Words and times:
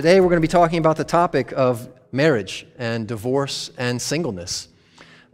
Today 0.00 0.18
we're 0.18 0.30
going 0.30 0.38
to 0.38 0.40
be 0.40 0.48
talking 0.48 0.78
about 0.78 0.96
the 0.96 1.04
topic 1.04 1.52
of 1.54 1.86
marriage 2.10 2.66
and 2.78 3.06
divorce 3.06 3.70
and 3.76 4.00
singleness. 4.00 4.68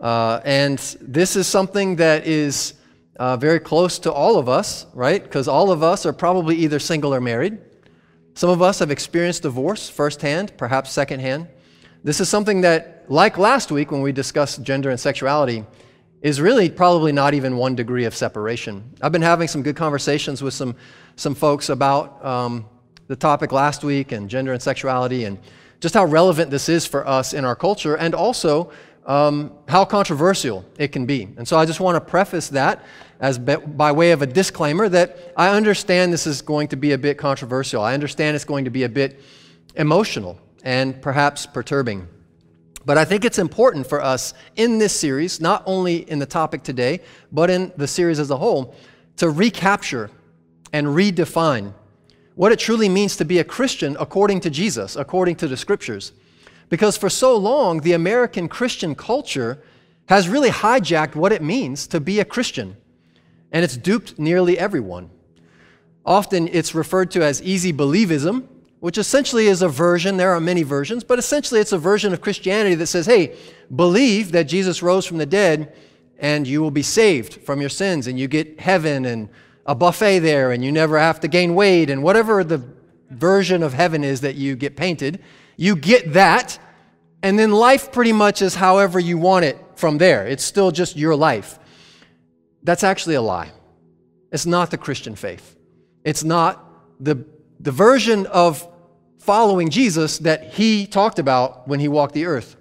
Uh, 0.01 0.41
and 0.45 0.77
this 1.01 1.37
is 1.37 1.47
something 1.47 1.95
that 1.95 2.27
is 2.27 2.75
uh, 3.15 3.37
very 3.37 3.61
close 3.61 4.01
to 4.01 4.13
all 4.13 4.37
of 4.39 4.49
us, 4.49 4.87
right? 4.93 5.23
Because 5.23 5.47
all 5.47 5.71
of 5.71 5.85
us 5.85 6.05
are 6.05 6.13
probably 6.13 6.57
either 6.57 6.81
single 6.81 7.15
or 7.15 7.21
married. 7.21 7.59
Some 8.35 8.51
of 8.51 8.61
us 8.61 8.81
have 8.81 8.91
experienced 8.91 9.43
divorce 9.43 9.89
firsthand, 9.89 10.53
perhaps 10.57 10.91
secondhand. 10.91 11.47
This 12.03 12.21
is 12.21 12.29
something 12.29 12.63
that, 12.63 13.05
like 13.07 13.39
last 13.39 13.71
week 13.71 13.93
when 13.93 14.03
we 14.03 14.11
discussed 14.11 14.65
gender 14.65 14.91
and 14.91 14.99
sexuality, 14.99 15.65
is 16.23 16.41
really 16.41 16.69
probably 16.71 17.13
not 17.13 17.35
even 17.35 17.57
one 17.57 17.77
degree 17.77 18.05
of 18.05 18.17
separation. 18.17 18.97
I've 19.01 19.13
been 19.13 19.23
having 19.23 19.47
some 19.47 19.63
good 19.63 19.77
conversations 19.77 20.43
with 20.43 20.55
some, 20.55 20.75
some 21.15 21.37
folks 21.37 21.69
about 21.69 22.25
um, 22.25 22.67
the 23.09 23.17
topic 23.17 23.53
last 23.53 23.85
week 23.85 24.13
and 24.13 24.29
gender 24.29 24.53
and 24.53 24.63
sexuality 24.63 25.25
and 25.25 25.39
just 25.81 25.95
how 25.95 26.05
relevant 26.05 26.51
this 26.51 26.69
is 26.69 26.87
for 26.87 27.07
us 27.07 27.33
in 27.33 27.45
our 27.45 27.57
culture 27.57 27.97
and 27.97 28.15
also 28.15 28.71
um, 29.07 29.53
how 29.69 29.85
controversial 29.85 30.65
it 30.79 30.89
can 30.89 31.07
be. 31.07 31.29
And 31.37 31.47
so 31.47 31.59
I 31.59 31.65
just 31.65 31.81
want 31.81 31.97
to 31.97 32.01
preface 32.01 32.49
that 32.49 32.85
as 33.21 33.39
be, 33.39 33.57
by 33.57 33.93
way 33.93 34.11
of 34.11 34.23
a 34.23 34.27
disclaimer 34.27 34.89
that 34.89 35.33
I 35.37 35.51
understand 35.51 36.13
this 36.13 36.27
is 36.27 36.43
going 36.43 36.69
to 36.69 36.77
be 36.77 36.93
a 36.93 36.99
bit 36.99 37.17
controversial. 37.17 37.83
I 37.83 37.95
understand 37.95 38.35
it's 38.35 38.45
going 38.45 38.65
to 38.65 38.71
be 38.71 38.83
a 38.83 38.89
bit 38.89 39.21
emotional 39.77 40.41
and 40.65 41.01
perhaps 41.01 41.47
perturbing. 41.47 42.09
But 42.85 42.99
I 42.99 43.05
think 43.05 43.25
it's 43.25 43.39
important 43.39 43.87
for 43.87 44.01
us 44.01 44.35
in 44.57 44.79
this 44.79 44.99
series, 44.99 45.41
not 45.41 45.63
only 45.67 46.09
in 46.11 46.19
the 46.19 46.27
topic 46.27 46.63
today, 46.63 47.01
but 47.33 47.51
in 47.51 47.73
the 47.77 47.87
series 47.87 48.19
as 48.19 48.31
a 48.31 48.37
whole, 48.37 48.75
to 49.17 49.31
recapture 49.31 50.11
and 50.73 50.87
redefine 50.89 51.73
what 52.37 52.53
it 52.53 52.59
truly 52.59 52.89
means 52.89 53.17
to 53.17 53.25
be 53.25 53.39
a 53.39 53.45
Christian 53.45 53.97
according 53.99 54.41
to 54.41 54.51
Jesus, 54.51 54.95
according 54.95 55.37
to 55.37 55.49
the 55.49 55.57
scriptures. 55.57 56.13
Because 56.69 56.97
for 56.97 57.09
so 57.09 57.35
long, 57.37 57.81
the 57.81 57.95
American 57.95 58.47
Christian 58.47 58.95
culture 58.95 59.63
has 60.09 60.29
really 60.29 60.51
hijacked 60.51 61.17
what 61.17 61.33
it 61.33 61.43
means 61.43 61.87
to 61.89 61.99
be 61.99 62.21
a 62.21 62.25
Christian, 62.25 62.77
and 63.51 63.65
it's 63.65 63.77
duped 63.77 64.19
nearly 64.19 64.59
everyone. 64.59 65.11
Often 66.05 66.49
it's 66.49 66.75
referred 66.75 67.11
to 67.13 67.25
as 67.25 67.43
easy 67.43 67.73
believism, 67.73 68.47
which 68.81 68.99
essentially 68.99 69.47
is 69.47 69.63
a 69.63 69.69
version, 69.69 70.19
there 70.19 70.33
are 70.33 70.41
many 70.41 70.63
versions, 70.63 71.03
but 71.03 71.19
essentially 71.19 71.61
it's 71.61 71.73
a 71.73 71.79
version 71.79 72.13
of 72.13 72.21
Christianity 72.21 72.75
that 72.75 72.87
says, 72.87 73.07
hey, 73.07 73.35
believe 73.75 74.33
that 74.33 74.45
Jesus 74.45 74.83
rose 74.83 75.07
from 75.07 75.17
the 75.17 75.27
dead 75.27 75.75
and 76.19 76.47
you 76.47 76.61
will 76.61 76.71
be 76.71 76.83
saved 76.83 77.41
from 77.43 77.61
your 77.61 77.71
sins 77.71 78.07
and 78.07 78.19
you 78.19 78.29
get 78.29 78.61
heaven 78.61 79.07
and 79.07 79.31
a 79.67 79.75
buffet 79.75 80.21
there 80.21 80.53
and 80.53 80.65
you 80.65 80.73
never 80.73 80.99
have 80.99 81.21
to 81.21 81.29
gain 81.29 81.55
weight 81.55 81.91
and 81.91 82.03
whatever 82.03 82.43
the 82.43 82.63
version 83.11 83.63
of 83.63 83.73
heaven 83.73 84.05
is 84.05 84.23
that 84.23 84.37
you 84.37 84.57
get 84.57 84.77
painted, 84.77 85.23
you 85.57 85.77
get 85.77 86.13
that. 86.15 86.59
And 87.23 87.39
then 87.39 87.51
life 87.51 87.93
pretty 87.93 88.13
much 88.13 88.43
is 88.43 88.55
however 88.55 89.01
you 89.01 89.19
want 89.19 89.45
it 89.45 89.59
from 89.75 89.99
there. 89.99 90.27
It's 90.27 90.45
still 90.45 90.71
just 90.71 90.97
your 90.97 91.17
life. 91.17 91.59
That's 92.63 92.85
actually 92.85 93.17
a 93.17 93.23
lie. 93.23 93.51
It's 94.33 94.47
not 94.47 94.71
the 94.71 94.79
Christian 94.79 95.17
faith. 95.17 95.57
It's 96.05 96.25
not 96.25 96.65
the, 97.01 97.25
the 97.61 97.73
version 97.73 98.27
of 98.27 98.69
following 99.19 99.71
Jesus 99.71 100.19
that 100.19 100.55
he 100.55 100.87
talked 100.87 101.19
about 101.19 101.67
when 101.67 101.81
he 101.81 101.89
walked 101.89 102.15
the 102.15 102.27
earth. 102.27 102.57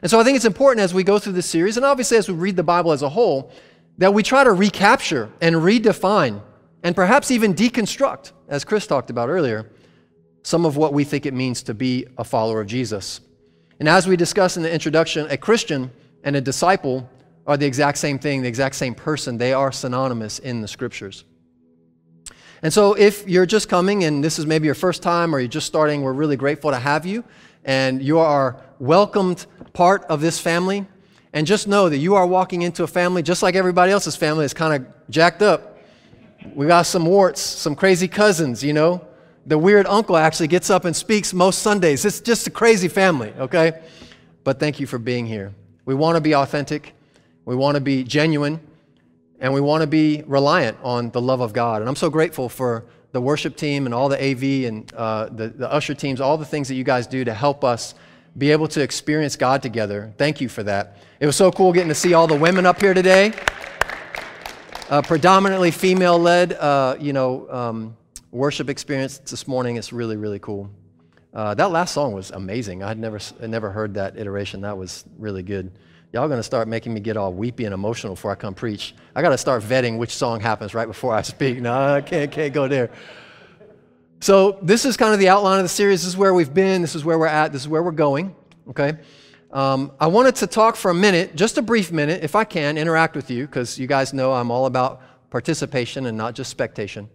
And 0.00 0.10
so 0.10 0.20
I 0.20 0.24
think 0.24 0.36
it's 0.36 0.44
important 0.44 0.82
as 0.84 0.92
we 0.92 1.02
go 1.02 1.18
through 1.18 1.32
this 1.32 1.48
series, 1.48 1.76
and 1.76 1.84
obviously 1.84 2.18
as 2.18 2.28
we 2.28 2.34
read 2.34 2.56
the 2.56 2.62
Bible 2.62 2.92
as 2.92 3.02
a 3.02 3.08
whole, 3.08 3.50
that 3.98 4.12
we 4.12 4.22
try 4.22 4.44
to 4.44 4.52
recapture 4.52 5.30
and 5.40 5.56
redefine 5.56 6.42
and 6.82 6.94
perhaps 6.94 7.30
even 7.30 7.54
deconstruct, 7.54 8.32
as 8.48 8.64
Chris 8.64 8.86
talked 8.86 9.10
about 9.10 9.28
earlier, 9.28 9.70
some 10.42 10.66
of 10.66 10.76
what 10.76 10.92
we 10.92 11.04
think 11.04 11.24
it 11.24 11.34
means 11.34 11.62
to 11.62 11.74
be 11.74 12.06
a 12.18 12.24
follower 12.24 12.60
of 12.60 12.66
Jesus. 12.66 13.20
And 13.80 13.88
as 13.88 14.06
we 14.06 14.16
discussed 14.16 14.56
in 14.56 14.62
the 14.62 14.72
introduction, 14.72 15.26
a 15.30 15.36
Christian 15.36 15.90
and 16.22 16.36
a 16.36 16.40
disciple 16.40 17.08
are 17.46 17.56
the 17.56 17.66
exact 17.66 17.98
same 17.98 18.18
thing, 18.18 18.42
the 18.42 18.48
exact 18.48 18.74
same 18.74 18.94
person. 18.94 19.38
They 19.38 19.52
are 19.52 19.72
synonymous 19.72 20.38
in 20.38 20.60
the 20.60 20.68
scriptures. 20.68 21.24
And 22.62 22.72
so, 22.72 22.94
if 22.94 23.28
you're 23.28 23.46
just 23.46 23.68
coming 23.68 24.04
and 24.04 24.24
this 24.24 24.38
is 24.38 24.46
maybe 24.46 24.66
your 24.66 24.74
first 24.74 25.02
time 25.02 25.34
or 25.34 25.38
you're 25.38 25.48
just 25.48 25.66
starting, 25.66 26.02
we're 26.02 26.14
really 26.14 26.36
grateful 26.36 26.70
to 26.70 26.78
have 26.78 27.04
you. 27.04 27.24
And 27.64 28.02
you 28.02 28.18
are 28.18 28.62
welcomed 28.78 29.46
part 29.72 30.04
of 30.04 30.20
this 30.20 30.38
family. 30.38 30.86
And 31.34 31.48
just 31.48 31.66
know 31.66 31.88
that 31.88 31.98
you 31.98 32.14
are 32.14 32.26
walking 32.26 32.62
into 32.62 32.84
a 32.84 32.86
family 32.86 33.20
just 33.20 33.42
like 33.42 33.56
everybody 33.56 33.90
else's 33.90 34.14
family 34.14 34.44
is 34.44 34.54
kind 34.54 34.72
of 34.72 35.10
jacked 35.10 35.42
up. 35.42 35.78
We 36.54 36.68
got 36.68 36.82
some 36.82 37.04
warts, 37.04 37.40
some 37.40 37.74
crazy 37.74 38.06
cousins, 38.06 38.62
you 38.62 38.72
know. 38.72 39.04
The 39.44 39.58
weird 39.58 39.86
uncle 39.86 40.16
actually 40.16 40.46
gets 40.46 40.70
up 40.70 40.84
and 40.84 40.94
speaks 40.94 41.34
most 41.34 41.58
Sundays. 41.58 42.04
It's 42.04 42.20
just 42.20 42.46
a 42.46 42.50
crazy 42.50 42.86
family, 42.86 43.34
okay? 43.36 43.82
But 44.44 44.60
thank 44.60 44.78
you 44.78 44.86
for 44.86 44.98
being 44.98 45.26
here. 45.26 45.52
We 45.84 45.94
want 45.94 46.14
to 46.16 46.20
be 46.20 46.36
authentic, 46.36 46.94
we 47.44 47.56
want 47.56 47.74
to 47.74 47.80
be 47.80 48.04
genuine, 48.04 48.60
and 49.40 49.52
we 49.52 49.60
want 49.60 49.80
to 49.80 49.88
be 49.88 50.22
reliant 50.26 50.78
on 50.84 51.10
the 51.10 51.20
love 51.20 51.40
of 51.40 51.52
God. 51.52 51.82
And 51.82 51.88
I'm 51.88 51.96
so 51.96 52.10
grateful 52.10 52.48
for 52.48 52.84
the 53.10 53.20
worship 53.20 53.56
team 53.56 53.86
and 53.86 53.94
all 53.94 54.08
the 54.08 54.22
AV 54.22 54.68
and 54.68 54.94
uh, 54.94 55.26
the, 55.26 55.48
the 55.48 55.70
usher 55.70 55.94
teams, 55.94 56.20
all 56.20 56.38
the 56.38 56.44
things 56.44 56.68
that 56.68 56.76
you 56.76 56.84
guys 56.84 57.08
do 57.08 57.24
to 57.24 57.34
help 57.34 57.64
us 57.64 57.94
be 58.36 58.50
able 58.50 58.68
to 58.68 58.80
experience 58.80 59.36
God 59.36 59.62
together. 59.62 60.12
Thank 60.16 60.40
you 60.40 60.48
for 60.48 60.62
that. 60.64 60.98
It 61.24 61.26
was 61.26 61.36
so 61.36 61.50
cool 61.50 61.72
getting 61.72 61.88
to 61.88 61.94
see 61.94 62.12
all 62.12 62.26
the 62.26 62.36
women 62.36 62.66
up 62.66 62.82
here 62.82 62.92
today. 62.92 63.32
Uh, 64.90 65.00
predominantly 65.00 65.70
female 65.70 66.18
led, 66.18 66.52
uh, 66.52 66.96
you 67.00 67.14
know, 67.14 67.50
um, 67.50 67.96
worship 68.30 68.68
experience 68.68 69.16
this 69.16 69.48
morning. 69.48 69.76
It's 69.76 69.90
really, 69.90 70.18
really 70.18 70.38
cool. 70.38 70.68
Uh, 71.32 71.54
that 71.54 71.70
last 71.70 71.94
song 71.94 72.12
was 72.12 72.30
amazing. 72.30 72.82
I 72.82 72.88
had 72.88 72.98
never, 72.98 73.18
never 73.40 73.70
heard 73.70 73.94
that 73.94 74.18
iteration. 74.18 74.60
That 74.60 74.76
was 74.76 75.06
really 75.18 75.42
good. 75.42 75.72
Y'all 76.12 76.28
gonna 76.28 76.42
start 76.42 76.68
making 76.68 76.92
me 76.92 77.00
get 77.00 77.16
all 77.16 77.32
weepy 77.32 77.64
and 77.64 77.72
emotional 77.72 78.16
before 78.16 78.30
I 78.30 78.34
come 78.34 78.52
preach. 78.52 78.94
I 79.14 79.22
gotta 79.22 79.38
start 79.38 79.62
vetting 79.62 79.96
which 79.96 80.14
song 80.14 80.40
happens 80.40 80.74
right 80.74 80.86
before 80.86 81.14
I 81.14 81.22
speak. 81.22 81.58
No, 81.58 81.94
I 81.94 82.02
can't, 82.02 82.30
can't 82.30 82.52
go 82.52 82.68
there. 82.68 82.90
So, 84.20 84.58
this 84.60 84.84
is 84.84 84.98
kind 84.98 85.14
of 85.14 85.20
the 85.20 85.30
outline 85.30 85.60
of 85.60 85.64
the 85.64 85.70
series. 85.70 86.02
This 86.02 86.08
is 86.08 86.18
where 86.18 86.34
we've 86.34 86.52
been, 86.52 86.82
this 86.82 86.94
is 86.94 87.02
where 87.02 87.18
we're 87.18 87.28
at, 87.28 87.50
this 87.50 87.62
is 87.62 87.68
where 87.68 87.82
we're 87.82 87.92
going, 87.92 88.36
okay? 88.68 88.98
Um, 89.54 89.92
I 90.00 90.08
wanted 90.08 90.34
to 90.36 90.48
talk 90.48 90.74
for 90.74 90.90
a 90.90 90.94
minute, 90.94 91.36
just 91.36 91.58
a 91.58 91.62
brief 91.62 91.92
minute, 91.92 92.24
if 92.24 92.34
I 92.34 92.42
can, 92.42 92.76
interact 92.76 93.14
with 93.14 93.30
you, 93.30 93.46
because 93.46 93.78
you 93.78 93.86
guys 93.86 94.12
know 94.12 94.32
I'm 94.32 94.50
all 94.50 94.66
about 94.66 95.00
participation 95.30 96.06
and 96.06 96.18
not 96.18 96.34
just 96.34 96.50
spectation. 96.50 97.08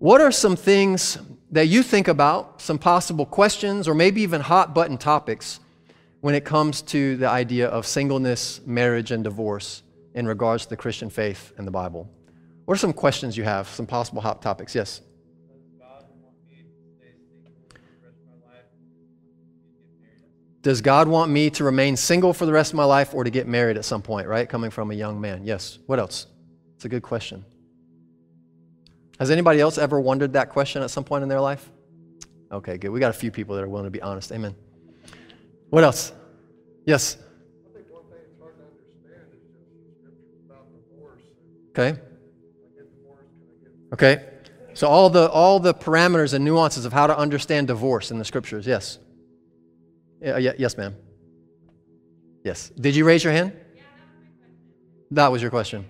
What 0.00 0.20
are 0.20 0.32
some 0.32 0.56
things 0.56 1.16
that 1.52 1.68
you 1.68 1.84
think 1.84 2.08
about, 2.08 2.60
some 2.60 2.76
possible 2.76 3.24
questions, 3.24 3.86
or 3.86 3.94
maybe 3.94 4.20
even 4.22 4.40
hot 4.40 4.74
button 4.74 4.98
topics 4.98 5.60
when 6.22 6.34
it 6.34 6.44
comes 6.44 6.82
to 6.82 7.16
the 7.18 7.28
idea 7.28 7.68
of 7.68 7.86
singleness, 7.86 8.60
marriage, 8.66 9.12
and 9.12 9.22
divorce 9.22 9.84
in 10.14 10.26
regards 10.26 10.64
to 10.64 10.70
the 10.70 10.76
Christian 10.76 11.08
faith 11.08 11.52
and 11.56 11.64
the 11.64 11.70
Bible? 11.70 12.10
What 12.64 12.74
are 12.74 12.78
some 12.78 12.92
questions 12.92 13.36
you 13.36 13.44
have, 13.44 13.68
some 13.68 13.86
possible 13.86 14.20
hot 14.20 14.42
topics? 14.42 14.74
Yes? 14.74 15.02
Does 20.64 20.80
God 20.80 21.08
want 21.08 21.30
me 21.30 21.50
to 21.50 21.62
remain 21.62 21.94
single 21.94 22.32
for 22.32 22.46
the 22.46 22.52
rest 22.52 22.72
of 22.72 22.78
my 22.78 22.86
life 22.86 23.12
or 23.12 23.22
to 23.22 23.28
get 23.28 23.46
married 23.46 23.76
at 23.76 23.84
some 23.84 24.00
point, 24.00 24.26
right? 24.26 24.48
Coming 24.48 24.70
from 24.70 24.90
a 24.90 24.94
young 24.94 25.20
man. 25.20 25.44
Yes. 25.44 25.78
What 25.84 25.98
else? 25.98 26.26
It's 26.76 26.86
a 26.86 26.88
good 26.88 27.02
question. 27.02 27.44
Has 29.20 29.30
anybody 29.30 29.60
else 29.60 29.76
ever 29.76 30.00
wondered 30.00 30.32
that 30.32 30.48
question 30.48 30.82
at 30.82 30.90
some 30.90 31.04
point 31.04 31.22
in 31.22 31.28
their 31.28 31.42
life? 31.42 31.70
Okay, 32.50 32.78
good. 32.78 32.88
We 32.88 32.98
got 32.98 33.10
a 33.10 33.12
few 33.12 33.30
people 33.30 33.54
that 33.56 33.62
are 33.62 33.68
willing 33.68 33.84
to 33.84 33.90
be 33.90 34.00
honest. 34.00 34.32
Amen. 34.32 34.56
What 35.68 35.84
else? 35.84 36.12
Yes. 36.86 37.18
I 37.68 37.76
think 37.76 37.90
one 37.90 38.04
thing 38.04 38.20
it's 38.26 38.40
hard 38.40 38.54
to 38.56 38.64
understand 38.64 39.34
is 39.34 39.40
just 39.44 39.76
the 39.82 39.98
scriptures 40.00 40.40
about 40.46 40.64
divorce. 40.72 41.20
Okay. 41.72 42.00
Okay. 43.92 44.24
So 44.72 44.88
all 44.88 45.10
the 45.10 45.28
all 45.28 45.60
the 45.60 45.74
parameters 45.74 46.32
and 46.32 46.42
nuances 46.42 46.86
of 46.86 46.94
how 46.94 47.06
to 47.06 47.14
understand 47.14 47.66
divorce 47.66 48.10
in 48.10 48.18
the 48.18 48.24
scriptures. 48.24 48.66
Yes. 48.66 48.98
Yeah, 50.24 50.38
yeah, 50.38 50.52
yes, 50.58 50.78
ma'am. 50.78 50.96
Yes. 52.44 52.70
Did 52.70 52.96
you 52.96 53.04
raise 53.04 53.22
your 53.22 53.32
hand? 53.32 53.52
That 55.10 55.30
was 55.30 55.42
your 55.42 55.50
question. 55.50 55.84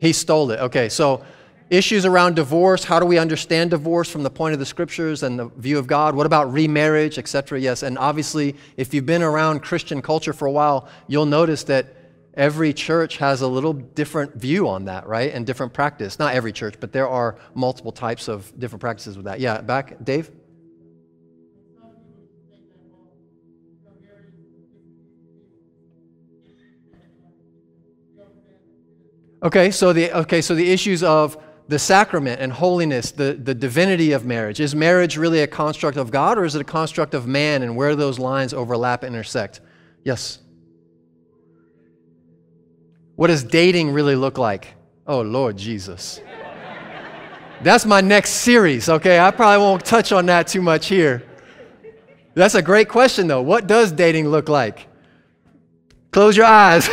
He 0.00 0.12
stole 0.12 0.50
it. 0.50 0.60
Okay, 0.60 0.90
so 0.90 1.24
issues 1.70 2.04
around 2.04 2.36
divorce. 2.36 2.84
How 2.84 3.00
do 3.00 3.06
we 3.06 3.16
understand 3.16 3.70
divorce 3.70 4.10
from 4.10 4.22
the 4.22 4.30
point 4.30 4.52
of 4.52 4.58
the 4.58 4.66
scriptures 4.66 5.22
and 5.22 5.38
the 5.38 5.46
view 5.56 5.78
of 5.78 5.86
God? 5.86 6.14
What 6.14 6.26
about 6.26 6.52
remarriage, 6.52 7.16
etc.? 7.16 7.58
Yes, 7.58 7.82
and 7.82 7.96
obviously, 7.96 8.54
if 8.76 8.92
you've 8.92 9.06
been 9.06 9.22
around 9.22 9.60
Christian 9.60 10.02
culture 10.02 10.34
for 10.34 10.46
a 10.46 10.52
while, 10.52 10.86
you'll 11.08 11.26
notice 11.26 11.64
that 11.64 11.96
every 12.34 12.72
church 12.74 13.16
has 13.16 13.40
a 13.40 13.46
little 13.46 13.72
different 13.72 14.34
view 14.34 14.68
on 14.68 14.84
that, 14.84 15.06
right? 15.06 15.32
And 15.32 15.46
different 15.46 15.72
practice. 15.72 16.18
Not 16.18 16.34
every 16.34 16.52
church, 16.52 16.74
but 16.80 16.92
there 16.92 17.08
are 17.08 17.38
multiple 17.54 17.92
types 17.92 18.28
of 18.28 18.52
different 18.58 18.80
practices 18.80 19.16
with 19.16 19.24
that. 19.24 19.40
Yeah, 19.40 19.62
back, 19.62 20.04
Dave? 20.04 20.30
Okay, 29.42 29.70
so 29.70 29.92
the 29.92 30.12
okay, 30.12 30.40
so 30.40 30.54
the 30.54 30.70
issues 30.70 31.02
of 31.02 31.36
the 31.70 31.78
sacrament 31.78 32.40
and 32.40 32.52
holiness, 32.52 33.12
the, 33.12 33.32
the 33.32 33.54
divinity 33.54 34.10
of 34.10 34.24
marriage. 34.24 34.58
Is 34.58 34.74
marriage 34.74 35.16
really 35.16 35.40
a 35.40 35.46
construct 35.46 35.96
of 35.96 36.10
God 36.10 36.36
or 36.36 36.44
is 36.44 36.56
it 36.56 36.60
a 36.60 36.64
construct 36.64 37.14
of 37.14 37.28
man 37.28 37.62
and 37.62 37.76
where 37.76 37.94
those 37.94 38.18
lines 38.18 38.52
overlap 38.52 39.04
and 39.04 39.14
intersect? 39.14 39.60
Yes. 40.04 40.40
What 43.14 43.28
does 43.28 43.44
dating 43.44 43.92
really 43.92 44.16
look 44.16 44.36
like? 44.36 44.74
Oh, 45.06 45.20
Lord 45.20 45.56
Jesus. 45.56 46.20
That's 47.62 47.86
my 47.86 48.00
next 48.00 48.30
series, 48.30 48.88
okay? 48.88 49.20
I 49.20 49.30
probably 49.30 49.62
won't 49.62 49.84
touch 49.84 50.10
on 50.10 50.26
that 50.26 50.48
too 50.48 50.62
much 50.62 50.88
here. 50.88 51.22
That's 52.34 52.56
a 52.56 52.62
great 52.62 52.88
question, 52.88 53.28
though. 53.28 53.42
What 53.42 53.68
does 53.68 53.92
dating 53.92 54.28
look 54.28 54.48
like? 54.48 54.88
Close 56.10 56.36
your 56.36 56.46
eyes. 56.46 56.88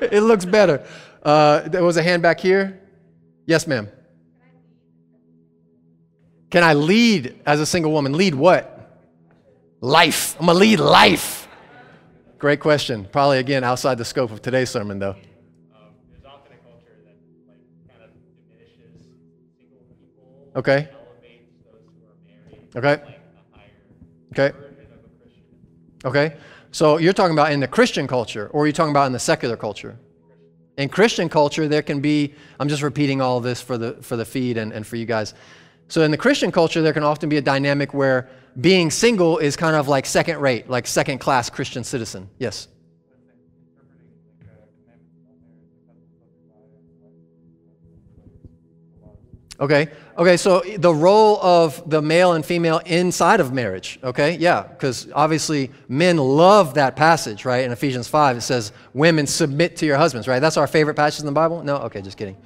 it 0.00 0.22
looks 0.22 0.44
better. 0.44 0.84
Uh, 1.24 1.60
there 1.68 1.82
was 1.82 1.96
a 1.96 2.02
hand 2.02 2.22
back 2.22 2.38
here. 2.38 2.80
Yes, 3.46 3.66
ma'am. 3.66 3.88
Can 6.50 6.62
I 6.62 6.74
lead 6.74 7.40
as 7.46 7.60
a 7.60 7.66
single 7.66 7.92
woman? 7.92 8.12
Lead 8.12 8.34
what? 8.34 8.70
Life. 9.80 10.36
I'm 10.38 10.46
going 10.46 10.56
to 10.56 10.60
lead 10.60 10.80
life. 10.80 11.48
Great 12.38 12.60
question. 12.60 13.08
Probably, 13.10 13.38
again, 13.38 13.64
outside 13.64 13.96
the 13.96 14.04
scope 14.04 14.30
of 14.30 14.42
today's 14.42 14.70
sermon, 14.70 14.98
though. 14.98 15.16
Okay. 20.56 20.88
Okay. 22.76 23.02
Okay. 24.32 24.52
Okay. 26.04 26.36
So 26.70 26.98
you're 26.98 27.12
talking 27.12 27.32
about 27.32 27.50
in 27.50 27.60
the 27.60 27.68
Christian 27.68 28.06
culture, 28.06 28.48
or 28.52 28.64
are 28.64 28.66
you 28.66 28.72
talking 28.72 28.90
about 28.90 29.06
in 29.06 29.12
the 29.12 29.18
secular 29.18 29.56
culture? 29.56 29.98
In 30.76 30.88
Christian 30.88 31.28
culture, 31.28 31.68
there 31.68 31.82
can 31.82 32.00
be, 32.00 32.34
I'm 32.58 32.68
just 32.68 32.82
repeating 32.82 33.20
all 33.20 33.40
this 33.40 33.60
for 33.62 33.78
the, 33.78 33.92
for 34.02 34.16
the 34.16 34.24
feed 34.24 34.58
and, 34.58 34.72
and 34.72 34.86
for 34.86 34.96
you 34.96 35.06
guys. 35.06 35.34
So 35.88 36.02
in 36.02 36.10
the 36.10 36.16
Christian 36.16 36.50
culture, 36.50 36.82
there 36.82 36.92
can 36.92 37.04
often 37.04 37.28
be 37.28 37.36
a 37.36 37.42
dynamic 37.42 37.94
where 37.94 38.28
being 38.60 38.90
single 38.90 39.38
is 39.38 39.56
kind 39.56 39.76
of 39.76 39.86
like 39.86 40.06
second 40.06 40.40
rate, 40.40 40.68
like 40.68 40.86
second 40.86 41.18
class 41.18 41.48
Christian 41.50 41.84
citizen. 41.84 42.28
Yes? 42.38 42.68
Okay. 49.60 49.88
Okay, 50.16 50.36
so 50.36 50.62
the 50.78 50.94
role 50.94 51.40
of 51.42 51.90
the 51.90 52.00
male 52.00 52.34
and 52.34 52.46
female 52.46 52.78
inside 52.86 53.40
of 53.40 53.52
marriage, 53.52 53.98
okay? 54.04 54.36
Yeah, 54.36 54.62
because 54.62 55.08
obviously 55.12 55.72
men 55.88 56.18
love 56.18 56.74
that 56.74 56.94
passage, 56.94 57.44
right? 57.44 57.64
In 57.64 57.72
Ephesians 57.72 58.06
5, 58.06 58.36
it 58.36 58.42
says, 58.42 58.70
Women 58.92 59.26
submit 59.26 59.76
to 59.78 59.86
your 59.86 59.96
husbands, 59.96 60.28
right? 60.28 60.38
That's 60.38 60.56
our 60.56 60.68
favorite 60.68 60.94
passage 60.94 61.20
in 61.20 61.26
the 61.26 61.32
Bible? 61.32 61.64
No? 61.64 61.76
Okay, 61.78 62.00
just 62.00 62.16
kidding. 62.16 62.36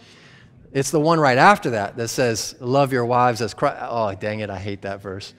It's 0.72 0.90
the 0.90 1.00
one 1.00 1.20
right 1.20 1.36
after 1.36 1.70
that 1.70 1.96
that 1.98 2.08
says, 2.08 2.54
Love 2.58 2.90
your 2.90 3.04
wives 3.04 3.42
as 3.42 3.52
Christ. 3.52 3.76
Oh, 3.82 4.14
dang 4.14 4.40
it, 4.40 4.48
I 4.48 4.58
hate 4.58 4.82
that 4.82 5.02
verse. 5.02 5.34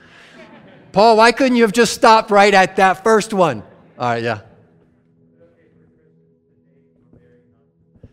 Paul, 0.91 1.17
why 1.17 1.31
couldn't 1.31 1.55
you 1.55 1.63
have 1.63 1.73
just 1.73 1.93
stopped 1.93 2.29
right 2.29 2.53
at 2.53 2.75
that 2.75 3.03
first 3.03 3.33
one? 3.33 3.63
All 3.97 4.09
right, 4.09 4.23
yeah. 4.23 4.41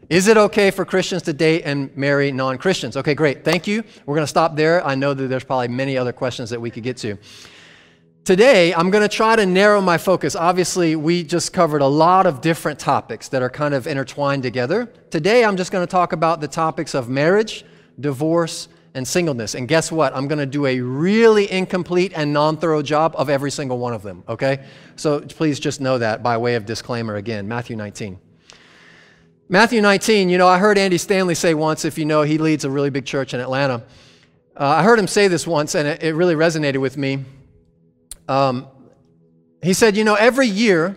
Is 0.09 0.29
it 0.29 0.37
okay 0.37 0.71
for 0.71 0.85
Christians 0.85 1.23
to 1.23 1.33
date 1.33 1.63
and 1.65 1.95
marry 1.97 2.31
non 2.31 2.59
Christians? 2.59 2.97
Okay, 2.97 3.15
great. 3.15 3.45
Thank 3.45 3.67
you. 3.67 3.83
We're 4.05 4.15
going 4.15 4.23
to 4.23 4.29
stop 4.29 4.55
there. 4.55 4.87
I 4.87 4.95
know 4.95 5.15
that 5.15 5.27
there's 5.27 5.45
probably 5.45 5.69
many 5.69 5.99
other 5.99 6.13
questions 6.13 6.51
that 6.51 6.61
we 6.61 6.71
could 6.71 6.85
get 6.85 6.97
to. 6.99 7.19
Today, 8.25 8.75
I'm 8.75 8.91
going 8.91 9.03
to 9.03 9.15
try 9.15 9.37
to 9.37 9.47
narrow 9.47 9.81
my 9.81 9.99
focus. 9.99 10.37
Obviously, 10.37 10.97
we 10.97 11.23
just 11.25 11.53
covered 11.53 11.81
a 11.81 11.87
lot 11.87 12.27
of 12.27 12.41
different 12.41 12.79
topics 12.79 13.29
that 13.29 13.43
are 13.43 13.51
kind 13.51 13.75
of 13.75 13.87
intertwined 13.87 14.43
together. 14.43 14.87
Today, 15.11 15.45
I'm 15.45 15.57
just 15.57 15.73
going 15.73 15.87
to 15.87 15.91
talk 15.91 16.13
about 16.13 16.41
the 16.41 16.49
topics 16.49 16.95
of 16.95 17.09
marriage, 17.09 17.65
divorce, 17.99 18.69
and 18.95 19.07
singleness. 19.07 19.55
And 19.55 19.69
guess 19.69 19.93
what? 19.93 20.15
I'm 20.15 20.29
going 20.29 20.39
to 20.39 20.47
do 20.47 20.67
a 20.67 20.81
really 20.81 21.51
incomplete 21.51 22.13
and 22.15 22.33
non 22.33 22.57
thorough 22.57 22.83
job 22.83 23.15
of 23.17 23.29
every 23.29 23.51
single 23.51 23.79
one 23.79 23.93
of 23.93 24.03
them, 24.03 24.23
okay? 24.29 24.65
So 24.95 25.21
please 25.21 25.61
just 25.61 25.81
know 25.81 25.99
that 25.99 26.23
by 26.23 26.37
way 26.37 26.55
of 26.55 26.65
disclaimer 26.65 27.17
again. 27.17 27.47
Matthew 27.49 27.77
19. 27.77 28.19
Matthew 29.49 29.81
19, 29.81 30.29
you 30.29 30.39
know, 30.39 30.49
I 30.49 30.59
heard 30.59 30.77
Andy 30.77 30.99
Stanley 30.99 31.37
say 31.37 31.55
once, 31.55 31.85
if 31.85 31.99
you 31.99 32.05
know, 32.05 32.23
he 32.23 32.37
leads 32.37 32.65
a 32.65 32.71
really 32.71 32.91
big 32.91 33.07
church 33.07 33.33
in 33.33 33.39
Atlanta. 33.39 33.85
Uh, 34.57 34.67
I 34.67 34.83
heard 34.83 34.99
him 34.99 35.07
say 35.07 35.29
this 35.29 35.47
once, 35.47 35.77
and 35.77 35.87
it, 35.87 36.03
it 36.03 36.15
really 36.15 36.35
resonated 36.35 36.81
with 36.81 36.97
me. 36.97 37.25
Um, 38.27 38.67
he 39.63 39.73
said, 39.73 39.97
You 39.97 40.03
know, 40.03 40.17
every 40.17 40.49
year 40.49 40.97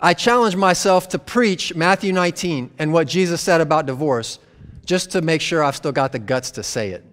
I 0.00 0.14
challenge 0.14 0.54
myself 0.54 1.08
to 1.10 1.18
preach 1.18 1.74
Matthew 1.74 2.12
19 2.12 2.74
and 2.78 2.92
what 2.92 3.08
Jesus 3.08 3.40
said 3.40 3.60
about 3.60 3.86
divorce 3.86 4.38
just 4.84 5.10
to 5.12 5.22
make 5.22 5.40
sure 5.40 5.64
I've 5.64 5.74
still 5.74 5.92
got 5.92 6.12
the 6.12 6.20
guts 6.20 6.52
to 6.52 6.62
say 6.62 6.90
it. 6.90 7.04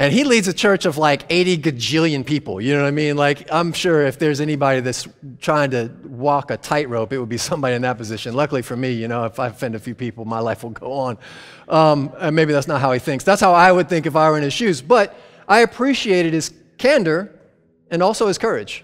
And 0.00 0.14
he 0.14 0.24
leads 0.24 0.48
a 0.48 0.54
church 0.54 0.86
of 0.86 0.96
like 0.96 1.26
80 1.28 1.58
gajillion 1.58 2.24
people. 2.24 2.58
You 2.58 2.72
know 2.72 2.80
what 2.80 2.88
I 2.88 2.90
mean? 2.90 3.18
Like, 3.18 3.52
I'm 3.52 3.70
sure 3.74 4.06
if 4.06 4.18
there's 4.18 4.40
anybody 4.40 4.80
that's 4.80 5.06
trying 5.42 5.72
to 5.72 5.90
walk 6.04 6.50
a 6.50 6.56
tightrope, 6.56 7.12
it 7.12 7.18
would 7.18 7.28
be 7.28 7.36
somebody 7.36 7.74
in 7.74 7.82
that 7.82 7.98
position. 7.98 8.32
Luckily 8.32 8.62
for 8.62 8.74
me, 8.74 8.92
you 8.92 9.08
know, 9.08 9.24
if 9.24 9.38
I 9.38 9.48
offend 9.48 9.74
a 9.74 9.78
few 9.78 9.94
people, 9.94 10.24
my 10.24 10.38
life 10.38 10.62
will 10.62 10.70
go 10.70 10.90
on. 10.94 11.18
Um, 11.68 12.14
and 12.18 12.34
maybe 12.34 12.50
that's 12.54 12.66
not 12.66 12.80
how 12.80 12.92
he 12.92 12.98
thinks. 12.98 13.24
That's 13.24 13.42
how 13.42 13.52
I 13.52 13.70
would 13.70 13.90
think 13.90 14.06
if 14.06 14.16
I 14.16 14.30
were 14.30 14.38
in 14.38 14.42
his 14.42 14.54
shoes. 14.54 14.80
But 14.80 15.14
I 15.46 15.60
appreciated 15.60 16.32
his 16.32 16.50
candor 16.78 17.38
and 17.90 18.02
also 18.02 18.26
his 18.26 18.38
courage. 18.38 18.82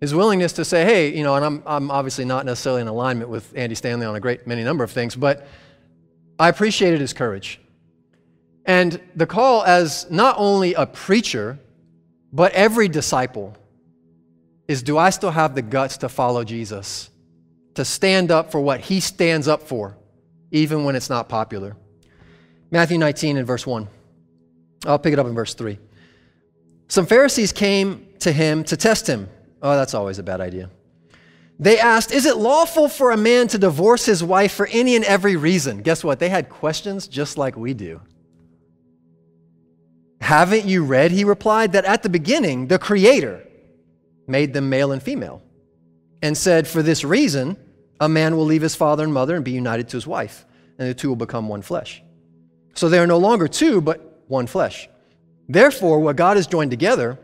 His 0.00 0.16
willingness 0.16 0.52
to 0.54 0.64
say, 0.64 0.84
hey, 0.84 1.16
you 1.16 1.22
know, 1.22 1.36
and 1.36 1.44
I'm, 1.44 1.62
I'm 1.64 1.92
obviously 1.92 2.24
not 2.24 2.44
necessarily 2.44 2.82
in 2.82 2.88
alignment 2.88 3.30
with 3.30 3.56
Andy 3.56 3.76
Stanley 3.76 4.04
on 4.04 4.16
a 4.16 4.20
great 4.20 4.48
many 4.48 4.64
number 4.64 4.82
of 4.82 4.90
things, 4.90 5.14
but 5.14 5.46
I 6.40 6.48
appreciated 6.48 7.00
his 7.00 7.12
courage. 7.12 7.60
And 8.68 9.00
the 9.16 9.26
call 9.26 9.64
as 9.64 10.08
not 10.10 10.36
only 10.38 10.74
a 10.74 10.84
preacher, 10.84 11.58
but 12.30 12.52
every 12.52 12.86
disciple 12.86 13.56
is 14.68 14.82
do 14.82 14.98
I 14.98 15.08
still 15.08 15.30
have 15.30 15.54
the 15.54 15.62
guts 15.62 15.96
to 15.98 16.08
follow 16.10 16.44
Jesus? 16.44 17.08
To 17.76 17.84
stand 17.84 18.30
up 18.30 18.52
for 18.52 18.60
what 18.60 18.80
he 18.80 19.00
stands 19.00 19.48
up 19.48 19.62
for, 19.62 19.96
even 20.50 20.84
when 20.84 20.96
it's 20.96 21.08
not 21.08 21.30
popular. 21.30 21.78
Matthew 22.70 22.98
19 22.98 23.38
and 23.38 23.46
verse 23.46 23.66
1. 23.66 23.88
I'll 24.84 24.98
pick 24.98 25.14
it 25.14 25.18
up 25.18 25.26
in 25.26 25.34
verse 25.34 25.54
3. 25.54 25.78
Some 26.88 27.06
Pharisees 27.06 27.52
came 27.52 28.06
to 28.18 28.30
him 28.30 28.64
to 28.64 28.76
test 28.76 29.06
him. 29.06 29.30
Oh, 29.62 29.76
that's 29.76 29.94
always 29.94 30.18
a 30.18 30.22
bad 30.22 30.42
idea. 30.42 30.68
They 31.58 31.78
asked, 31.78 32.12
Is 32.12 32.26
it 32.26 32.36
lawful 32.36 32.90
for 32.90 33.12
a 33.12 33.16
man 33.16 33.48
to 33.48 33.58
divorce 33.58 34.04
his 34.04 34.22
wife 34.22 34.52
for 34.52 34.66
any 34.66 34.94
and 34.94 35.06
every 35.06 35.36
reason? 35.36 35.80
Guess 35.80 36.04
what? 36.04 36.18
They 36.18 36.28
had 36.28 36.50
questions 36.50 37.08
just 37.08 37.38
like 37.38 37.56
we 37.56 37.72
do. 37.72 38.02
Haven't 40.20 40.64
you 40.66 40.84
read, 40.84 41.10
he 41.10 41.24
replied, 41.24 41.72
that 41.72 41.84
at 41.84 42.02
the 42.02 42.08
beginning 42.08 42.66
the 42.66 42.78
Creator 42.78 43.46
made 44.26 44.52
them 44.52 44.68
male 44.68 44.92
and 44.92 45.02
female 45.02 45.42
and 46.22 46.36
said, 46.36 46.66
For 46.66 46.82
this 46.82 47.04
reason, 47.04 47.56
a 48.00 48.08
man 48.08 48.36
will 48.36 48.44
leave 48.44 48.62
his 48.62 48.74
father 48.74 49.04
and 49.04 49.12
mother 49.12 49.36
and 49.36 49.44
be 49.44 49.52
united 49.52 49.88
to 49.90 49.96
his 49.96 50.06
wife, 50.06 50.44
and 50.78 50.88
the 50.88 50.94
two 50.94 51.08
will 51.08 51.16
become 51.16 51.48
one 51.48 51.62
flesh. 51.62 52.02
So 52.74 52.88
they 52.88 52.98
are 52.98 53.06
no 53.06 53.18
longer 53.18 53.48
two, 53.48 53.80
but 53.80 54.22
one 54.28 54.46
flesh. 54.46 54.88
Therefore, 55.48 56.00
what 56.00 56.16
God 56.16 56.36
has 56.36 56.46
joined 56.46 56.70
together, 56.70 57.18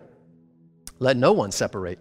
let 0.99 1.17
no 1.17 1.33
one 1.33 1.53
separate. 1.53 1.99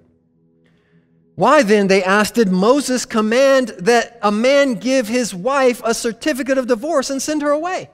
Why 1.35 1.63
then, 1.63 1.87
they 1.87 2.03
asked, 2.03 2.35
did 2.35 2.49
Moses 2.49 3.05
command 3.05 3.69
that 3.79 4.19
a 4.21 4.31
man 4.31 4.75
give 4.75 5.07
his 5.07 5.33
wife 5.33 5.81
a 5.83 5.93
certificate 5.93 6.57
of 6.57 6.67
divorce 6.67 7.09
and 7.09 7.21
send 7.21 7.41
her 7.41 7.49
away? 7.49 7.89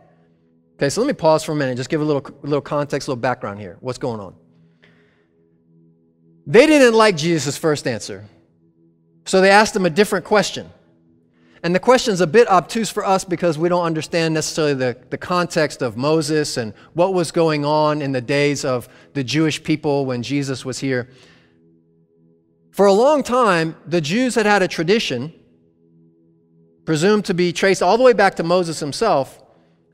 Okay, 0.80 0.90
so 0.90 1.02
let 1.02 1.08
me 1.08 1.14
pause 1.14 1.44
for 1.44 1.52
a 1.52 1.56
minute, 1.56 1.72
and 1.72 1.78
just 1.78 1.90
give 1.90 2.00
a 2.00 2.06
little, 2.06 2.26
little 2.42 2.62
context, 2.62 3.10
a 3.10 3.12
little 3.12 3.20
background 3.20 3.60
here. 3.60 3.76
What's 3.82 3.98
going 3.98 4.22
on? 4.22 4.34
They 6.48 6.68
didn't 6.68 6.94
like 6.94 7.18
Jesus' 7.18 7.58
first 7.58 7.86
answer, 7.86 8.24
so 9.26 9.42
they 9.42 9.52
asked 9.52 9.76
him 9.76 9.86
a 9.86 9.90
different 9.90 10.24
question. 10.24 10.70
And 11.64 11.76
the 11.76 11.82
question's 11.82 12.22
a 12.22 12.28
bit 12.28 12.48
obtuse 12.48 12.90
for 12.90 13.06
us 13.06 13.26
because 13.26 13.58
we 13.58 13.68
don't 13.68 13.84
understand 13.84 14.34
necessarily 14.34 14.74
the, 14.74 14.96
the 15.10 15.18
context 15.18 15.82
of 15.82 15.98
Moses 15.98 16.56
and 16.56 16.74
what 16.94 17.14
was 17.14 17.30
going 17.34 17.66
on 17.66 18.02
in 18.02 18.14
the 18.14 18.22
days 18.22 18.64
of 18.64 18.88
the 19.14 19.24
Jewish 19.26 19.62
people 19.62 20.06
when 20.06 20.24
Jesus 20.24 20.64
was 20.64 20.80
here. 20.80 21.10
For 22.72 22.86
a 22.86 22.94
long 22.94 23.22
time, 23.22 23.76
the 23.86 24.00
Jews 24.00 24.36
had 24.36 24.46
had 24.46 24.62
a 24.62 24.68
tradition, 24.70 25.34
presumed 26.86 27.26
to 27.26 27.34
be 27.34 27.52
traced 27.52 27.84
all 27.84 27.98
the 27.98 28.04
way 28.04 28.14
back 28.14 28.36
to 28.36 28.44
Moses 28.44 28.80
himself, 28.80 29.44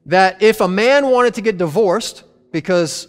that 0.05 0.41
if 0.41 0.61
a 0.61 0.67
man 0.67 1.07
wanted 1.07 1.33
to 1.35 1.41
get 1.41 1.57
divorced, 1.57 2.23
because 2.51 3.07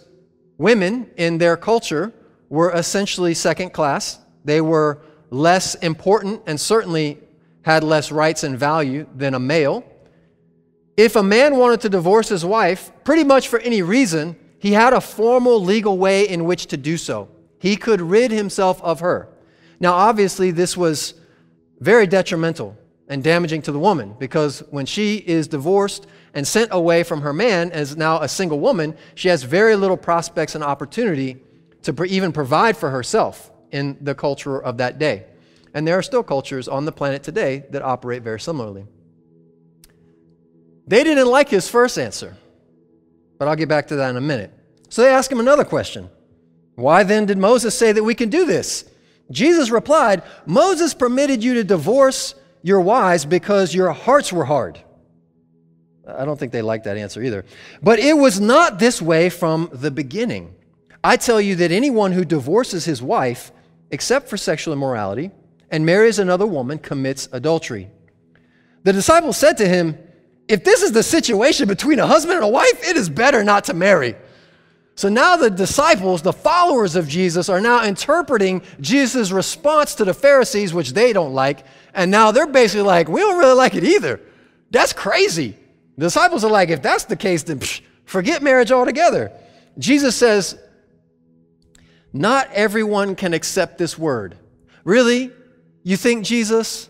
women 0.57 1.09
in 1.17 1.37
their 1.37 1.55
culture 1.55 2.11
were 2.49 2.71
essentially 2.73 3.33
second 3.33 3.71
class, 3.71 4.19
they 4.43 4.61
were 4.61 5.01
less 5.29 5.75
important 5.75 6.41
and 6.47 6.59
certainly 6.59 7.19
had 7.61 7.83
less 7.83 8.11
rights 8.11 8.43
and 8.43 8.57
value 8.57 9.05
than 9.15 9.33
a 9.33 9.39
male. 9.39 9.83
If 10.95 11.15
a 11.15 11.23
man 11.23 11.57
wanted 11.57 11.81
to 11.81 11.89
divorce 11.89 12.29
his 12.29 12.43
wife, 12.43 12.91
pretty 13.03 13.23
much 13.23 13.49
for 13.49 13.59
any 13.59 13.81
reason, 13.81 14.35
he 14.59 14.71
had 14.71 14.93
a 14.93 15.01
formal 15.01 15.61
legal 15.61 15.97
way 15.97 16.27
in 16.27 16.45
which 16.45 16.67
to 16.67 16.77
do 16.77 16.97
so. 16.97 17.29
He 17.59 17.75
could 17.75 18.01
rid 18.01 18.31
himself 18.31 18.81
of 18.81 19.01
her. 19.01 19.29
Now, 19.79 19.93
obviously, 19.93 20.51
this 20.51 20.75
was 20.75 21.13
very 21.79 22.07
detrimental 22.07 22.75
and 23.07 23.23
damaging 23.23 23.61
to 23.63 23.71
the 23.71 23.79
woman 23.79 24.15
because 24.17 24.63
when 24.71 24.85
she 24.85 25.17
is 25.17 25.47
divorced 25.47 26.07
and 26.33 26.47
sent 26.47 26.69
away 26.71 27.03
from 27.03 27.21
her 27.21 27.33
man 27.33 27.71
as 27.71 27.97
now 27.97 28.21
a 28.21 28.27
single 28.27 28.59
woman, 28.59 28.95
she 29.15 29.29
has 29.29 29.43
very 29.43 29.75
little 29.75 29.97
prospects 29.97 30.55
and 30.55 30.63
opportunity 30.63 31.37
to 31.83 32.03
even 32.03 32.31
provide 32.31 32.75
for 32.75 32.89
herself 32.89 33.51
in 33.71 33.97
the 34.01 34.15
culture 34.15 34.61
of 34.61 34.77
that 34.77 34.99
day. 34.99 35.25
And 35.73 35.87
there 35.87 35.97
are 35.97 36.03
still 36.03 36.23
cultures 36.23 36.67
on 36.67 36.85
the 36.85 36.91
planet 36.91 37.23
today 37.23 37.65
that 37.71 37.81
operate 37.81 38.23
very 38.23 38.39
similarly. 38.39 38.85
They 40.87 41.03
didn't 41.03 41.27
like 41.27 41.49
his 41.49 41.69
first 41.69 41.99
answer, 41.99 42.37
but 43.37 43.47
I'll 43.47 43.55
get 43.55 43.69
back 43.69 43.87
to 43.87 43.97
that 43.97 44.09
in 44.09 44.17
a 44.17 44.21
minute. 44.21 44.53
So 44.89 45.01
they 45.01 45.09
ask 45.09 45.31
him 45.31 45.39
another 45.39 45.65
question 45.65 46.09
Why 46.75 47.03
then 47.03 47.25
did 47.25 47.37
Moses 47.37 47.77
say 47.77 47.91
that 47.91 48.03
we 48.03 48.15
can 48.15 48.29
do 48.29 48.45
this? 48.45 48.85
Jesus 49.29 49.69
replied, 49.69 50.23
Moses 50.45 50.93
permitted 50.93 51.43
you 51.43 51.55
to 51.55 51.63
divorce 51.63 52.35
your 52.63 52.79
wives 52.79 53.25
because 53.25 53.75
your 53.75 53.91
hearts 53.91 54.31
were 54.31 54.45
hard. 54.45 54.79
I 56.07 56.25
don't 56.25 56.39
think 56.39 56.51
they 56.51 56.61
like 56.61 56.83
that 56.83 56.97
answer 56.97 57.21
either. 57.21 57.45
But 57.81 57.99
it 57.99 58.13
was 58.13 58.39
not 58.39 58.79
this 58.79 59.01
way 59.01 59.29
from 59.29 59.69
the 59.73 59.91
beginning. 59.91 60.55
I 61.03 61.17
tell 61.17 61.39
you 61.41 61.55
that 61.55 61.71
anyone 61.71 62.11
who 62.11 62.25
divorces 62.25 62.85
his 62.85 63.01
wife, 63.01 63.51
except 63.91 64.29
for 64.29 64.37
sexual 64.37 64.73
immorality, 64.73 65.31
and 65.69 65.85
marries 65.85 66.19
another 66.19 66.47
woman 66.47 66.79
commits 66.79 67.27
adultery. 67.31 67.89
The 68.83 68.93
disciples 68.93 69.37
said 69.37 69.57
to 69.57 69.67
him, 69.67 69.97
If 70.47 70.63
this 70.63 70.81
is 70.81 70.93
the 70.93 71.03
situation 71.03 71.67
between 71.67 71.99
a 71.99 72.07
husband 72.07 72.35
and 72.35 72.45
a 72.45 72.49
wife, 72.49 72.87
it 72.87 72.95
is 72.95 73.09
better 73.09 73.43
not 73.43 73.65
to 73.65 73.73
marry. 73.73 74.15
So 74.95 75.09
now 75.09 75.35
the 75.35 75.51
disciples, 75.51 76.23
the 76.23 76.33
followers 76.33 76.95
of 76.95 77.07
Jesus, 77.07 77.49
are 77.49 77.61
now 77.61 77.83
interpreting 77.83 78.63
Jesus' 78.81 79.31
response 79.31 79.93
to 79.95 80.05
the 80.05 80.13
Pharisees, 80.13 80.73
which 80.73 80.93
they 80.93 81.13
don't 81.13 81.33
like. 81.33 81.65
And 81.93 82.09
now 82.09 82.31
they're 82.31 82.47
basically 82.47 82.81
like, 82.81 83.07
we 83.07 83.19
don't 83.19 83.37
really 83.37 83.53
like 83.53 83.75
it 83.75 83.83
either. 83.83 84.19
That's 84.71 84.93
crazy. 84.93 85.55
The 85.97 86.05
disciples 86.05 86.43
are 86.43 86.51
like, 86.51 86.69
if 86.69 86.81
that's 86.81 87.05
the 87.05 87.15
case, 87.15 87.43
then 87.43 87.59
psh, 87.59 87.81
forget 88.05 88.43
marriage 88.43 88.71
altogether. 88.71 89.31
Jesus 89.77 90.15
says, 90.15 90.57
not 92.13 92.49
everyone 92.51 93.15
can 93.15 93.33
accept 93.33 93.77
this 93.77 93.97
word. 93.97 94.37
Really? 94.83 95.31
You 95.83 95.97
think, 95.97 96.25
Jesus? 96.25 96.89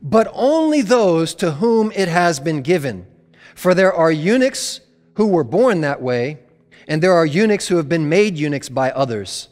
But 0.00 0.30
only 0.32 0.82
those 0.82 1.34
to 1.36 1.52
whom 1.52 1.92
it 1.92 2.08
has 2.08 2.40
been 2.40 2.62
given. 2.62 3.06
For 3.54 3.74
there 3.74 3.92
are 3.92 4.10
eunuchs 4.12 4.80
who 5.16 5.26
were 5.26 5.44
born 5.44 5.80
that 5.82 6.00
way 6.00 6.38
and 6.88 7.02
there 7.02 7.12
are 7.12 7.26
eunuchs 7.26 7.68
who 7.68 7.76
have 7.76 7.88
been 7.88 8.08
made 8.08 8.38
eunuchs 8.38 8.70
by 8.70 8.90
others. 8.90 9.48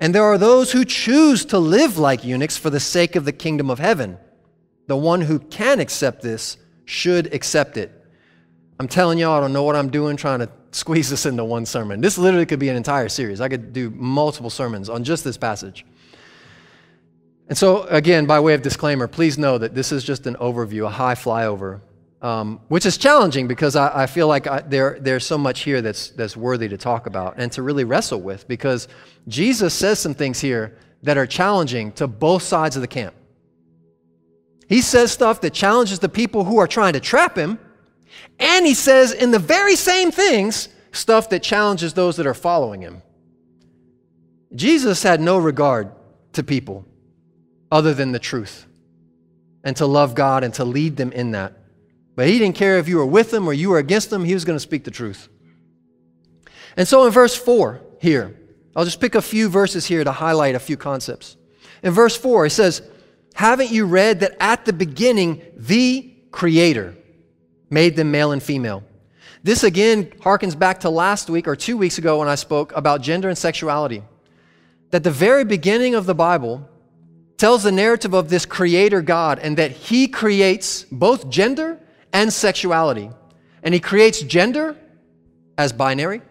And 0.00 0.14
there 0.14 0.24
are 0.24 0.36
those 0.36 0.72
who 0.72 0.84
choose 0.84 1.44
to 1.46 1.58
live 1.58 1.96
like 1.96 2.24
eunuchs 2.24 2.56
for 2.56 2.70
the 2.70 2.80
sake 2.80 3.14
of 3.14 3.24
the 3.24 3.32
kingdom 3.32 3.70
of 3.70 3.78
heaven. 3.78 4.18
The 4.88 4.96
one 4.96 5.22
who 5.22 5.38
can 5.38 5.80
accept 5.80 6.22
this 6.22 6.56
should 6.86 7.34
accept 7.34 7.76
it. 7.76 7.92
I'm 8.80 8.88
telling 8.88 9.18
y'all, 9.18 9.36
I 9.36 9.40
don't 9.40 9.52
know 9.52 9.62
what 9.62 9.76
I'm 9.76 9.90
doing 9.90 10.16
trying 10.16 10.38
to 10.38 10.50
squeeze 10.70 11.10
this 11.10 11.26
into 11.26 11.44
one 11.44 11.66
sermon. 11.66 12.00
This 12.00 12.16
literally 12.16 12.46
could 12.46 12.58
be 12.58 12.70
an 12.70 12.76
entire 12.76 13.08
series. 13.08 13.40
I 13.40 13.48
could 13.48 13.74
do 13.74 13.90
multiple 13.90 14.50
sermons 14.50 14.88
on 14.88 15.04
just 15.04 15.24
this 15.24 15.36
passage. 15.36 15.84
And 17.48 17.56
so, 17.56 17.84
again, 17.84 18.26
by 18.26 18.40
way 18.40 18.54
of 18.54 18.62
disclaimer, 18.62 19.06
please 19.06 19.38
know 19.38 19.58
that 19.58 19.74
this 19.74 19.92
is 19.92 20.02
just 20.02 20.26
an 20.26 20.34
overview, 20.36 20.86
a 20.86 20.90
high 20.90 21.14
flyover 21.14 21.82
um, 22.22 22.60
which 22.68 22.86
is 22.86 22.96
challenging 22.96 23.46
because 23.46 23.76
I, 23.76 24.02
I 24.02 24.06
feel 24.06 24.26
like 24.26 24.46
I, 24.46 24.60
there, 24.60 24.98
there's 25.00 25.26
so 25.26 25.36
much 25.36 25.60
here 25.60 25.82
that's, 25.82 26.10
that's 26.10 26.36
worthy 26.36 26.68
to 26.68 26.76
talk 26.76 27.06
about 27.06 27.34
and 27.36 27.52
to 27.52 27.62
really 27.62 27.84
wrestle 27.84 28.20
with 28.20 28.48
because 28.48 28.88
Jesus 29.28 29.74
says 29.74 29.98
some 29.98 30.14
things 30.14 30.40
here 30.40 30.76
that 31.02 31.18
are 31.18 31.26
challenging 31.26 31.92
to 31.92 32.06
both 32.06 32.42
sides 32.42 32.74
of 32.74 32.82
the 32.82 32.88
camp. 32.88 33.14
He 34.68 34.80
says 34.80 35.12
stuff 35.12 35.40
that 35.42 35.54
challenges 35.54 35.98
the 35.98 36.08
people 36.08 36.44
who 36.44 36.58
are 36.58 36.66
trying 36.66 36.94
to 36.94 37.00
trap 37.00 37.36
him, 37.36 37.58
and 38.38 38.66
he 38.66 38.74
says 38.74 39.12
in 39.12 39.30
the 39.30 39.38
very 39.38 39.76
same 39.76 40.10
things 40.10 40.68
stuff 40.92 41.28
that 41.30 41.42
challenges 41.42 41.94
those 41.94 42.16
that 42.16 42.26
are 42.26 42.34
following 42.34 42.80
him. 42.80 43.02
Jesus 44.54 45.02
had 45.02 45.20
no 45.20 45.38
regard 45.38 45.92
to 46.32 46.42
people 46.42 46.84
other 47.70 47.94
than 47.94 48.12
the 48.12 48.18
truth 48.18 48.66
and 49.64 49.76
to 49.76 49.86
love 49.86 50.14
God 50.14 50.44
and 50.44 50.54
to 50.54 50.64
lead 50.64 50.96
them 50.96 51.12
in 51.12 51.32
that. 51.32 51.52
But 52.14 52.28
he 52.28 52.38
didn't 52.38 52.56
care 52.56 52.78
if 52.78 52.88
you 52.88 52.96
were 52.96 53.06
with 53.06 53.32
him 53.32 53.46
or 53.46 53.52
you 53.52 53.70
were 53.70 53.78
against 53.78 54.12
him, 54.12 54.24
he 54.24 54.34
was 54.34 54.44
going 54.44 54.56
to 54.56 54.60
speak 54.60 54.84
the 54.84 54.90
truth. 54.90 55.28
And 56.76 56.86
so 56.86 57.04
in 57.04 57.12
verse 57.12 57.36
4 57.36 57.80
here, 58.00 58.38
I'll 58.74 58.84
just 58.84 59.00
pick 59.00 59.14
a 59.14 59.22
few 59.22 59.48
verses 59.48 59.86
here 59.86 60.04
to 60.04 60.12
highlight 60.12 60.54
a 60.54 60.60
few 60.60 60.76
concepts. 60.76 61.36
In 61.82 61.92
verse 61.92 62.16
4, 62.16 62.46
it 62.46 62.50
says, 62.50 62.82
Haven't 63.36 63.70
you 63.70 63.84
read 63.84 64.20
that 64.20 64.34
at 64.40 64.64
the 64.64 64.72
beginning, 64.72 65.42
the 65.54 66.10
Creator 66.30 66.96
made 67.68 67.94
them 67.94 68.10
male 68.10 68.32
and 68.32 68.42
female? 68.42 68.82
This 69.42 69.62
again 69.62 70.06
harkens 70.20 70.58
back 70.58 70.80
to 70.80 70.90
last 70.90 71.28
week 71.28 71.46
or 71.46 71.54
two 71.54 71.76
weeks 71.76 71.98
ago 71.98 72.18
when 72.18 72.28
I 72.28 72.34
spoke 72.34 72.74
about 72.74 73.02
gender 73.02 73.28
and 73.28 73.36
sexuality. 73.36 74.02
That 74.90 75.04
the 75.04 75.10
very 75.10 75.44
beginning 75.44 75.94
of 75.94 76.06
the 76.06 76.14
Bible 76.14 76.66
tells 77.36 77.62
the 77.62 77.72
narrative 77.72 78.14
of 78.14 78.30
this 78.30 78.46
Creator 78.46 79.02
God 79.02 79.38
and 79.38 79.58
that 79.58 79.70
He 79.70 80.08
creates 80.08 80.84
both 80.90 81.28
gender 81.28 81.78
and 82.14 82.32
sexuality. 82.32 83.10
And 83.62 83.74
he 83.74 83.80
creates 83.80 84.22
gender 84.22 84.76
as 85.58 85.72
binary, 85.74 86.22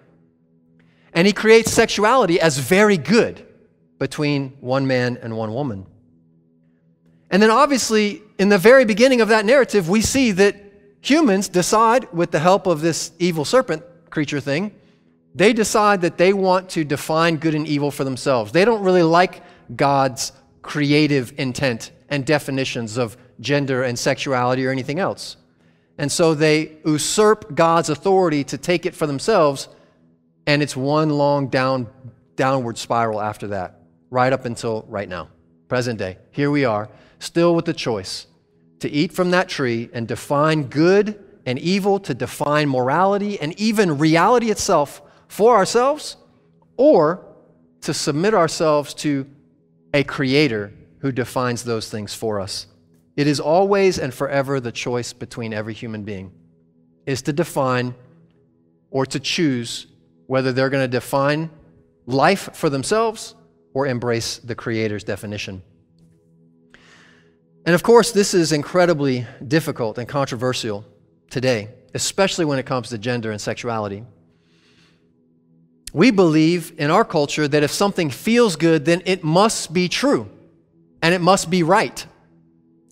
and 1.14 1.28
he 1.28 1.34
creates 1.34 1.72
sexuality 1.72 2.40
as 2.40 2.58
very 2.58 2.98
good 2.98 3.46
between 4.00 4.58
one 4.62 4.88
man 4.88 5.20
and 5.22 5.38
one 5.38 5.54
woman. 5.54 5.86
And 7.36 7.44
then, 7.44 7.52
obviously, 7.52 8.22
in 8.40 8.48
the 8.48 8.58
very 8.58 8.86
beginning 8.86 9.20
of 9.20 9.28
that 9.28 9.46
narrative, 9.46 9.90
we 9.90 10.00
see 10.00 10.32
that 10.32 10.56
humans 11.02 11.50
decide, 11.50 12.08
with 12.14 12.32
the 12.32 12.40
help 12.40 12.66
of 12.66 12.80
this 12.80 13.12
evil 13.20 13.44
serpent 13.44 13.84
creature 14.10 14.40
thing, 14.40 14.74
they 15.34 15.52
decide 15.52 16.00
that 16.04 16.18
they 16.18 16.32
want 16.32 16.70
to 16.70 16.86
define 16.86 17.36
good 17.36 17.54
and 17.54 17.68
evil 17.68 17.92
for 17.92 18.06
themselves. 18.06 18.54
They 18.54 18.64
don't 18.64 18.82
really 18.84 19.04
like 19.04 19.44
God's 19.76 20.32
creative 20.62 21.34
intent 21.38 21.92
and 22.08 22.26
definitions 22.26 22.96
of 22.96 23.18
gender 23.42 23.84
and 23.84 24.00
sexuality 24.00 24.66
or 24.66 24.72
anything 24.72 25.00
else. 25.00 25.36
And 25.98 26.10
so 26.10 26.36
they 26.36 26.78
usurp 26.86 27.54
God's 27.54 27.90
authority 27.90 28.46
to 28.46 28.58
take 28.58 28.86
it 28.86 28.96
for 28.96 29.08
themselves, 29.08 29.68
and 30.48 30.64
it's 30.64 30.78
one 30.78 31.10
long 31.10 31.50
down, 31.50 31.90
downward 32.38 32.78
spiral 32.78 33.20
after 33.20 33.48
that, 33.48 33.82
right 34.10 34.32
up 34.32 34.46
until 34.46 34.86
right 34.88 35.10
now, 35.10 35.28
present 35.68 36.00
day. 36.00 36.18
Here 36.32 36.50
we 36.50 36.64
are, 36.64 36.88
still 37.20 37.56
with 37.56 37.66
the 37.66 37.74
choice 37.74 38.28
to 38.80 38.90
eat 38.90 39.12
from 39.12 39.32
that 39.32 39.50
tree 39.50 39.90
and 39.94 40.08
define 40.08 40.64
good 40.64 41.24
and 41.46 41.58
evil, 41.60 42.00
to 42.00 42.14
define 42.14 42.70
morality 42.70 43.40
and 43.40 43.60
even 43.60 43.98
reality 43.98 44.50
itself 44.50 45.02
for 45.28 45.56
ourselves, 45.56 46.18
or 46.78 47.26
to 47.82 47.94
submit 47.94 48.34
ourselves 48.34 48.94
to 48.94 49.26
a 49.94 50.04
creator 50.04 50.74
who 51.00 51.12
defines 51.12 51.64
those 51.64 51.90
things 51.90 52.14
for 52.14 52.40
us. 52.40 52.68
It 53.16 53.28
is 53.28 53.40
always 53.40 53.98
and 53.98 54.14
forever 54.14 54.60
the 54.60 54.72
choice 54.72 55.14
between 55.14 55.54
every 55.54 55.74
human 55.74 56.04
being 56.04 56.32
is 57.06 57.22
to 57.24 57.34
define 57.34 57.96
or 58.90 59.06
to 59.06 59.20
choose 59.20 59.88
whether 60.28 60.52
they're 60.52 60.70
going 60.70 60.84
to 60.84 60.88
define 60.88 61.50
life 62.06 62.50
for 62.54 62.70
themselves 62.70 63.36
or 63.74 63.88
embrace 63.88 64.40
the 64.40 64.56
Creator's 64.56 65.04
definition. 65.04 65.62
And 67.66 67.74
of 67.74 67.82
course, 67.82 68.12
this 68.12 68.34
is 68.34 68.52
incredibly 68.52 69.26
difficult 69.46 69.98
and 69.98 70.08
controversial 70.08 70.86
today, 71.32 71.70
especially 71.96 72.46
when 72.46 72.60
it 72.60 72.66
comes 72.66 72.90
to 72.90 72.98
gender 72.98 73.32
and 73.32 73.42
sexuality. 73.42 74.04
We 75.92 76.12
believe 76.12 76.74
in 76.78 76.92
our 76.92 77.04
culture 77.04 77.48
that 77.48 77.64
if 77.64 77.72
something 77.72 78.12
feels 78.12 78.56
good, 78.56 78.86
then 78.86 79.02
it 79.06 79.24
must 79.24 79.74
be 79.74 79.90
true 79.90 80.30
and 81.02 81.16
it 81.16 81.22
must 81.22 81.50
be 81.50 81.64
right. 81.64 82.06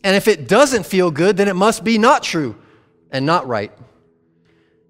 And 0.03 0.15
if 0.15 0.27
it 0.27 0.47
doesn't 0.47 0.85
feel 0.85 1.11
good, 1.11 1.37
then 1.37 1.47
it 1.47 1.55
must 1.55 1.83
be 1.83 1.97
not 1.97 2.23
true 2.23 2.55
and 3.11 3.25
not 3.25 3.47
right. 3.47 3.71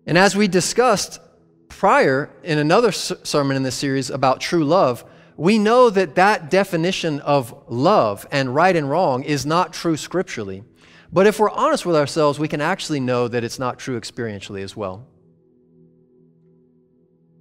And 0.06 0.18
as 0.18 0.36
we 0.36 0.48
discussed 0.48 1.20
prior 1.68 2.30
in 2.44 2.58
another 2.58 2.92
sermon 2.92 3.58
in 3.58 3.64
this 3.64 3.76
series 3.76 4.10
about 4.10 4.40
true 4.40 4.64
love, 4.64 5.04
we 5.38 5.58
know 5.58 5.90
that 5.90 6.16
that 6.16 6.50
definition 6.50 7.20
of 7.22 7.54
love 7.68 8.28
and 8.32 8.54
right 8.54 8.76
and 8.76 8.90
wrong 8.90 9.24
is 9.24 9.46
not 9.46 9.74
true 9.74 9.98
scripturally. 9.98 10.64
But 11.12 11.28
if 11.28 11.40
we're 11.40 11.50
honest 11.50 11.86
with 11.86 11.96
ourselves, 11.96 12.40
we 12.40 12.48
can 12.48 12.62
actually 12.62 13.00
know 13.00 13.28
that 13.28 13.44
it's 13.44 13.60
not 13.60 13.80
true 13.80 14.00
experientially 14.00 14.64
as 14.64 14.76
well. 14.76 15.06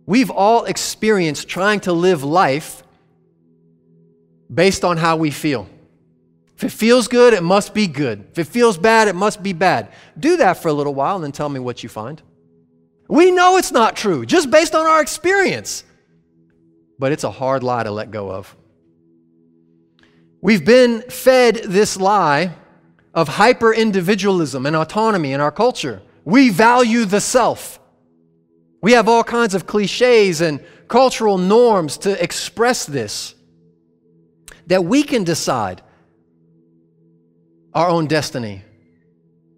We've 0.06 0.30
all 0.30 0.64
experienced 0.64 1.48
trying 1.48 1.80
to 1.80 1.92
live 1.92 2.24
life 2.24 2.82
based 4.52 4.84
on 4.84 4.96
how 4.96 5.16
we 5.16 5.30
feel. 5.30 5.68
If 6.56 6.64
it 6.64 6.72
feels 6.72 7.08
good, 7.08 7.34
it 7.34 7.42
must 7.42 7.72
be 7.72 7.86
good. 7.86 8.26
If 8.32 8.38
it 8.38 8.46
feels 8.46 8.76
bad, 8.76 9.08
it 9.08 9.14
must 9.14 9.42
be 9.42 9.52
bad. 9.52 9.92
Do 10.18 10.36
that 10.38 10.58
for 10.58 10.68
a 10.68 10.72
little 10.72 10.94
while 10.94 11.16
and 11.16 11.24
then 11.24 11.32
tell 11.32 11.48
me 11.48 11.60
what 11.60 11.82
you 11.82 11.88
find. 11.88 12.22
We 13.08 13.30
know 13.30 13.56
it's 13.56 13.72
not 13.72 13.96
true, 13.96 14.24
just 14.24 14.50
based 14.50 14.74
on 14.74 14.86
our 14.86 15.00
experience. 15.02 15.84
But 17.02 17.10
it's 17.10 17.24
a 17.24 17.32
hard 17.32 17.64
lie 17.64 17.82
to 17.82 17.90
let 17.90 18.12
go 18.12 18.30
of. 18.30 18.56
We've 20.40 20.64
been 20.64 21.02
fed 21.10 21.56
this 21.56 21.96
lie 21.96 22.54
of 23.12 23.26
hyper 23.26 23.74
individualism 23.74 24.66
and 24.66 24.76
autonomy 24.76 25.32
in 25.32 25.40
our 25.40 25.50
culture. 25.50 26.00
We 26.24 26.50
value 26.50 27.04
the 27.04 27.20
self. 27.20 27.80
We 28.82 28.92
have 28.92 29.08
all 29.08 29.24
kinds 29.24 29.56
of 29.56 29.66
cliches 29.66 30.40
and 30.40 30.64
cultural 30.86 31.38
norms 31.38 31.98
to 31.98 32.22
express 32.22 32.86
this. 32.86 33.34
That 34.68 34.84
we 34.84 35.02
can 35.02 35.24
decide 35.24 35.82
our 37.74 37.88
own 37.88 38.06
destiny, 38.06 38.62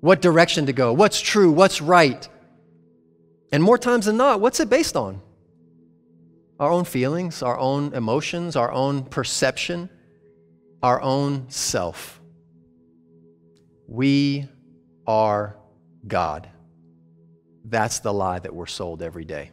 what 0.00 0.22
direction 0.22 0.64
to 0.64 0.72
go, 0.72 0.94
what's 0.94 1.20
true, 1.20 1.52
what's 1.52 1.82
right. 1.82 2.26
And 3.52 3.62
more 3.62 3.76
times 3.76 4.06
than 4.06 4.16
not, 4.16 4.40
what's 4.40 4.60
it 4.60 4.70
based 4.70 4.96
on? 4.96 5.20
Our 6.60 6.70
own 6.70 6.84
feelings, 6.84 7.42
our 7.42 7.58
own 7.58 7.94
emotions, 7.94 8.56
our 8.56 8.70
own 8.70 9.04
perception, 9.04 9.90
our 10.82 11.00
own 11.00 11.50
self. 11.50 12.20
We 13.88 14.48
are 15.06 15.56
God. 16.06 16.48
That's 17.64 18.00
the 18.00 18.12
lie 18.12 18.38
that 18.38 18.54
we're 18.54 18.66
sold 18.66 19.02
every 19.02 19.24
day. 19.24 19.50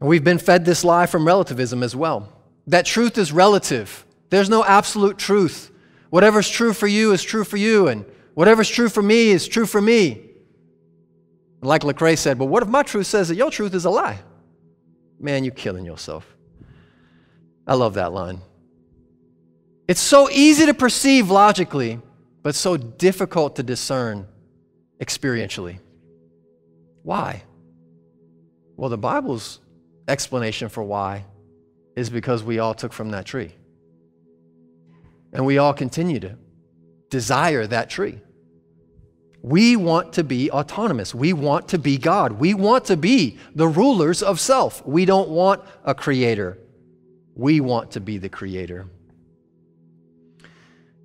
And 0.00 0.08
we've 0.08 0.24
been 0.24 0.38
fed 0.38 0.64
this 0.64 0.84
lie 0.84 1.06
from 1.06 1.26
relativism 1.26 1.82
as 1.82 1.96
well 1.96 2.32
that 2.68 2.84
truth 2.84 3.16
is 3.16 3.32
relative. 3.32 4.04
There's 4.28 4.50
no 4.50 4.62
absolute 4.62 5.16
truth. 5.16 5.72
Whatever's 6.10 6.48
true 6.48 6.74
for 6.74 6.86
you 6.86 7.12
is 7.12 7.22
true 7.22 7.44
for 7.44 7.56
you, 7.56 7.88
and 7.88 8.04
whatever's 8.34 8.68
true 8.68 8.90
for 8.90 9.02
me 9.02 9.30
is 9.30 9.48
true 9.48 9.66
for 9.66 9.80
me. 9.80 10.26
Like 11.62 11.82
Lecrae 11.82 12.16
said, 12.16 12.38
but 12.38 12.44
what 12.44 12.62
if 12.62 12.68
my 12.68 12.82
truth 12.82 13.06
says 13.06 13.28
that 13.28 13.36
your 13.36 13.50
truth 13.50 13.74
is 13.74 13.84
a 13.84 13.90
lie? 13.90 14.20
Man, 15.18 15.44
you're 15.44 15.54
killing 15.54 15.84
yourself. 15.84 16.26
I 17.66 17.74
love 17.74 17.94
that 17.94 18.12
line. 18.12 18.40
It's 19.88 20.00
so 20.00 20.30
easy 20.30 20.66
to 20.66 20.74
perceive 20.74 21.30
logically, 21.30 22.00
but 22.42 22.54
so 22.54 22.76
difficult 22.76 23.56
to 23.56 23.62
discern 23.62 24.26
experientially. 25.00 25.78
Why? 27.02 27.42
Well, 28.76 28.90
the 28.90 28.98
Bible's 28.98 29.60
explanation 30.06 30.68
for 30.68 30.82
why 30.82 31.24
is 31.96 32.10
because 32.10 32.42
we 32.42 32.58
all 32.58 32.74
took 32.74 32.92
from 32.92 33.10
that 33.10 33.26
tree. 33.26 33.52
And 35.32 35.44
we 35.44 35.58
all 35.58 35.74
continue 35.74 36.20
to 36.20 36.36
desire 37.10 37.66
that 37.66 37.90
tree. 37.90 38.20
We 39.42 39.76
want 39.76 40.14
to 40.14 40.24
be 40.24 40.50
autonomous. 40.50 41.14
We 41.14 41.32
want 41.32 41.68
to 41.68 41.78
be 41.78 41.96
God. 41.96 42.32
We 42.32 42.54
want 42.54 42.86
to 42.86 42.96
be 42.96 43.38
the 43.54 43.68
rulers 43.68 44.22
of 44.22 44.40
self. 44.40 44.84
We 44.86 45.04
don't 45.04 45.28
want 45.28 45.62
a 45.84 45.94
creator. 45.94 46.58
We 47.34 47.60
want 47.60 47.92
to 47.92 48.00
be 48.00 48.18
the 48.18 48.28
creator. 48.28 48.88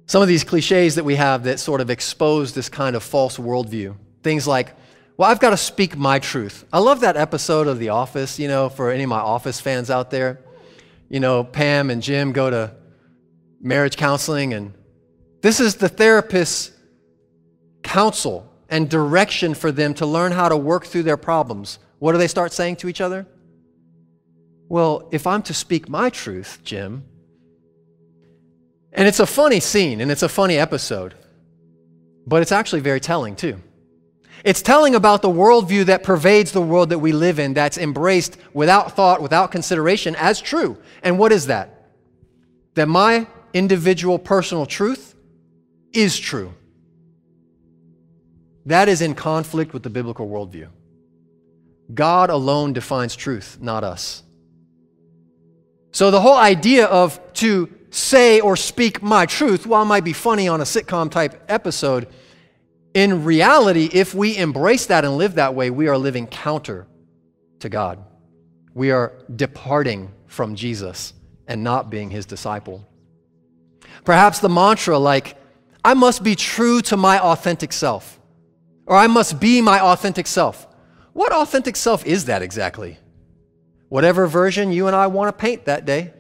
Some 0.08 0.22
of 0.22 0.28
these 0.28 0.44
cliches 0.44 0.96
that 0.96 1.06
we 1.06 1.16
have 1.16 1.44
that 1.44 1.60
sort 1.60 1.80
of 1.80 1.90
expose 1.90 2.54
this 2.54 2.70
kind 2.70 2.96
of 2.96 3.04
false 3.04 3.38
worldview. 3.38 3.96
Things 4.24 4.48
like, 4.48 4.76
well, 5.16 5.30
I've 5.30 5.40
got 5.40 5.52
to 5.52 5.58
speak 5.58 5.96
my 5.96 6.18
truth. 6.18 6.66
I 6.74 6.80
love 6.80 7.02
that 7.02 7.16
episode 7.16 7.68
of 7.68 7.78
The 7.78 7.90
Office, 7.90 8.40
you 8.40 8.48
know, 8.48 8.68
for 8.68 8.92
any 8.92 9.04
of 9.04 9.10
my 9.10 9.20
Office 9.20 9.62
fans 9.62 9.92
out 9.92 10.10
there. 10.10 10.42
You 11.08 11.20
know, 11.20 11.44
Pam 11.44 11.92
and 11.92 12.02
Jim 12.02 12.32
go 12.32 12.50
to 12.50 12.76
marriage 13.62 13.96
counseling, 13.96 14.54
and 14.54 14.74
this 15.42 15.60
is 15.60 15.76
the 15.76 15.88
therapist's 15.88 16.72
counsel 17.84 18.50
and 18.70 18.90
direction 18.90 19.54
for 19.54 19.72
them 19.72 19.94
to 19.96 20.06
learn 20.06 20.32
how 20.32 20.50
to 20.50 20.58
work 20.58 20.86
through 20.86 21.04
their 21.04 21.18
problems. 21.18 21.80
What 22.00 22.14
do 22.14 22.18
they 22.18 22.28
start 22.28 22.52
saying 22.52 22.78
to 22.78 22.90
each 22.90 23.02
other? 23.02 23.28
Well, 24.68 25.08
if 25.12 25.28
I'm 25.28 25.44
to 25.44 25.54
speak 25.54 25.88
my 25.90 26.10
truth, 26.10 26.60
Jim, 26.64 27.04
and 28.92 29.08
it's 29.08 29.20
a 29.20 29.26
funny 29.26 29.60
scene 29.60 30.02
and 30.02 30.10
it's 30.12 30.24
a 30.24 30.30
funny 30.30 30.58
episode, 30.58 31.14
but 32.26 32.42
it's 32.42 32.52
actually 32.52 32.82
very 32.82 33.00
telling 33.00 33.36
too. 33.36 33.62
It's 34.44 34.62
telling 34.62 34.96
about 34.96 35.22
the 35.22 35.30
worldview 35.30 35.86
that 35.86 36.04
pervades 36.04 36.52
the 36.52 36.62
world 36.62 36.90
that 36.90 37.00
we 37.00 37.12
live 37.12 37.40
in, 37.40 37.54
that's 37.54 37.78
embraced 37.78 38.38
without 38.54 38.96
thought, 38.96 39.22
without 39.22 39.52
consideration, 39.52 40.16
as 40.16 40.42
true. 40.42 40.78
And 41.02 41.18
what 41.18 41.32
is 41.32 41.48
that? 41.48 41.88
That 42.74 42.88
my 42.88 43.28
individual 43.54 44.20
personal 44.20 44.66
truth 44.66 45.16
is 45.94 46.20
true. 46.20 46.54
That 48.66 48.90
is 48.90 49.02
in 49.02 49.16
conflict 49.16 49.74
with 49.74 49.84
the 49.84 49.90
biblical 49.90 50.28
worldview. 50.28 50.70
God 51.94 52.30
alone 52.30 52.74
defines 52.74 53.16
truth, 53.16 53.58
not 53.62 53.84
us. 53.84 54.24
So 55.92 56.12
the 56.12 56.22
whole 56.22 56.38
idea 56.38 56.86
of 56.86 57.20
to 57.34 57.70
say 57.92 58.40
or 58.40 58.56
speak 58.56 59.04
my 59.04 59.26
truth, 59.26 59.68
while 59.68 59.86
might 59.86 60.04
be 60.04 60.14
funny 60.14 60.48
on 60.48 60.62
a 60.62 60.64
sitcom 60.64 61.12
type 61.12 61.44
episode, 61.48 62.08
in 62.94 63.24
reality, 63.24 63.90
if 63.92 64.16
we 64.16 64.38
embrace 64.38 64.88
that 64.88 65.06
and 65.06 65.18
live 65.18 65.36
that 65.36 65.54
way, 65.56 65.70
we 65.70 65.88
are 65.88 65.98
living 65.98 66.28
counter 66.28 66.88
to 67.60 67.70
God. 67.70 68.04
We 68.74 68.92
are 68.92 69.14
departing 69.36 70.12
from 70.28 70.56
Jesus 70.56 71.14
and 71.48 71.64
not 71.64 71.90
being 71.90 72.10
his 72.10 72.26
disciple. 72.26 72.88
Perhaps 74.04 74.40
the 74.40 74.50
mantra 74.50 74.98
like, 74.98 75.38
I 75.86 75.94
must 75.94 76.24
be 76.24 76.36
true 76.36 76.82
to 76.84 76.98
my 76.98 77.20
authentic 77.20 77.74
self, 77.74 78.20
or 78.86 78.98
I 78.98 79.08
must 79.08 79.40
be 79.40 79.62
my 79.62 79.80
authentic 79.80 80.28
self. 80.28 80.68
What 81.14 81.32
authentic 81.32 81.76
self 81.76 82.06
is 82.06 82.26
that 82.26 82.42
exactly? 82.42 82.98
Whatever 83.90 84.28
version 84.28 84.72
you 84.72 84.88
and 84.88 84.96
I 84.96 85.08
want 85.08 85.30
to 85.30 85.42
paint 85.42 85.66
that 85.66 85.86
day. 85.86 86.14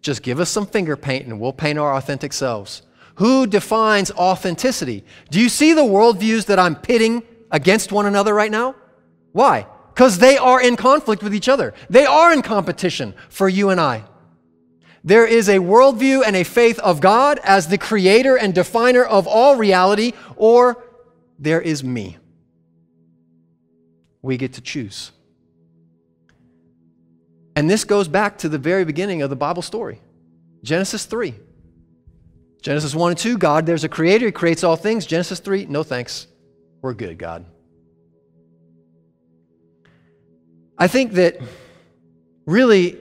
Just 0.00 0.22
give 0.22 0.40
us 0.40 0.48
some 0.48 0.66
finger 0.66 0.96
paint 0.96 1.26
and 1.26 1.40
we'll 1.40 1.52
paint 1.52 1.78
our 1.78 1.94
authentic 1.94 2.32
selves. 2.32 2.82
Who 3.16 3.46
defines 3.46 4.10
authenticity? 4.12 5.04
Do 5.30 5.40
you 5.40 5.48
see 5.48 5.72
the 5.72 5.82
worldviews 5.82 6.46
that 6.46 6.58
I'm 6.58 6.76
pitting 6.76 7.22
against 7.50 7.92
one 7.92 8.06
another 8.06 8.32
right 8.32 8.50
now? 8.50 8.76
Why? 9.32 9.66
Because 9.92 10.18
they 10.18 10.38
are 10.38 10.62
in 10.62 10.76
conflict 10.76 11.22
with 11.22 11.34
each 11.34 11.48
other. 11.48 11.74
They 11.90 12.06
are 12.06 12.32
in 12.32 12.42
competition 12.42 13.14
for 13.28 13.48
you 13.48 13.70
and 13.70 13.80
I. 13.80 14.04
There 15.02 15.26
is 15.26 15.48
a 15.48 15.58
worldview 15.58 16.22
and 16.26 16.36
a 16.36 16.44
faith 16.44 16.78
of 16.80 17.00
God 17.00 17.40
as 17.42 17.68
the 17.68 17.78
creator 17.78 18.36
and 18.36 18.54
definer 18.54 19.04
of 19.04 19.26
all 19.26 19.56
reality, 19.56 20.12
or 20.36 20.84
there 21.38 21.60
is 21.60 21.84
me. 21.84 22.18
We 24.22 24.36
get 24.36 24.54
to 24.54 24.60
choose. 24.60 25.12
And 27.54 27.68
this 27.68 27.84
goes 27.84 28.08
back 28.08 28.38
to 28.38 28.48
the 28.48 28.58
very 28.58 28.84
beginning 28.84 29.22
of 29.22 29.30
the 29.30 29.36
Bible 29.36 29.62
story 29.62 30.00
Genesis 30.62 31.04
3. 31.04 31.34
Genesis 32.60 32.94
1 32.94 33.12
and 33.12 33.18
2, 33.18 33.38
God, 33.38 33.66
there's 33.66 33.84
a 33.84 33.88
creator, 33.88 34.26
he 34.26 34.32
creates 34.32 34.64
all 34.64 34.76
things. 34.76 35.06
Genesis 35.06 35.38
3, 35.38 35.66
no 35.66 35.82
thanks. 35.82 36.26
We're 36.82 36.92
good, 36.92 37.18
God. 37.18 37.44
I 40.76 40.88
think 40.88 41.12
that 41.12 41.40
really 42.46 42.98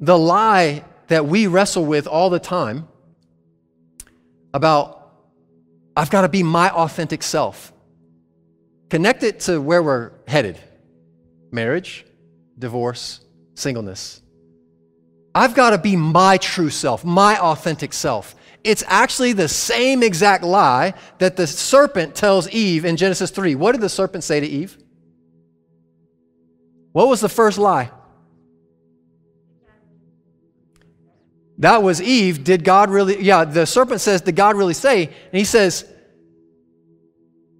the 0.00 0.18
lie 0.18 0.84
that 1.08 1.26
we 1.26 1.46
wrestle 1.46 1.84
with 1.84 2.06
all 2.06 2.30
the 2.30 2.38
time 2.38 2.88
about, 4.52 5.12
I've 5.96 6.10
got 6.10 6.22
to 6.22 6.28
be 6.28 6.42
my 6.42 6.70
authentic 6.70 7.22
self. 7.22 7.72
Connect 8.90 9.22
it 9.22 9.40
to 9.40 9.60
where 9.60 9.82
we're 9.82 10.12
headed 10.26 10.58
marriage, 11.50 12.04
divorce, 12.58 13.20
singleness. 13.54 14.22
I've 15.34 15.54
got 15.54 15.70
to 15.70 15.78
be 15.78 15.96
my 15.96 16.36
true 16.36 16.70
self, 16.70 17.04
my 17.04 17.38
authentic 17.38 17.92
self. 17.92 18.34
It's 18.64 18.82
actually 18.86 19.32
the 19.32 19.48
same 19.48 20.02
exact 20.02 20.42
lie 20.42 20.94
that 21.18 21.36
the 21.36 21.46
serpent 21.46 22.14
tells 22.14 22.48
Eve 22.50 22.84
in 22.84 22.96
Genesis 22.96 23.30
3. 23.30 23.54
What 23.54 23.72
did 23.72 23.80
the 23.80 23.88
serpent 23.88 24.24
say 24.24 24.40
to 24.40 24.46
Eve? 24.46 24.76
What 26.92 27.08
was 27.08 27.20
the 27.20 27.28
first 27.28 27.58
lie? 27.58 27.90
That 31.58 31.82
was 31.82 32.00
Eve. 32.00 32.44
Did 32.44 32.64
God 32.64 32.90
really? 32.90 33.22
Yeah, 33.22 33.44
the 33.44 33.66
serpent 33.66 34.00
says, 34.00 34.20
Did 34.20 34.36
God 34.36 34.56
really 34.56 34.74
say? 34.74 35.06
And 35.06 35.14
he 35.32 35.44
says, 35.44 35.84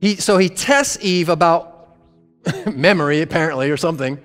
he, 0.00 0.16
so 0.16 0.38
he 0.38 0.48
tests 0.48 0.98
Eve 1.00 1.28
about 1.28 1.96
memory, 2.72 3.20
apparently, 3.22 3.70
or 3.70 3.76
something, 3.76 4.18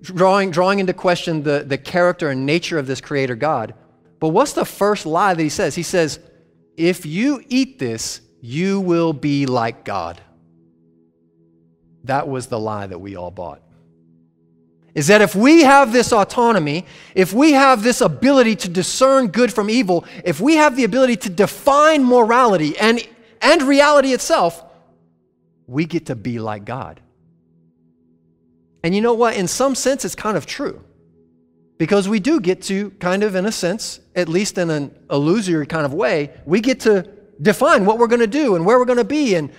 drawing, 0.00 0.50
drawing 0.50 0.78
into 0.78 0.92
question 0.92 1.42
the, 1.42 1.64
the 1.66 1.78
character 1.78 2.30
and 2.30 2.46
nature 2.46 2.78
of 2.78 2.86
this 2.86 3.00
creator 3.00 3.34
God. 3.34 3.74
But 4.20 4.28
what's 4.28 4.52
the 4.52 4.64
first 4.64 5.06
lie 5.06 5.34
that 5.34 5.42
he 5.42 5.48
says? 5.48 5.74
He 5.74 5.82
says, 5.82 6.20
If 6.76 7.06
you 7.06 7.42
eat 7.48 7.78
this, 7.78 8.20
you 8.40 8.80
will 8.80 9.12
be 9.12 9.46
like 9.46 9.84
God. 9.84 10.20
That 12.04 12.28
was 12.28 12.46
the 12.46 12.58
lie 12.58 12.86
that 12.86 12.98
we 12.98 13.16
all 13.16 13.30
bought 13.30 13.62
is 14.96 15.08
that 15.08 15.20
if 15.20 15.34
we 15.34 15.62
have 15.62 15.92
this 15.92 16.10
autonomy, 16.10 16.86
if 17.14 17.34
we 17.34 17.52
have 17.52 17.82
this 17.82 18.00
ability 18.00 18.56
to 18.56 18.66
discern 18.66 19.28
good 19.28 19.52
from 19.52 19.68
evil, 19.68 20.06
if 20.24 20.40
we 20.40 20.54
have 20.54 20.74
the 20.74 20.84
ability 20.84 21.16
to 21.16 21.28
define 21.28 22.02
morality 22.02 22.78
and, 22.78 23.06
and 23.42 23.62
reality 23.62 24.14
itself, 24.14 24.64
we 25.66 25.84
get 25.84 26.06
to 26.06 26.14
be 26.14 26.38
like 26.38 26.64
God. 26.64 27.00
And 28.82 28.94
you 28.94 29.00
know 29.00 29.14
what? 29.14 29.36
In 29.36 29.48
some 29.48 29.74
sense, 29.74 30.04
it's 30.04 30.14
kind 30.14 30.36
of 30.36 30.46
true. 30.46 30.82
Because 31.78 32.08
we 32.08 32.20
do 32.20 32.40
get 32.40 32.62
to, 32.62 32.90
kind 32.92 33.22
of 33.22 33.34
in 33.34 33.44
a 33.44 33.52
sense, 33.52 34.00
at 34.14 34.28
least 34.28 34.56
in 34.58 34.70
an 34.70 34.94
illusory 35.10 35.66
kind 35.66 35.84
of 35.84 35.92
way, 35.92 36.30
we 36.46 36.60
get 36.60 36.80
to 36.80 37.02
define 37.42 37.84
what 37.84 37.98
we're 37.98 38.06
going 38.06 38.20
to 38.20 38.26
do 38.26 38.54
and 38.54 38.64
where 38.64 38.78
we're 38.78 38.86
going 38.86 38.98
to 38.98 39.04
be. 39.04 39.34
And, 39.34 39.50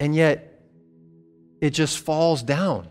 and 0.00 0.14
yet, 0.14 0.62
it 1.60 1.70
just 1.70 1.98
falls 1.98 2.42
down 2.42 2.88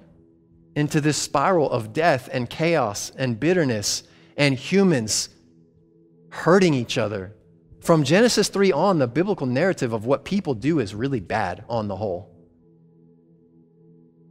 into 0.76 1.00
this 1.00 1.18
spiral 1.18 1.70
of 1.70 1.94
death 1.94 2.30
and 2.32 2.50
chaos 2.50 3.12
and 3.16 3.40
bitterness 3.40 4.04
and 4.36 4.56
humans 4.56 5.30
hurting 6.30 6.74
each 6.74 6.98
other. 6.98 7.34
From 7.86 8.04
Genesis 8.04 8.50
3 8.50 8.72
on, 8.72 8.98
the 8.98 9.06
biblical 9.06 9.46
narrative 9.46 9.94
of 9.94 10.08
what 10.08 10.26
people 10.26 10.56
do 10.56 10.80
is 10.80 10.96
really 10.96 11.20
bad 11.20 11.64
on 11.70 11.88
the 11.88 11.96
whole. 11.96 12.36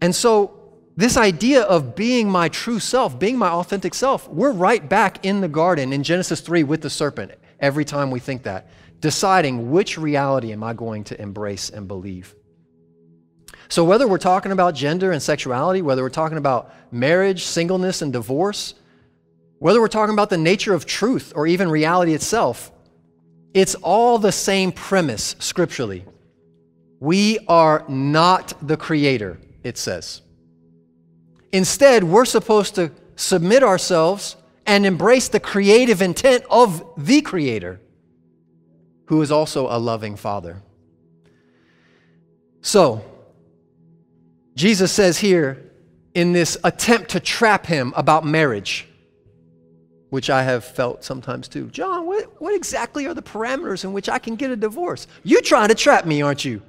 And 0.02 0.12
so, 0.12 0.72
this 0.96 1.16
idea 1.16 1.62
of 1.62 1.94
being 1.94 2.28
my 2.28 2.48
true 2.48 2.80
self, 2.80 3.16
being 3.16 3.38
my 3.38 3.50
authentic 3.50 3.94
self, 3.94 4.28
we're 4.28 4.50
right 4.50 4.88
back 4.88 5.24
in 5.24 5.40
the 5.40 5.46
garden 5.46 5.92
in 5.92 6.02
Genesis 6.02 6.40
3 6.40 6.64
with 6.64 6.80
the 6.80 6.90
serpent 6.90 7.30
every 7.60 7.84
time 7.84 8.10
we 8.10 8.18
think 8.18 8.42
that, 8.42 8.70
deciding 9.00 9.70
which 9.70 9.98
reality 9.98 10.50
am 10.50 10.64
I 10.64 10.72
going 10.72 11.04
to 11.04 11.22
embrace 11.22 11.70
and 11.70 11.86
believe. 11.86 12.34
So, 13.68 13.84
whether 13.84 14.08
we're 14.08 14.18
talking 14.18 14.50
about 14.50 14.74
gender 14.74 15.12
and 15.12 15.22
sexuality, 15.22 15.80
whether 15.80 16.02
we're 16.02 16.08
talking 16.08 16.38
about 16.38 16.74
marriage, 16.92 17.44
singleness, 17.44 18.02
and 18.02 18.12
divorce, 18.12 18.74
whether 19.60 19.80
we're 19.80 19.86
talking 19.86 20.12
about 20.12 20.28
the 20.28 20.38
nature 20.38 20.74
of 20.74 20.86
truth 20.86 21.32
or 21.36 21.46
even 21.46 21.70
reality 21.70 22.14
itself, 22.14 22.72
it's 23.54 23.76
all 23.76 24.18
the 24.18 24.32
same 24.32 24.72
premise 24.72 25.36
scripturally. 25.38 26.04
We 27.00 27.38
are 27.48 27.84
not 27.88 28.52
the 28.66 28.76
creator, 28.76 29.38
it 29.62 29.78
says. 29.78 30.22
Instead, 31.52 32.02
we're 32.02 32.24
supposed 32.24 32.74
to 32.74 32.90
submit 33.14 33.62
ourselves 33.62 34.36
and 34.66 34.84
embrace 34.84 35.28
the 35.28 35.38
creative 35.38 36.02
intent 36.02 36.44
of 36.50 36.84
the 36.96 37.20
creator, 37.20 37.80
who 39.06 39.22
is 39.22 39.30
also 39.30 39.68
a 39.68 39.78
loving 39.78 40.16
father. 40.16 40.62
So, 42.60 43.04
Jesus 44.56 44.90
says 44.90 45.18
here 45.18 45.70
in 46.14 46.32
this 46.32 46.56
attempt 46.64 47.10
to 47.10 47.20
trap 47.20 47.66
him 47.66 47.92
about 47.96 48.24
marriage, 48.24 48.88
which 50.14 50.30
I 50.30 50.42
have 50.44 50.64
felt 50.64 51.04
sometimes 51.04 51.48
too. 51.48 51.66
John, 51.66 52.06
what, 52.06 52.40
what 52.40 52.54
exactly 52.54 53.06
are 53.06 53.14
the 53.14 53.22
parameters 53.22 53.84
in 53.84 53.92
which 53.92 54.08
I 54.08 54.18
can 54.18 54.36
get 54.36 54.50
a 54.50 54.56
divorce? 54.56 55.06
You 55.24 55.42
trying 55.42 55.68
to 55.68 55.74
trap 55.74 56.06
me, 56.06 56.22
aren't 56.22 56.44
you? 56.44 56.62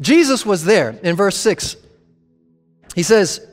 Jesus 0.00 0.44
was 0.44 0.64
there 0.64 0.98
in 1.02 1.14
verse 1.14 1.36
6. 1.36 1.76
He 2.94 3.02
says, 3.02 3.46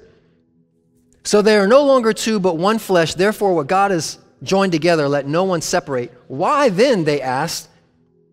So 1.23 1.41
they 1.41 1.57
are 1.57 1.67
no 1.67 1.85
longer 1.85 2.13
two, 2.13 2.39
but 2.39 2.57
one 2.57 2.79
flesh. 2.79 3.13
Therefore, 3.13 3.53
what 3.53 3.67
God 3.67 3.91
has 3.91 4.17
joined 4.41 4.71
together, 4.71 5.07
let 5.07 5.27
no 5.27 5.43
one 5.43 5.61
separate. 5.61 6.11
Why 6.27 6.69
then, 6.69 7.03
they 7.03 7.21
asked, 7.21 7.69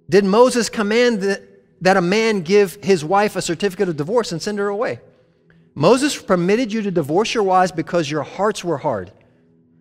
did 0.09 0.25
Moses 0.25 0.69
command 0.69 1.21
that 1.23 1.43
that 1.85 1.99
a 1.99 2.01
man 2.01 2.41
give 2.41 2.77
his 2.83 3.05
wife 3.05 3.37
a 3.37 3.43
certificate 3.43 3.91
of 3.91 3.97
divorce 3.97 4.33
and 4.33 4.41
send 4.41 4.59
her 4.59 4.69
away. 4.69 5.01
Moses 5.75 6.17
permitted 6.21 6.73
you 6.73 6.81
to 6.81 6.91
divorce 6.91 7.35
your 7.35 7.43
wives 7.43 7.73
because 7.73 8.11
your 8.11 8.23
hearts 8.23 8.65
were 8.65 8.79
hard. 8.79 9.13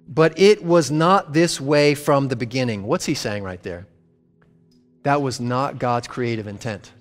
But 0.07 0.37
it 0.39 0.63
was 0.63 0.91
not 0.91 1.33
this 1.33 1.59
way 1.61 1.95
from 1.95 2.27
the 2.27 2.35
beginning. 2.35 2.83
What's 2.83 3.05
he 3.05 3.13
saying 3.13 3.43
right 3.43 3.61
there? 3.63 3.87
That 5.03 5.21
was 5.21 5.39
not 5.39 5.79
God's 5.79 6.07
creative 6.07 6.47
intent. 6.47 6.91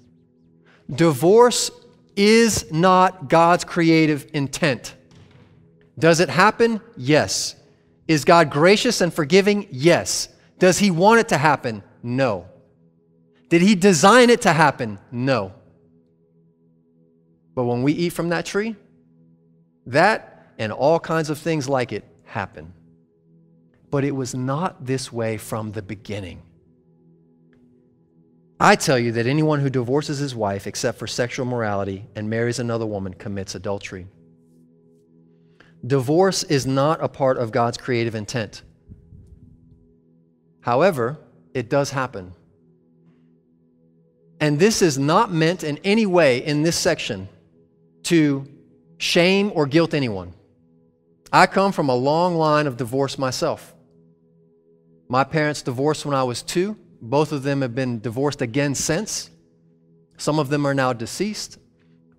Divorce 0.91 1.71
is 2.17 2.71
not 2.73 3.29
God's 3.29 3.65
creative 3.65 4.27
intent. 4.33 4.95
Does 5.99 6.21
it 6.21 6.29
happen? 6.29 6.81
Yes. 6.97 7.57
Is 8.09 8.25
God 8.25 8.51
gracious 8.51 9.01
and 9.01 9.13
forgiving? 9.13 9.69
Yes. 9.71 10.29
Does 10.59 10.79
he 10.79 10.91
want 10.91 11.21
it 11.21 11.29
to 11.29 11.39
happen? 11.39 11.83
No. 12.03 12.47
Did 13.49 13.63
he 13.63 13.75
design 13.75 14.31
it 14.31 14.43
to 14.43 14.53
happen? 14.53 14.99
No. 15.11 15.53
But 17.55 17.65
when 17.65 17.83
we 17.83 17.93
eat 17.93 18.11
from 18.11 18.31
that 18.31 18.47
tree, 18.47 18.77
that 19.87 20.53
and 20.59 20.73
all 20.73 20.99
kinds 20.99 21.31
of 21.31 21.39
things 21.39 21.69
like 21.69 21.93
it 21.93 22.05
happen. 22.25 22.73
But 23.93 24.05
it 24.05 24.17
was 24.17 24.35
not 24.35 24.87
this 24.87 25.13
way 25.13 25.37
from 25.37 25.73
the 25.73 25.83
beginning. 25.83 26.43
I 28.59 28.75
tell 28.75 28.99
you 28.99 29.13
that 29.13 29.27
anyone 29.27 29.61
who 29.61 29.69
divorces 29.69 30.19
his 30.19 30.35
wife 30.35 30.67
except 30.67 30.99
for 30.99 31.07
sexual 31.07 31.45
morality 31.45 32.07
and 32.17 32.31
marries 32.31 32.59
another 32.59 32.87
woman 32.87 33.13
commits 33.13 33.55
adultery. 33.55 34.07
Divorce 35.87 36.43
is 36.45 36.67
not 36.67 37.03
a 37.03 37.09
part 37.09 37.37
of 37.37 37.53
God's 37.53 37.77
creative 37.77 38.15
intent. 38.15 38.63
However, 40.61 41.19
it 41.53 41.69
does 41.69 41.91
happen. 41.91 42.33
And 44.41 44.59
this 44.59 44.81
is 44.81 44.99
not 44.99 45.31
meant 45.31 45.65
in 45.65 45.79
any 45.85 46.07
way 46.07 46.43
in 46.43 46.63
this 46.63 46.77
section 46.77 47.29
to 48.05 48.49
shame 48.97 49.53
or 49.55 49.67
guilt 49.67 49.93
anyone. 49.93 50.33
I 51.31 51.47
come 51.47 51.73
from 51.73 51.91
a 51.91 51.95
long 51.95 52.37
line 52.37 52.67
of 52.67 52.79
divorce 52.79 53.19
myself. 53.19 53.75
My 55.13 55.25
parents 55.25 55.61
divorced 55.61 56.07
when 56.07 56.15
I 56.15 56.23
was 56.23 56.41
two. 56.41 56.75
Both 57.03 57.33
of 57.33 57.43
them 57.43 57.61
have 57.61 57.75
been 57.75 58.01
divorced 58.01 58.41
again 58.41 58.75
since. 58.75 59.29
Some 60.17 60.39
of 60.39 60.49
them 60.49 60.65
are 60.65 60.73
now 60.73 60.95
deceased. 60.95 61.59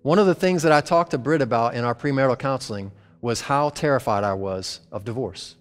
One 0.02 0.20
of 0.20 0.26
the 0.26 0.34
things 0.36 0.62
that 0.62 0.70
I 0.70 0.80
talked 0.80 1.10
to 1.10 1.18
Britt 1.18 1.42
about 1.42 1.74
in 1.74 1.82
our 1.82 1.96
premarital 1.96 2.38
counseling 2.38 2.92
was 3.20 3.40
how 3.40 3.70
terrified 3.70 4.22
I 4.22 4.34
was 4.34 4.78
of 4.92 5.04
divorce. 5.04 5.56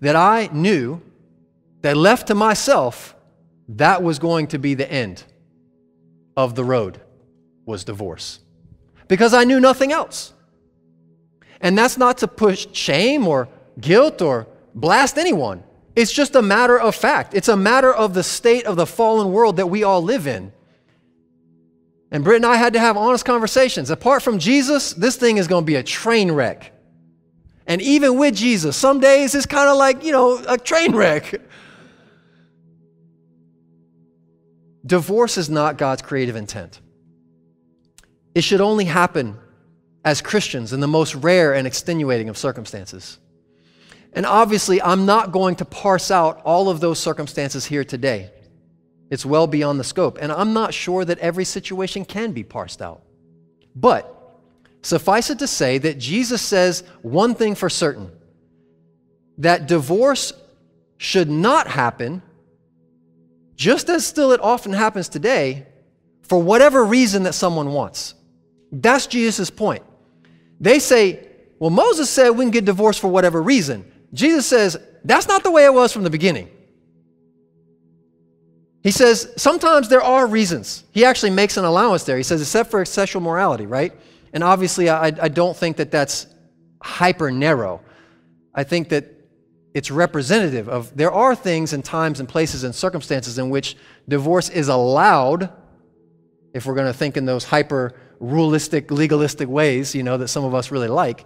That 0.00 0.16
I 0.16 0.48
knew 0.52 1.00
that 1.82 1.96
left 1.96 2.26
to 2.26 2.34
myself, 2.34 3.14
that 3.68 4.02
was 4.02 4.18
going 4.18 4.48
to 4.48 4.58
be 4.58 4.74
the 4.74 4.90
end 4.90 5.22
of 6.36 6.56
the 6.56 6.64
road 6.64 7.00
was 7.64 7.84
divorce 7.84 8.40
because 9.06 9.34
I 9.34 9.44
knew 9.44 9.60
nothing 9.60 9.92
else. 9.92 10.32
And 11.60 11.78
that's 11.78 11.96
not 11.96 12.18
to 12.18 12.26
push 12.26 12.66
shame 12.72 13.28
or 13.28 13.48
guilt 13.80 14.20
or 14.20 14.48
blast 14.74 15.16
anyone. 15.16 15.62
It's 15.96 16.12
just 16.12 16.34
a 16.34 16.42
matter 16.42 16.78
of 16.78 16.94
fact. 16.94 17.34
It's 17.34 17.48
a 17.48 17.56
matter 17.56 17.92
of 17.92 18.14
the 18.14 18.22
state 18.22 18.64
of 18.64 18.76
the 18.76 18.86
fallen 18.86 19.32
world 19.32 19.56
that 19.56 19.66
we 19.66 19.82
all 19.82 20.02
live 20.02 20.26
in. 20.26 20.52
And 22.10 22.24
Britt 22.24 22.36
and 22.36 22.46
I 22.46 22.56
had 22.56 22.72
to 22.72 22.80
have 22.80 22.96
honest 22.96 23.24
conversations. 23.24 23.90
Apart 23.90 24.22
from 24.22 24.38
Jesus, 24.38 24.92
this 24.92 25.16
thing 25.16 25.36
is 25.36 25.46
going 25.46 25.62
to 25.62 25.66
be 25.66 25.76
a 25.76 25.82
train 25.82 26.32
wreck. 26.32 26.72
And 27.66 27.80
even 27.82 28.18
with 28.18 28.34
Jesus, 28.34 28.76
some 28.76 28.98
days 28.98 29.34
it's 29.34 29.46
kind 29.46 29.68
of 29.68 29.76
like, 29.76 30.04
you 30.04 30.12
know, 30.12 30.42
a 30.48 30.58
train 30.58 30.94
wreck. 30.94 31.40
Divorce 34.84 35.38
is 35.38 35.48
not 35.48 35.78
God's 35.78 36.02
creative 36.02 36.36
intent. 36.36 36.80
It 38.34 38.42
should 38.42 38.60
only 38.60 38.86
happen 38.86 39.36
as 40.04 40.22
Christians 40.22 40.72
in 40.72 40.80
the 40.80 40.88
most 40.88 41.14
rare 41.14 41.54
and 41.54 41.66
extenuating 41.66 42.28
of 42.28 42.38
circumstances. 42.38 43.18
And 44.12 44.26
obviously, 44.26 44.82
I'm 44.82 45.06
not 45.06 45.32
going 45.32 45.56
to 45.56 45.64
parse 45.64 46.10
out 46.10 46.42
all 46.44 46.68
of 46.68 46.80
those 46.80 46.98
circumstances 46.98 47.66
here 47.66 47.84
today. 47.84 48.30
It's 49.10 49.26
well 49.26 49.46
beyond 49.46 49.78
the 49.78 49.84
scope. 49.84 50.18
And 50.20 50.32
I'm 50.32 50.52
not 50.52 50.74
sure 50.74 51.04
that 51.04 51.18
every 51.18 51.44
situation 51.44 52.04
can 52.04 52.32
be 52.32 52.42
parsed 52.42 52.82
out. 52.82 53.02
But 53.74 54.16
suffice 54.82 55.30
it 55.30 55.38
to 55.40 55.46
say 55.46 55.78
that 55.78 55.98
Jesus 55.98 56.42
says 56.42 56.82
one 57.02 57.34
thing 57.34 57.54
for 57.54 57.68
certain 57.68 58.10
that 59.38 59.66
divorce 59.66 60.32
should 60.98 61.30
not 61.30 61.66
happen 61.66 62.22
just 63.60 63.90
as 63.90 64.06
still 64.06 64.32
it 64.32 64.40
often 64.40 64.72
happens 64.72 65.10
today, 65.10 65.66
for 66.22 66.42
whatever 66.42 66.82
reason 66.82 67.24
that 67.24 67.34
someone 67.34 67.72
wants. 67.72 68.14
That's 68.72 69.06
Jesus' 69.06 69.50
point. 69.50 69.82
They 70.58 70.78
say, 70.78 71.28
well, 71.58 71.68
Moses 71.68 72.08
said 72.08 72.30
we 72.30 72.44
can 72.44 72.52
get 72.52 72.64
divorced 72.64 73.00
for 73.00 73.08
whatever 73.08 73.42
reason. 73.42 73.84
Jesus 74.12 74.46
says, 74.46 74.76
that's 75.04 75.28
not 75.28 75.42
the 75.42 75.50
way 75.50 75.64
it 75.64 75.72
was 75.72 75.92
from 75.92 76.04
the 76.04 76.10
beginning. 76.10 76.48
He 78.82 78.90
says, 78.90 79.30
sometimes 79.36 79.88
there 79.88 80.02
are 80.02 80.26
reasons. 80.26 80.84
He 80.92 81.04
actually 81.04 81.30
makes 81.30 81.56
an 81.56 81.64
allowance 81.64 82.04
there. 82.04 82.16
He 82.16 82.22
says, 82.22 82.40
except 82.40 82.70
for 82.70 82.84
sexual 82.84 83.20
morality, 83.20 83.66
right? 83.66 83.92
And 84.32 84.42
obviously, 84.42 84.88
I, 84.88 85.06
I 85.06 85.28
don't 85.28 85.56
think 85.56 85.76
that 85.76 85.90
that's 85.90 86.26
hyper 86.82 87.30
narrow. 87.30 87.82
I 88.54 88.64
think 88.64 88.88
that 88.88 89.06
it's 89.74 89.90
representative 89.90 90.68
of 90.68 90.96
there 90.96 91.12
are 91.12 91.34
things 91.34 91.72
and 91.72 91.84
times 91.84 92.20
and 92.20 92.28
places 92.28 92.64
and 92.64 92.74
circumstances 92.74 93.38
in 93.38 93.50
which 93.50 93.76
divorce 94.08 94.48
is 94.48 94.68
allowed 94.68 95.50
if 96.52 96.66
we're 96.66 96.74
going 96.74 96.86
to 96.86 96.98
think 96.98 97.16
in 97.16 97.24
those 97.24 97.44
hyper 97.44 97.94
rulistic 98.20 98.90
legalistic 98.90 99.48
ways 99.48 99.94
you 99.94 100.02
know 100.02 100.18
that 100.18 100.28
some 100.28 100.44
of 100.44 100.54
us 100.54 100.70
really 100.70 100.88
like 100.88 101.24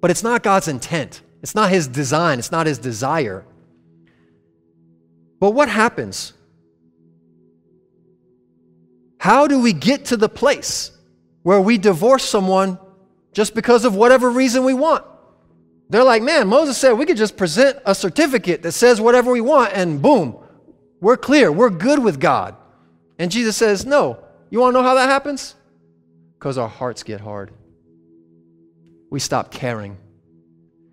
but 0.00 0.10
it's 0.10 0.22
not 0.22 0.42
god's 0.42 0.66
intent 0.66 1.20
it's 1.42 1.54
not 1.54 1.70
his 1.70 1.88
design 1.88 2.38
it's 2.38 2.52
not 2.52 2.66
his 2.66 2.78
desire 2.78 3.44
but 5.40 5.50
what 5.50 5.68
happens 5.68 6.32
how 9.18 9.46
do 9.46 9.60
we 9.60 9.72
get 9.72 10.06
to 10.06 10.16
the 10.16 10.28
place 10.28 10.90
where 11.42 11.60
we 11.60 11.78
divorce 11.78 12.24
someone 12.24 12.78
just 13.32 13.54
because 13.54 13.84
of 13.84 13.94
whatever 13.94 14.30
reason 14.30 14.64
we 14.64 14.74
want 14.74 15.04
they're 15.92 16.04
like, 16.04 16.22
man, 16.22 16.48
Moses 16.48 16.78
said 16.78 16.92
we 16.92 17.04
could 17.04 17.18
just 17.18 17.36
present 17.36 17.78
a 17.84 17.94
certificate 17.94 18.62
that 18.62 18.72
says 18.72 18.98
whatever 18.98 19.30
we 19.30 19.42
want, 19.42 19.74
and 19.74 20.00
boom, 20.00 20.38
We're 21.02 21.18
clear. 21.18 21.52
We're 21.52 21.68
good 21.68 21.98
with 21.98 22.18
God. 22.18 22.56
And 23.18 23.30
Jesus 23.30 23.58
says, 23.58 23.84
No. 23.84 24.18
You 24.48 24.60
want 24.60 24.74
to 24.74 24.80
know 24.80 24.88
how 24.88 24.94
that 24.94 25.10
happens? 25.10 25.54
Because 26.38 26.56
our 26.56 26.68
hearts 26.68 27.02
get 27.02 27.20
hard. 27.20 27.50
We 29.10 29.20
stop 29.20 29.50
caring. 29.50 29.98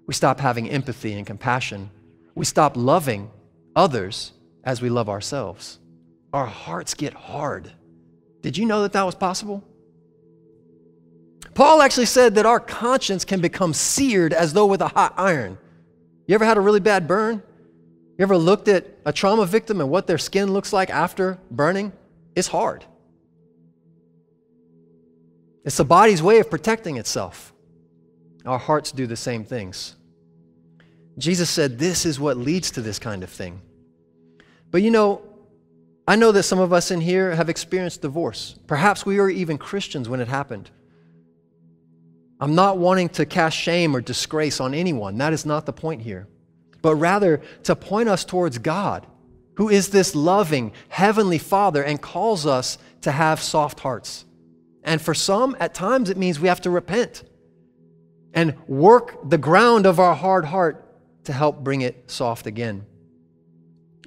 We 0.09 0.15
stop 0.15 0.39
having 0.39 0.67
empathy 0.67 1.13
and 1.13 1.27
compassion. 1.27 1.91
We 2.33 2.43
stop 2.43 2.75
loving 2.75 3.29
others 3.75 4.31
as 4.63 4.81
we 4.81 4.89
love 4.89 5.07
ourselves. 5.07 5.77
Our 6.33 6.47
hearts 6.47 6.95
get 6.95 7.13
hard. 7.13 7.71
Did 8.41 8.57
you 8.57 8.65
know 8.65 8.81
that 8.81 8.93
that 8.93 9.03
was 9.03 9.13
possible? 9.13 9.63
Paul 11.53 11.83
actually 11.83 12.07
said 12.07 12.33
that 12.33 12.47
our 12.47 12.59
conscience 12.59 13.23
can 13.23 13.39
become 13.39 13.71
seared 13.71 14.33
as 14.33 14.51
though 14.51 14.65
with 14.65 14.81
a 14.81 14.87
hot 14.87 15.13
iron. 15.15 15.59
You 16.25 16.33
ever 16.33 16.43
had 16.43 16.57
a 16.57 16.61
really 16.61 16.79
bad 16.79 17.07
burn? 17.07 17.43
You 18.17 18.23
ever 18.23 18.35
looked 18.35 18.67
at 18.67 18.87
a 19.05 19.13
trauma 19.13 19.45
victim 19.45 19.79
and 19.79 19.91
what 19.91 20.07
their 20.07 20.17
skin 20.17 20.51
looks 20.51 20.73
like 20.73 20.89
after 20.89 21.37
burning? 21.51 21.93
It's 22.35 22.47
hard. 22.47 22.83
It's 25.63 25.77
the 25.77 25.85
body's 25.85 26.23
way 26.23 26.39
of 26.39 26.49
protecting 26.49 26.97
itself. 26.97 27.53
Our 28.43 28.57
hearts 28.57 28.91
do 28.91 29.05
the 29.05 29.15
same 29.15 29.43
things. 29.43 29.97
Jesus 31.19 31.49
said 31.49 31.77
this 31.77 32.05
is 32.05 32.19
what 32.19 32.37
leads 32.37 32.71
to 32.71 32.81
this 32.81 32.97
kind 32.97 33.23
of 33.23 33.29
thing. 33.29 33.61
But 34.71 34.81
you 34.81 34.91
know, 34.91 35.21
I 36.07 36.15
know 36.15 36.31
that 36.31 36.43
some 36.43 36.59
of 36.59 36.73
us 36.73 36.89
in 36.89 37.01
here 37.01 37.35
have 37.35 37.49
experienced 37.49 38.01
divorce. 38.01 38.55
Perhaps 38.65 39.05
we 39.05 39.17
were 39.17 39.29
even 39.29 39.57
Christians 39.57 40.09
when 40.09 40.21
it 40.21 40.27
happened. 40.27 40.71
I'm 42.39 42.55
not 42.55 42.77
wanting 42.77 43.09
to 43.09 43.25
cast 43.25 43.57
shame 43.57 43.95
or 43.95 44.01
disgrace 44.01 44.59
on 44.59 44.73
anyone. 44.73 45.17
That 45.17 45.33
is 45.33 45.45
not 45.45 45.65
the 45.65 45.73
point 45.73 46.01
here. 46.01 46.27
But 46.81 46.95
rather 46.95 47.41
to 47.63 47.75
point 47.75 48.07
us 48.09 48.23
towards 48.23 48.57
God, 48.57 49.05
who 49.57 49.69
is 49.69 49.89
this 49.89 50.15
loving, 50.15 50.71
heavenly 50.87 51.37
Father 51.37 51.83
and 51.83 52.01
calls 52.01 52.45
us 52.45 52.77
to 53.01 53.11
have 53.11 53.41
soft 53.41 53.81
hearts. 53.81 54.25
And 54.83 55.01
for 55.01 55.13
some, 55.13 55.57
at 55.59 55.73
times, 55.73 56.09
it 56.09 56.17
means 56.17 56.39
we 56.39 56.47
have 56.47 56.61
to 56.61 56.69
repent 56.69 57.23
and 58.33 58.55
work 58.67 59.29
the 59.29 59.37
ground 59.37 59.85
of 59.85 59.99
our 59.99 60.15
hard 60.15 60.45
heart 60.45 60.88
to 61.29 61.33
help 61.33 61.63
bring 61.63 61.81
it 61.81 62.09
soft 62.09 62.47
again. 62.47 62.83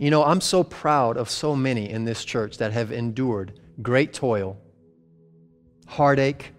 You 0.00 0.11
know, 0.11 0.24
I'm 0.24 0.40
so 0.40 0.64
proud 0.64 1.16
of 1.16 1.30
so 1.30 1.54
many 1.54 1.88
in 1.88 2.04
this 2.04 2.24
church 2.24 2.58
that 2.58 2.72
have 2.72 2.90
endured 2.90 3.61
great 3.80 4.12
toil, 4.12 4.58
heartache, 5.87 6.50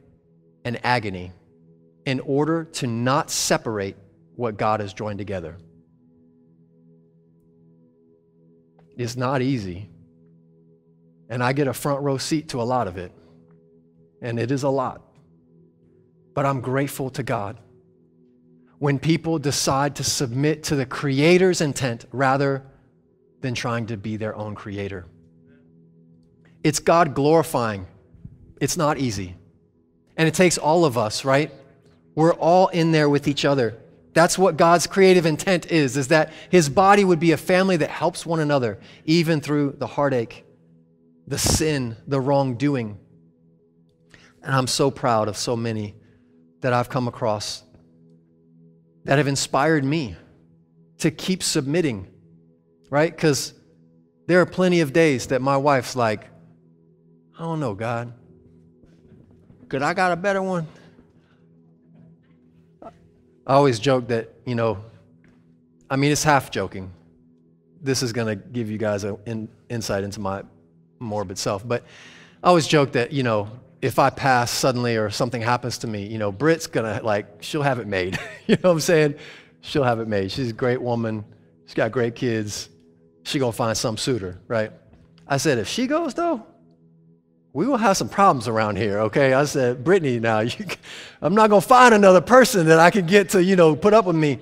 and 0.63 0.79
agony 0.85 1.33
in 2.05 2.21
order 2.21 2.63
to 2.63 2.87
not 2.87 3.29
separate 3.29 3.97
what 4.37 4.55
God 4.55 4.79
has 4.79 4.93
joined 4.93 5.17
together. 5.17 5.57
It's 8.95 9.17
not 9.17 9.41
easy. 9.41 9.89
And 11.27 11.43
I 11.43 11.51
get 11.51 11.67
a 11.67 11.73
front 11.73 12.03
row 12.03 12.17
seat 12.17 12.47
to 12.49 12.61
a 12.61 12.63
lot 12.63 12.87
of 12.87 12.95
it. 12.95 13.11
And 14.21 14.39
it 14.39 14.49
is 14.49 14.63
a 14.63 14.69
lot. 14.69 15.01
But 16.33 16.45
I'm 16.45 16.61
grateful 16.61 17.09
to 17.09 17.23
God 17.23 17.59
when 18.83 18.99
people 18.99 19.39
decide 19.39 19.95
to 19.95 20.03
submit 20.03 20.61
to 20.61 20.75
the 20.75 20.85
Creator's 20.85 21.61
intent 21.61 22.03
rather 22.11 22.61
than 23.39 23.55
trying 23.55 23.85
to 23.85 23.95
be 23.95 24.17
their 24.17 24.35
own 24.35 24.55
creator. 24.55 25.05
It's 26.65 26.79
God 26.79 27.13
glorifying. 27.13 27.87
It's 28.59 28.75
not 28.75 28.97
easy. 28.97 29.37
And 30.17 30.27
it 30.27 30.33
takes 30.33 30.57
all 30.57 30.83
of 30.83 30.97
us, 30.97 31.23
right? 31.23 31.49
We're 32.13 32.33
all 32.33 32.67
in 32.67 32.91
there 32.91 33.07
with 33.07 33.29
each 33.29 33.45
other. 33.45 33.77
That's 34.11 34.37
what 34.37 34.57
God's 34.57 34.85
creative 34.85 35.25
intent 35.25 35.71
is, 35.71 35.95
is 35.95 36.09
that 36.09 36.33
his 36.49 36.67
body 36.67 37.05
would 37.05 37.21
be 37.21 37.31
a 37.31 37.37
family 37.37 37.77
that 37.77 37.89
helps 37.89 38.25
one 38.25 38.41
another, 38.41 38.81
even 39.05 39.39
through 39.39 39.77
the 39.77 39.87
heartache, 39.87 40.43
the 41.25 41.37
sin, 41.37 41.95
the 42.05 42.19
wrongdoing. 42.19 42.99
And 44.41 44.53
I'm 44.53 44.67
so 44.67 44.91
proud 44.91 45.29
of 45.29 45.37
so 45.37 45.55
many 45.55 45.95
that 46.59 46.73
I've 46.73 46.89
come 46.89 47.07
across 47.07 47.63
that 49.05 49.17
have 49.17 49.27
inspired 49.27 49.83
me 49.83 50.15
to 50.99 51.11
keep 51.11 51.43
submitting, 51.43 52.07
right? 52.89 53.13
Because 53.13 53.53
there 54.27 54.39
are 54.41 54.45
plenty 54.45 54.81
of 54.81 54.93
days 54.93 55.27
that 55.27 55.41
my 55.41 55.57
wife's 55.57 55.95
like, 55.95 56.29
I 57.37 57.41
don't 57.41 57.59
know, 57.59 57.73
God. 57.73 58.13
Could 59.67 59.81
I 59.81 59.93
got 59.93 60.11
a 60.11 60.15
better 60.15 60.41
one? 60.41 60.67
I 63.45 63.55
always 63.55 63.79
joke 63.79 64.07
that, 64.07 64.29
you 64.45 64.55
know, 64.55 64.77
I 65.89 65.95
mean, 65.95 66.11
it's 66.11 66.23
half 66.23 66.49
joking. 66.51 66.91
This 67.81 68.01
is 68.01 68.13
going 68.13 68.27
to 68.27 68.35
give 68.35 68.71
you 68.71 68.77
guys 68.77 69.03
an 69.03 69.17
in, 69.25 69.49
insight 69.69 70.03
into 70.03 70.21
my 70.21 70.43
morbid 70.99 71.37
self. 71.37 71.67
But 71.67 71.83
I 72.41 72.47
always 72.47 72.67
joke 72.67 72.93
that, 72.93 73.11
you 73.11 73.23
know, 73.23 73.49
if 73.83 73.99
I 73.99 74.09
pass 74.09 74.49
suddenly 74.49 74.95
or 74.95 75.09
something 75.09 75.41
happens 75.41 75.79
to 75.79 75.87
me, 75.87 76.07
you 76.07 76.17
know, 76.17 76.31
Britt's 76.31 76.67
to, 76.67 77.01
like, 77.03 77.43
she'll 77.43 77.63
have 77.63 77.79
it 77.79 77.87
made. 77.87 78.17
you 78.47 78.55
know 78.55 78.69
what 78.69 78.75
I'm 78.75 78.79
saying? 78.79 79.15
She'll 79.59 79.83
have 79.83 79.99
it 79.99 80.07
made. 80.07 80.31
She's 80.31 80.51
a 80.51 80.53
great 80.53 80.81
woman. 80.81 81.25
She's 81.65 81.73
got 81.73 81.91
great 81.91 82.15
kids. 82.15 82.69
She's 83.23 83.41
going 83.41 83.51
to 83.51 83.55
find 83.55 83.77
some 83.77 83.97
suitor, 83.97 84.39
right? 84.47 84.71
I 85.27 85.35
said, 85.35 85.57
if 85.57 85.67
she 85.67 85.87
goes, 85.87 86.13
though, 86.13 86.45
we 87.51 87.67
will 87.67 87.75
have 87.75 87.97
some 87.97 88.07
problems 88.07 88.47
around 88.47 88.77
here, 88.77 88.99
okay? 88.99 89.33
I 89.33 89.43
said, 89.43 89.83
Brittany, 89.83 90.17
now, 90.17 90.39
you, 90.39 90.65
I'm 91.21 91.35
not 91.35 91.47
to 91.49 91.59
find 91.59 91.93
another 91.93 92.21
person 92.21 92.67
that 92.67 92.79
I 92.79 92.89
can 92.89 93.05
get 93.05 93.31
to, 93.31 93.43
you 93.43 93.57
know, 93.57 93.75
put 93.75 93.93
up 93.93 94.05
with 94.05 94.15
me. 94.15 94.39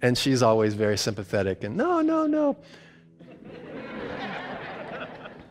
And 0.00 0.16
she's 0.16 0.44
always 0.44 0.74
very 0.74 0.96
sympathetic 0.96 1.64
and, 1.64 1.76
no, 1.76 2.02
no, 2.02 2.26
no. 2.26 2.56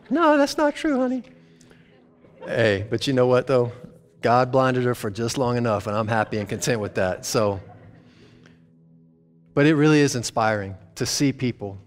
no, 0.08 0.38
that's 0.38 0.56
not 0.56 0.74
true, 0.74 0.98
honey. 1.00 1.22
Hey, 2.46 2.86
but 2.88 3.06
you 3.06 3.12
know 3.12 3.26
what, 3.26 3.46
though? 3.48 3.72
God 4.22 4.52
blinded 4.52 4.84
her 4.84 4.94
for 4.94 5.10
just 5.10 5.36
long 5.36 5.56
enough, 5.56 5.86
and 5.86 5.96
I'm 5.96 6.06
happy 6.06 6.38
and 6.38 6.48
content 6.48 6.80
with 6.80 6.94
that. 6.94 7.26
So, 7.26 7.60
but 9.52 9.66
it 9.66 9.74
really 9.74 10.00
is 10.00 10.14
inspiring 10.14 10.76
to 10.94 11.04
see 11.04 11.32
people 11.32 11.78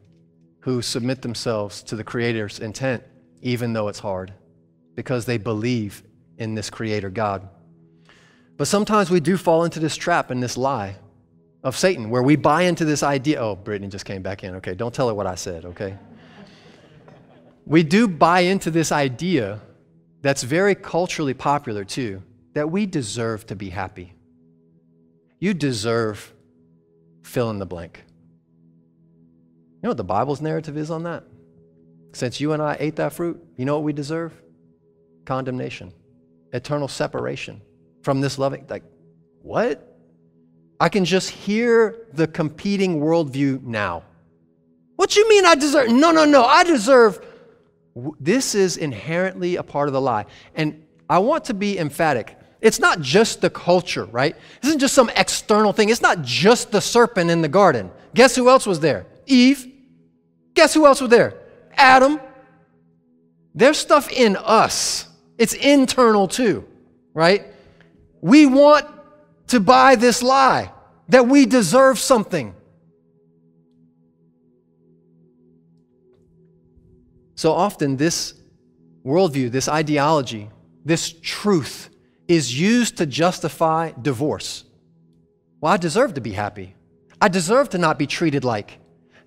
who 0.60 0.82
submit 0.82 1.22
themselves 1.22 1.82
to 1.84 1.96
the 1.96 2.04
Creator's 2.04 2.60
intent, 2.60 3.04
even 3.42 3.74
though 3.74 3.88
it's 3.88 4.00
hard 4.00 4.34
because 4.96 5.26
they 5.26 5.38
believe 5.38 6.04
in 6.38 6.56
this 6.56 6.70
creator 6.70 7.10
God. 7.10 7.48
But 8.58 8.68
sometimes 8.68 9.10
we 9.10 9.22
do 9.22 9.38
fall 9.38 9.64
into 9.64 9.80
this 9.80 9.96
trap 9.96 10.30
and 10.30 10.44
this 10.44 10.58
lie 10.58 10.96
of 11.64 11.78
Satan 11.78 12.10
where 12.10 12.24
we 12.24 12.36
buy 12.36 12.64
into 12.64 12.84
this 12.84 13.02
idea. 13.04 13.40
Oh, 13.40 13.56
Brittany 13.56 13.90
just 13.90 14.04
came 14.04 14.22
back 14.22 14.44
in. 14.44 14.56
Okay, 14.56 14.76
don't 14.76 14.94
tell 14.94 15.08
her 15.08 15.14
what 15.14 15.28
I 15.28 15.36
said, 15.36 15.64
okay? 15.66 15.98
we 17.66 17.84
do 17.84 18.08
buy 18.08 18.42
into 18.42 18.72
this 18.72 18.92
idea 18.92 19.62
that's 20.22 20.44
very 20.44 20.76
culturally 20.76 21.34
popular 21.34 21.84
too 21.84 22.22
that 22.54 22.70
we 22.70 22.86
deserve 22.86 23.46
to 23.48 23.56
be 23.56 23.70
happy. 23.70 24.14
You 25.40 25.54
deserve 25.54 26.34
fill 27.22 27.50
in 27.50 27.60
the 27.60 27.66
blank. 27.66 28.04
You 29.76 29.84
know 29.84 29.90
what 29.92 29.98
the 29.98 30.04
Bible's 30.04 30.42
narrative 30.42 30.78
is 30.78 30.92
on 30.92 31.04
that? 31.04 31.24
Since 32.12 32.42
you 32.42 32.54
and 32.54 32.62
I 32.62 32.76
ate 32.80 32.98
that 32.98 33.14
fruit, 33.14 33.42
you 33.56 33.66
know 33.66 33.76
what 33.76 33.84
we 33.84 33.94
deserve? 33.94 34.34
condemnation, 35.30 35.94
eternal 36.54 36.88
separation 36.88 37.62
from 38.02 38.20
this 38.20 38.40
loving. 38.40 38.66
Like, 38.68 38.84
what? 39.44 39.96
I 40.80 40.90
can 40.90 41.06
just 41.06 41.30
hear 41.30 42.08
the 42.14 42.26
competing 42.26 43.00
worldview 43.00 43.62
now. 43.62 44.04
What 44.96 45.16
you 45.16 45.30
mean 45.30 45.46
I 45.46 45.54
deserve? 45.54 45.92
No, 45.92 46.12
no, 46.12 46.26
no. 46.26 46.44
I 46.44 46.64
deserve. 46.64 47.24
This 48.20 48.56
is 48.56 48.78
inherently 48.78 49.56
a 49.56 49.64
part 49.64 49.88
of 49.88 49.94
the 49.94 50.02
lie. 50.02 50.26
And 50.56 50.86
I 51.10 51.20
want 51.20 51.46
to 51.46 51.54
be 51.54 51.78
emphatic. 51.78 52.38
It's 52.62 52.80
not 52.80 53.02
just 53.02 53.42
the 53.42 53.50
culture, 53.50 54.06
right? 54.06 54.36
This 54.62 54.70
isn't 54.70 54.80
just 54.80 54.94
some 54.94 55.10
external 55.16 55.74
thing. 55.74 55.90
It's 55.90 56.02
not 56.02 56.22
just 56.22 56.72
the 56.72 56.82
serpent 56.82 57.30
in 57.30 57.42
the 57.42 57.48
garden. 57.48 57.92
Guess 58.14 58.36
who 58.36 58.50
else 58.50 58.66
was 58.66 58.80
there? 58.80 59.06
Eve. 59.26 59.72
Guess 60.54 60.74
who 60.74 60.86
else 60.86 61.02
was 61.02 61.10
there? 61.10 61.36
Adam. 61.74 62.20
There's 63.56 63.78
stuff 63.78 64.12
in 64.12 64.36
us 64.36 65.10
it's 65.40 65.54
internal 65.54 66.28
too, 66.28 66.66
right? 67.14 67.46
We 68.22 68.46
want 68.46 68.86
to 69.48 69.62
buy 69.62 69.96
this 69.96 70.22
lie 70.22 70.72
that 71.08 71.28
we 71.28 71.46
deserve 71.46 71.98
something. 71.98 72.54
So 77.40 77.54
often, 77.54 77.96
this 77.96 78.34
worldview, 79.06 79.50
this 79.50 79.70
ideology, 79.70 80.50
this 80.84 81.16
truth 81.22 81.90
is 82.28 82.60
used 82.60 82.98
to 82.98 83.06
justify 83.06 83.94
divorce. 84.02 84.66
Well, 85.62 85.72
I 85.72 85.78
deserve 85.78 86.16
to 86.16 86.22
be 86.22 86.34
happy. 86.34 86.76
I 87.22 87.30
deserve 87.30 87.70
to 87.70 87.78
not 87.78 87.98
be 87.98 88.08
treated 88.08 88.44
like. 88.44 88.78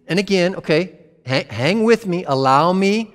And 0.07 0.18
again, 0.18 0.57
okay, 0.57 0.98
hang, 1.25 1.46
hang 1.46 1.85
with 1.85 2.07
me, 2.07 2.25
allow 2.25 2.75
me 2.75 3.14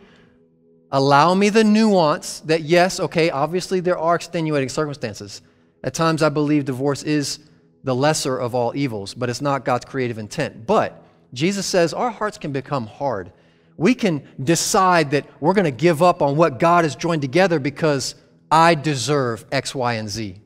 Allow 0.91 1.35
me 1.35 1.49
the 1.49 1.63
nuance 1.63 2.39
that, 2.45 2.61
yes, 2.61 2.99
okay, 2.99 3.29
obviously 3.29 3.81
there 3.81 3.99
are 3.99 4.15
extenuating 4.15 4.69
circumstances. 4.69 5.43
At 5.83 5.93
times, 5.93 6.23
I 6.23 6.29
believe 6.29 6.65
divorce 6.65 7.03
is 7.03 7.39
the 7.83 7.93
lesser 7.93 8.37
of 8.37 8.55
all 8.55 8.75
evils, 8.75 9.13
but 9.13 9.29
it's 9.29 9.41
not 9.41 9.63
God's 9.63 9.85
creative 9.85 10.17
intent. 10.17 10.65
But 10.65 11.03
Jesus 11.33 11.67
says 11.67 11.93
our 11.93 12.09
hearts 12.09 12.39
can 12.39 12.51
become 12.51 12.87
hard 12.87 13.31
we 13.77 13.93
can 13.93 14.27
decide 14.43 15.11
that 15.11 15.25
we're 15.39 15.53
going 15.53 15.65
to 15.65 15.71
give 15.71 16.01
up 16.01 16.21
on 16.21 16.35
what 16.35 16.59
God 16.59 16.83
has 16.83 16.95
joined 16.95 17.21
together 17.21 17.59
because 17.59 18.15
I 18.51 18.73
deserve 18.75 19.45
X, 19.51 19.75
Y, 19.75 19.93
and 19.93 20.09
Z. 20.09 20.41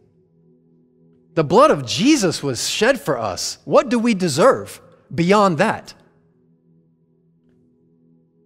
The 1.34 1.44
blood 1.46 1.72
of 1.72 1.86
Jesus 1.86 2.44
was 2.44 2.70
shed 2.70 3.00
for 3.00 3.17
us. 3.17 3.58
What 3.63 3.88
do 3.88 3.98
we 3.98 4.13
deserve 4.13 4.82
beyond 5.13 5.60
that? 5.60 5.94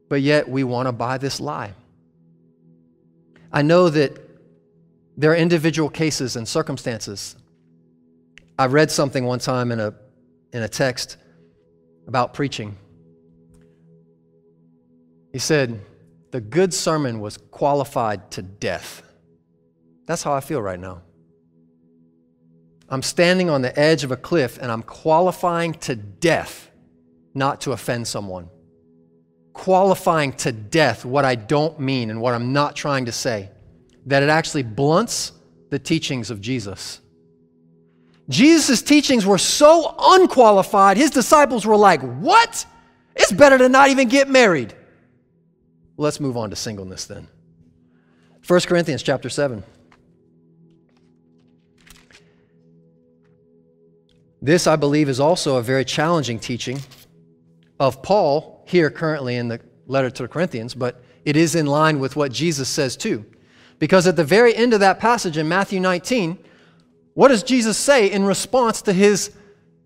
But 0.07 0.21
yet 0.21 0.47
we 0.47 0.63
want 0.63 0.87
to 0.87 0.91
buy 0.91 1.17
this 1.17 1.39
lie. 1.39 1.73
I 3.51 3.63
know 3.63 3.89
that 3.89 4.21
there 5.17 5.31
are 5.31 5.35
individual 5.35 5.89
cases 5.89 6.35
and 6.35 6.47
circumstances. 6.47 7.35
I 8.59 8.67
read 8.67 8.91
something 8.91 9.25
one 9.25 9.39
time 9.39 9.71
in 9.71 9.79
a, 9.79 9.95
in 10.53 10.61
a 10.61 10.69
text 10.69 11.17
about 12.07 12.35
preaching. 12.35 12.77
He 15.35 15.39
said, 15.39 15.81
The 16.31 16.39
good 16.39 16.73
sermon 16.73 17.19
was 17.19 17.35
qualified 17.35 18.31
to 18.31 18.41
death. 18.41 19.03
That's 20.05 20.23
how 20.23 20.31
I 20.31 20.39
feel 20.39 20.61
right 20.61 20.79
now. 20.79 21.01
I'm 22.87 23.01
standing 23.01 23.49
on 23.49 23.61
the 23.61 23.77
edge 23.77 24.05
of 24.05 24.13
a 24.13 24.15
cliff 24.15 24.57
and 24.61 24.71
I'm 24.71 24.81
qualifying 24.81 25.73
to 25.73 25.97
death 25.97 26.71
not 27.33 27.59
to 27.61 27.73
offend 27.73 28.07
someone. 28.07 28.47
Qualifying 29.51 30.31
to 30.37 30.53
death 30.53 31.03
what 31.03 31.25
I 31.25 31.35
don't 31.35 31.81
mean 31.81 32.11
and 32.11 32.21
what 32.21 32.33
I'm 32.33 32.53
not 32.53 32.77
trying 32.77 33.03
to 33.07 33.11
say. 33.11 33.49
That 34.05 34.23
it 34.23 34.29
actually 34.29 34.63
blunts 34.63 35.33
the 35.69 35.79
teachings 35.79 36.31
of 36.31 36.39
Jesus. 36.39 37.01
Jesus' 38.29 38.81
teachings 38.81 39.25
were 39.25 39.37
so 39.37 39.95
unqualified, 39.99 40.95
his 40.95 41.11
disciples 41.11 41.65
were 41.65 41.75
like, 41.75 42.01
What? 42.21 42.65
It's 43.17 43.33
better 43.33 43.57
to 43.57 43.67
not 43.67 43.89
even 43.89 44.07
get 44.07 44.29
married. 44.29 44.73
Let's 45.97 46.19
move 46.19 46.35
on 46.35 46.49
to 46.49 46.55
singleness 46.55 47.05
then. 47.05 47.27
1 48.45 48.61
Corinthians 48.61 49.01
chapter 49.01 49.29
7. 49.29 49.63
This, 54.41 54.67
I 54.67 54.75
believe, 54.75 55.09
is 55.09 55.19
also 55.19 55.55
a 55.55 55.61
very 55.61 55.85
challenging 55.85 56.39
teaching 56.39 56.79
of 57.79 58.03
Paul 58.03 58.63
here 58.67 58.89
currently 58.89 59.37
in 59.37 59.47
the 59.47 59.59
letter 59.87 60.09
to 60.09 60.23
the 60.23 60.29
Corinthians, 60.29 60.75
but 60.75 61.03
it 61.23 61.35
is 61.35 61.55
in 61.55 61.65
line 61.65 61.99
with 61.99 62.15
what 62.15 62.31
Jesus 62.31 62.69
says 62.69 62.95
too. 62.95 63.25
Because 63.79 64.05
at 64.05 64.15
the 64.15 64.23
very 64.23 64.55
end 64.55 64.73
of 64.73 64.81
that 64.81 64.99
passage 64.99 65.37
in 65.37 65.47
Matthew 65.47 65.79
19, 65.79 66.37
what 67.13 67.29
does 67.29 67.43
Jesus 67.43 67.77
say 67.77 68.11
in 68.11 68.23
response 68.25 68.81
to 68.83 68.93
his 68.93 69.31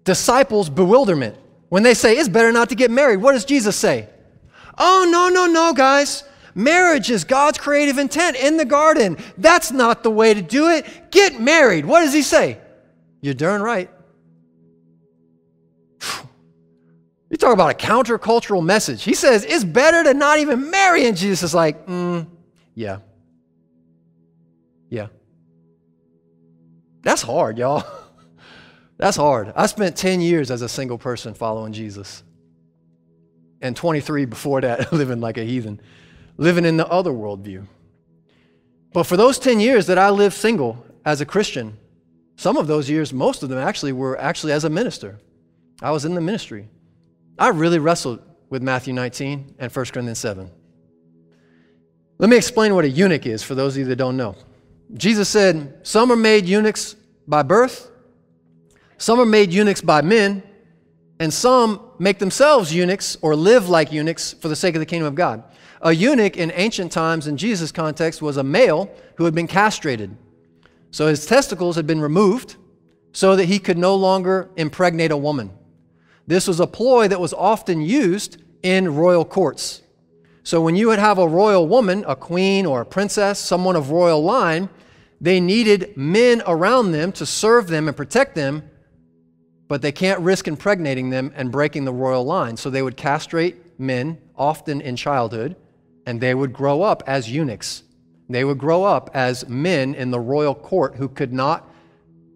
disciples' 0.03 0.69
bewilderment? 0.69 1.37
When 1.69 1.83
they 1.83 1.93
say, 1.93 2.17
it's 2.17 2.29
better 2.29 2.51
not 2.51 2.69
to 2.69 2.75
get 2.75 2.91
married, 2.91 3.17
what 3.17 3.33
does 3.33 3.45
Jesus 3.45 3.75
say? 3.75 4.09
Oh, 4.79 5.07
no, 5.11 5.27
no, 5.27 5.45
no, 5.45 5.73
guys. 5.73 6.23
Marriage 6.55 7.11
is 7.11 7.25
God's 7.25 7.57
creative 7.57 7.97
intent 7.97 8.37
in 8.37 8.57
the 8.57 8.65
garden. 8.65 9.17
That's 9.37 9.71
not 9.71 10.03
the 10.03 10.09
way 10.09 10.33
to 10.33 10.41
do 10.41 10.69
it. 10.69 11.11
Get 11.11 11.39
married. 11.39 11.85
What 11.85 12.01
does 12.01 12.13
he 12.13 12.21
say? 12.21 12.57
You're 13.21 13.33
darn 13.33 13.61
right. 13.61 13.89
You 17.31 17.37
talk 17.37 17.53
about 17.53 17.69
a 17.69 17.75
countercultural 17.75 18.65
message. 18.65 19.03
He 19.03 19.13
says 19.13 19.45
it's 19.45 19.63
better 19.63 20.03
to 20.03 20.15
not 20.15 20.39
even 20.39 20.71
marry. 20.71 21.05
And 21.05 21.15
Jesus 21.15 21.43
is 21.43 21.53
like, 21.53 21.85
mm, 21.85 22.25
yeah. 22.73 23.01
Yeah. 24.89 25.09
That's 27.03 27.21
hard, 27.21 27.59
y'all. 27.59 27.83
That's 28.97 29.15
hard. 29.15 29.53
I 29.55 29.67
spent 29.67 29.95
10 29.95 30.21
years 30.21 30.49
as 30.49 30.63
a 30.63 30.67
single 30.67 30.97
person 30.97 31.35
following 31.35 31.71
Jesus. 31.71 32.23
And 33.61 33.75
23 33.75 34.25
before 34.25 34.61
that, 34.61 34.91
living 34.93 35.19
like 35.19 35.37
a 35.37 35.43
heathen, 35.43 35.81
living 36.37 36.65
in 36.65 36.77
the 36.77 36.87
other 36.87 37.11
worldview. 37.11 37.67
But 38.93 39.03
for 39.03 39.17
those 39.17 39.37
10 39.37 39.59
years 39.59 39.87
that 39.87 39.97
I 39.97 40.09
lived 40.09 40.35
single 40.35 40.83
as 41.05 41.21
a 41.21 41.25
Christian, 41.25 41.77
some 42.35 42.57
of 42.57 42.67
those 42.67 42.89
years, 42.89 43.11
most 43.11 43.43
of 43.43 43.49
them 43.49 43.59
actually 43.59 43.91
were 43.91 44.19
actually 44.19 44.53
as 44.53 44.63
a 44.63 44.69
minister. 44.69 45.19
I 45.81 45.91
was 45.91 46.05
in 46.05 46.15
the 46.15 46.21
ministry. 46.21 46.69
I 47.37 47.49
really 47.49 47.79
wrestled 47.79 48.21
with 48.49 48.61
Matthew 48.61 48.93
19 48.93 49.55
and 49.59 49.71
1 49.71 49.85
Corinthians 49.85 50.19
7. 50.19 50.49
Let 52.17 52.29
me 52.29 52.37
explain 52.37 52.75
what 52.75 52.85
a 52.85 52.89
eunuch 52.89 53.25
is 53.25 53.43
for 53.43 53.55
those 53.55 53.75
of 53.75 53.79
you 53.79 53.85
that 53.85 53.95
don't 53.95 54.17
know. 54.17 54.35
Jesus 54.93 55.29
said, 55.29 55.79
Some 55.83 56.11
are 56.11 56.17
made 56.17 56.45
eunuchs 56.45 56.95
by 57.27 57.43
birth, 57.43 57.91
some 58.97 59.19
are 59.19 59.25
made 59.25 59.53
eunuchs 59.53 59.81
by 59.81 60.01
men, 60.01 60.43
and 61.19 61.33
some 61.33 61.88
make 61.99 62.19
themselves 62.19 62.73
eunuchs 62.73 63.17
or 63.21 63.35
live 63.35 63.69
like 63.69 63.91
eunuchs 63.91 64.33
for 64.33 64.47
the 64.47 64.55
sake 64.55 64.75
of 64.75 64.79
the 64.79 64.85
kingdom 64.85 65.07
of 65.07 65.15
God. 65.15 65.43
A 65.81 65.91
eunuch 65.91 66.37
in 66.37 66.51
ancient 66.55 66.91
times, 66.91 67.27
in 67.27 67.37
Jesus' 67.37 67.71
context, 67.71 68.21
was 68.21 68.37
a 68.37 68.43
male 68.43 68.89
who 69.15 69.25
had 69.25 69.35
been 69.35 69.47
castrated. 69.47 70.17
So 70.91 71.07
his 71.07 71.25
testicles 71.25 71.75
had 71.75 71.85
been 71.85 72.01
removed 72.01 72.55
so 73.11 73.35
that 73.35 73.45
he 73.45 73.59
could 73.59 73.77
no 73.77 73.95
longer 73.95 74.49
impregnate 74.55 75.11
a 75.11 75.17
woman. 75.17 75.51
This 76.27 76.47
was 76.47 76.59
a 76.59 76.67
ploy 76.67 77.07
that 77.07 77.19
was 77.19 77.33
often 77.33 77.81
used 77.81 78.41
in 78.61 78.95
royal 78.95 79.25
courts. 79.25 79.81
So 80.43 80.61
when 80.61 80.75
you 80.75 80.87
would 80.87 80.99
have 80.99 81.17
a 81.17 81.27
royal 81.27 81.67
woman, 81.67 82.03
a 82.07 82.15
queen 82.15 82.65
or 82.65 82.81
a 82.81 82.85
princess, 82.85 83.39
someone 83.39 83.75
of 83.75 83.91
royal 83.91 84.23
line, 84.23 84.69
they 85.21 85.39
needed 85.39 85.95
men 85.97 86.41
around 86.47 86.91
them 86.91 87.11
to 87.13 87.25
serve 87.25 87.67
them 87.67 87.87
and 87.87 87.95
protect 87.95 88.35
them, 88.35 88.68
but 89.69 89.81
they 89.83 89.91
can't 89.93 90.19
risk 90.19 90.47
impregnating 90.47 91.11
them 91.11 91.31
and 91.35 91.51
breaking 91.51 91.85
the 91.85 91.93
royal 91.93 92.25
line. 92.25 92.57
So 92.57 92.69
they 92.69 92.81
would 92.81 92.97
castrate 92.97 93.79
men, 93.79 94.17
often 94.35 94.81
in 94.81 94.97
childhood, 94.97 95.55
and 96.05 96.19
they 96.19 96.33
would 96.33 96.51
grow 96.51 96.81
up 96.81 97.03
as 97.07 97.31
eunuchs. 97.31 97.83
They 98.27 98.43
would 98.43 98.57
grow 98.57 98.83
up 98.83 99.11
as 99.13 99.47
men 99.47 99.93
in 99.93 100.11
the 100.11 100.19
royal 100.19 100.55
court 100.55 100.95
who 100.95 101.07
could 101.07 101.31
not 101.31 101.69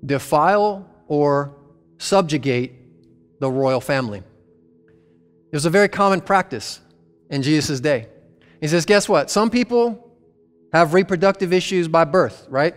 defile 0.05 0.87
or 1.07 1.55
subjugate 1.97 3.39
the 3.39 3.49
royal 3.49 3.81
family. 3.81 4.19
It 4.19 5.55
was 5.55 5.65
a 5.65 5.71
very 5.71 5.89
common 5.89 6.21
practice 6.21 6.81
in 7.31 7.41
Jesus' 7.41 7.79
day. 7.79 8.07
He 8.61 8.67
says, 8.67 8.85
Guess 8.85 9.09
what? 9.09 9.31
Some 9.31 9.49
people 9.49 10.11
have 10.71 10.93
reproductive 10.93 11.51
issues 11.51 11.87
by 11.87 12.05
birth, 12.05 12.45
right? 12.49 12.75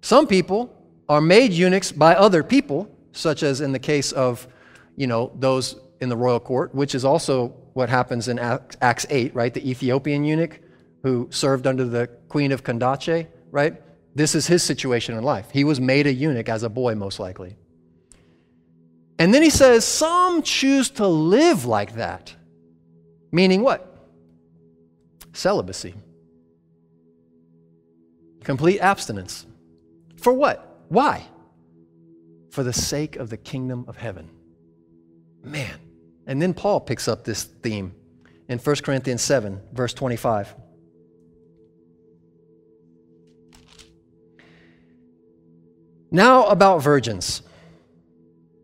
Some 0.00 0.26
people 0.26 0.74
are 1.08 1.20
made 1.20 1.52
eunuchs 1.52 1.92
by 1.92 2.14
other 2.14 2.42
people, 2.42 2.88
such 3.14 3.42
as 3.42 3.60
in 3.60 3.72
the 3.72 3.78
case 3.78 4.12
of, 4.12 4.46
you 4.96 5.06
know, 5.06 5.32
those 5.38 5.76
in 6.00 6.08
the 6.08 6.16
royal 6.16 6.40
court, 6.40 6.74
which 6.74 6.94
is 6.94 7.04
also 7.04 7.48
what 7.72 7.88
happens 7.88 8.28
in 8.28 8.38
Acts 8.38 9.06
8, 9.08 9.34
right? 9.34 9.52
The 9.52 9.68
Ethiopian 9.68 10.24
eunuch 10.24 10.60
who 11.02 11.28
served 11.30 11.66
under 11.66 11.84
the 11.84 12.06
queen 12.28 12.52
of 12.52 12.64
Candace, 12.64 13.26
right? 13.50 13.80
This 14.14 14.34
is 14.34 14.46
his 14.46 14.62
situation 14.62 15.16
in 15.16 15.24
life. 15.24 15.50
He 15.50 15.64
was 15.64 15.80
made 15.80 16.06
a 16.06 16.12
eunuch 16.12 16.48
as 16.48 16.62
a 16.62 16.68
boy, 16.68 16.94
most 16.94 17.18
likely. 17.18 17.56
And 19.18 19.32
then 19.32 19.42
he 19.42 19.50
says, 19.50 19.84
Some 19.84 20.42
choose 20.42 20.90
to 20.90 21.06
live 21.06 21.64
like 21.66 21.94
that. 21.96 22.34
Meaning 23.32 23.62
what? 23.62 24.08
Celibacy. 25.32 25.94
Complete 28.44 28.80
abstinence. 28.80 29.46
For 30.16 30.32
what? 30.32 30.84
Why? 30.88 31.26
For 32.54 32.62
the 32.62 32.72
sake 32.72 33.16
of 33.16 33.30
the 33.30 33.36
kingdom 33.36 33.84
of 33.88 33.96
heaven. 33.96 34.30
Man. 35.42 35.76
And 36.24 36.40
then 36.40 36.54
Paul 36.54 36.78
picks 36.78 37.08
up 37.08 37.24
this 37.24 37.42
theme 37.42 37.96
in 38.48 38.60
1 38.60 38.76
Corinthians 38.76 39.22
7, 39.22 39.60
verse 39.72 39.92
25. 39.92 40.54
Now 46.12 46.46
about 46.46 46.80
virgins. 46.80 47.42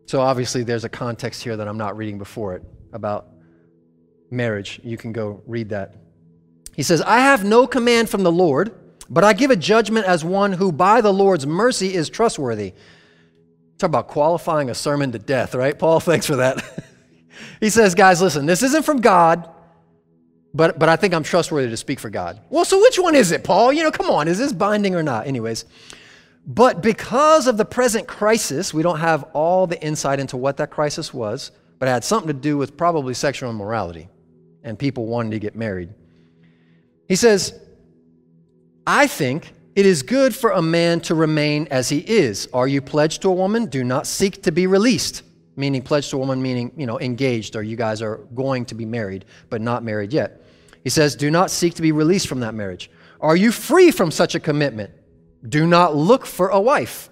So 0.05 0.21
obviously, 0.21 0.63
there's 0.63 0.85
a 0.85 0.89
context 0.89 1.43
here 1.43 1.57
that 1.57 1.67
I'm 1.67 1.77
not 1.77 1.97
reading 1.97 2.17
before 2.17 2.55
it 2.55 2.63
about 2.93 3.27
marriage. 4.29 4.79
You 4.85 4.95
can 4.95 5.11
go 5.11 5.43
read 5.45 5.67
that. 5.67 5.95
He 6.77 6.83
says, 6.83 7.01
I 7.01 7.19
have 7.19 7.43
no 7.43 7.67
command 7.67 8.09
from 8.09 8.23
the 8.23 8.31
Lord, 8.31 8.73
but 9.09 9.25
I 9.25 9.33
give 9.33 9.51
a 9.51 9.57
judgment 9.57 10.05
as 10.05 10.23
one 10.23 10.53
who 10.53 10.71
by 10.71 11.01
the 11.01 11.11
Lord's 11.11 11.45
mercy 11.45 11.93
is 11.93 12.09
trustworthy. 12.09 12.73
Talk 13.81 13.87
about 13.87 14.09
qualifying 14.09 14.69
a 14.69 14.75
sermon 14.75 15.11
to 15.11 15.17
death, 15.17 15.55
right? 15.55 15.77
Paul, 15.77 15.99
thanks 15.99 16.27
for 16.27 16.35
that. 16.35 16.63
he 17.59 17.71
says, 17.71 17.95
guys, 17.95 18.21
listen, 18.21 18.45
this 18.45 18.61
isn't 18.61 18.85
from 18.85 19.01
God, 19.01 19.49
but, 20.53 20.77
but 20.77 20.87
I 20.87 20.95
think 20.95 21.15
I'm 21.15 21.23
trustworthy 21.23 21.67
to 21.67 21.77
speak 21.77 21.99
for 21.99 22.11
God. 22.11 22.41
Well, 22.51 22.63
so 22.63 22.79
which 22.79 22.99
one 22.99 23.15
is 23.15 23.31
it, 23.31 23.43
Paul? 23.43 23.73
You 23.73 23.81
know, 23.81 23.89
come 23.89 24.11
on, 24.11 24.27
is 24.27 24.37
this 24.37 24.53
binding 24.53 24.93
or 24.93 25.01
not? 25.01 25.25
Anyways, 25.25 25.65
but 26.45 26.83
because 26.83 27.47
of 27.47 27.57
the 27.57 27.65
present 27.65 28.07
crisis, 28.07 28.71
we 28.71 28.83
don't 28.83 28.99
have 28.99 29.23
all 29.33 29.65
the 29.65 29.81
insight 29.83 30.19
into 30.19 30.37
what 30.37 30.57
that 30.57 30.69
crisis 30.69 31.11
was, 31.11 31.51
but 31.79 31.87
it 31.87 31.91
had 31.91 32.03
something 32.03 32.27
to 32.27 32.39
do 32.39 32.57
with 32.57 32.77
probably 32.77 33.15
sexual 33.15 33.49
immorality 33.49 34.09
and 34.63 34.77
people 34.77 35.07
wanting 35.07 35.31
to 35.31 35.39
get 35.39 35.55
married. 35.55 35.89
He 37.07 37.15
says, 37.15 37.59
I 38.85 39.07
think 39.07 39.55
it 39.75 39.85
is 39.85 40.03
good 40.03 40.35
for 40.35 40.51
a 40.51 40.61
man 40.61 40.99
to 41.01 41.15
remain 41.15 41.67
as 41.71 41.89
he 41.89 41.99
is. 41.99 42.47
Are 42.53 42.67
you 42.67 42.81
pledged 42.81 43.21
to 43.21 43.29
a 43.29 43.33
woman? 43.33 43.67
Do 43.67 43.83
not 43.83 44.05
seek 44.05 44.43
to 44.43 44.51
be 44.51 44.67
released. 44.67 45.23
meaning 45.55 45.81
pledged 45.81 46.09
to 46.09 46.15
a 46.15 46.19
woman, 46.19 46.41
meaning, 46.41 46.71
you 46.75 46.85
know, 46.85 46.99
engaged, 46.99 47.55
or 47.55 47.63
you 47.63 47.75
guys 47.75 48.01
are 48.01 48.17
going 48.33 48.65
to 48.65 48.75
be 48.75 48.85
married, 48.85 49.25
but 49.49 49.61
not 49.61 49.83
married 49.83 50.11
yet. 50.13 50.41
He 50.83 50.89
says, 50.89 51.15
Do 51.15 51.29
not 51.29 51.51
seek 51.51 51.75
to 51.75 51.81
be 51.81 51.91
released 51.91 52.27
from 52.27 52.39
that 52.39 52.53
marriage. 52.53 52.89
Are 53.19 53.35
you 53.35 53.51
free 53.51 53.91
from 53.91 54.11
such 54.11 54.33
a 54.35 54.39
commitment? 54.39 54.91
Do 55.47 55.67
not 55.67 55.95
look 55.95 56.25
for 56.25 56.49
a 56.49 56.59
wife. 56.59 57.09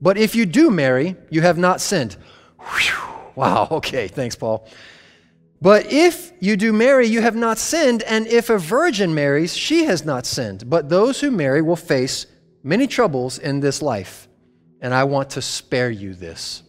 But 0.00 0.16
if 0.16 0.34
you 0.34 0.46
do 0.46 0.70
marry, 0.70 1.16
you 1.30 1.40
have 1.42 1.58
not 1.58 1.80
sinned. 1.80 2.16
Whew. 2.58 2.94
Wow, 3.34 3.68
okay, 3.72 4.08
thanks, 4.08 4.36
Paul. 4.36 4.68
But 5.60 5.92
if 5.92 6.32
you 6.40 6.56
do 6.56 6.72
marry, 6.72 7.06
you 7.08 7.20
have 7.20 7.34
not 7.34 7.58
sinned, 7.58 8.02
and 8.04 8.26
if 8.28 8.48
a 8.48 8.58
virgin 8.58 9.14
marries, 9.14 9.56
she 9.56 9.84
has 9.84 10.04
not 10.04 10.24
sinned. 10.24 10.70
But 10.70 10.88
those 10.88 11.20
who 11.20 11.30
marry 11.30 11.62
will 11.62 11.76
face 11.76 12.26
many 12.62 12.86
troubles 12.86 13.38
in 13.38 13.60
this 13.60 13.82
life, 13.82 14.28
and 14.80 14.94
I 14.94 15.04
want 15.04 15.30
to 15.30 15.42
spare 15.42 15.90
you 15.90 16.14
this. 16.14 16.62